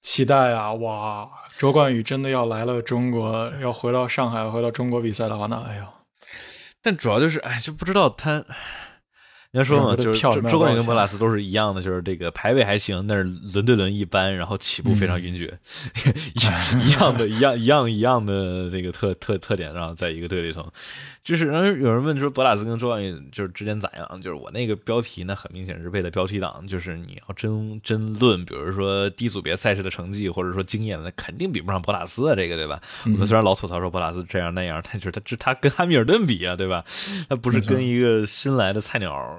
[0.01, 0.73] 期待啊！
[0.73, 5.85] 哇，周冠宇真的要来了中国，要回到上海，回到中国比赛的话，那哎呦！
[6.83, 8.45] 但主要就是哎，就不知道他
[9.55, 15.59] 你要说嘛，就是周周冠宇跟博拉斯都是一样的，就是这个排位还行，但是轮对轮一般，然后起步非常晕厥，
[16.35, 20.73] 一一样的，一样一样一样的这个特特特点，然后在一个队里头，
[21.23, 24.09] 就是然后有人问说博拉斯跟周冠宇就是之间咋样？
[24.23, 32.81] 就是我那个标题呢很明显是为了标题党，就是你要争争论，比如说低组别赛事的成绩，或者说经验，那肯定比不上博拉斯啊，这个对吧？
[33.05, 36.83] 我们虽然老吐槽说博拉斯这样那样，但就是他这他跟汉密尔顿比啊，对吧？
[37.29, 39.39] 他不是跟一个新来的菜鸟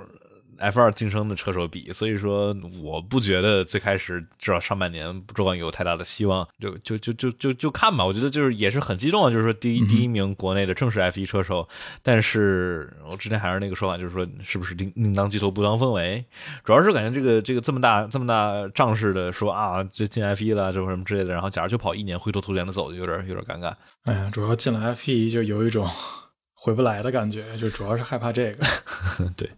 [0.63, 8.05] F 二晋升的车手比，所以说我不觉得最开始至少上半年周冠宇有太大的希望，就就就就就就看吧。
[8.05, 11.67] 我觉得就是也是很激动啊，就是说第一第一名国内的正式 F 一车手，
[12.01, 16.23] 但是我之前还是那个说法，就是说是不是另另当鸡头不当氛围，
[16.63, 23.73] 主要是感觉这个这个这么大这么大仗势的说啊，就进 F 一了，这什么之类的，然后假如就跑一年灰头土脸的走，就有点有点尴尬。
[24.05, 25.85] 哎呀，主要进了 F 一就有一种
[26.55, 28.65] 回不来的感觉，就主要是害怕这个。
[29.35, 29.49] 对。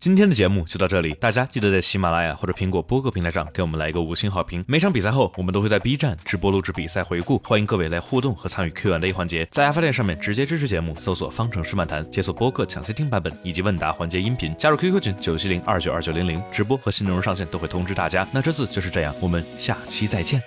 [0.00, 4.64] 今天的节目就到这里，大家记得在喜马拉雅或者苹果播客平台上给我们来一个五星好评。
[4.66, 9.46] 每场比赛后，我们都会在 B 站直播录制比赛回顾，欢迎各位来互动和参与 Q&A 环节。
[9.50, 18.26] 在爱发电上面直接支持节目，搜索“方程式漫谈”，解锁播客抢先听版本以及问答环节音频，加入 QQ 群九七零二九二九零零，直播和新内容上线都会通知大家。
[18.32, 20.40] 那这次就是这样，我们下期再见。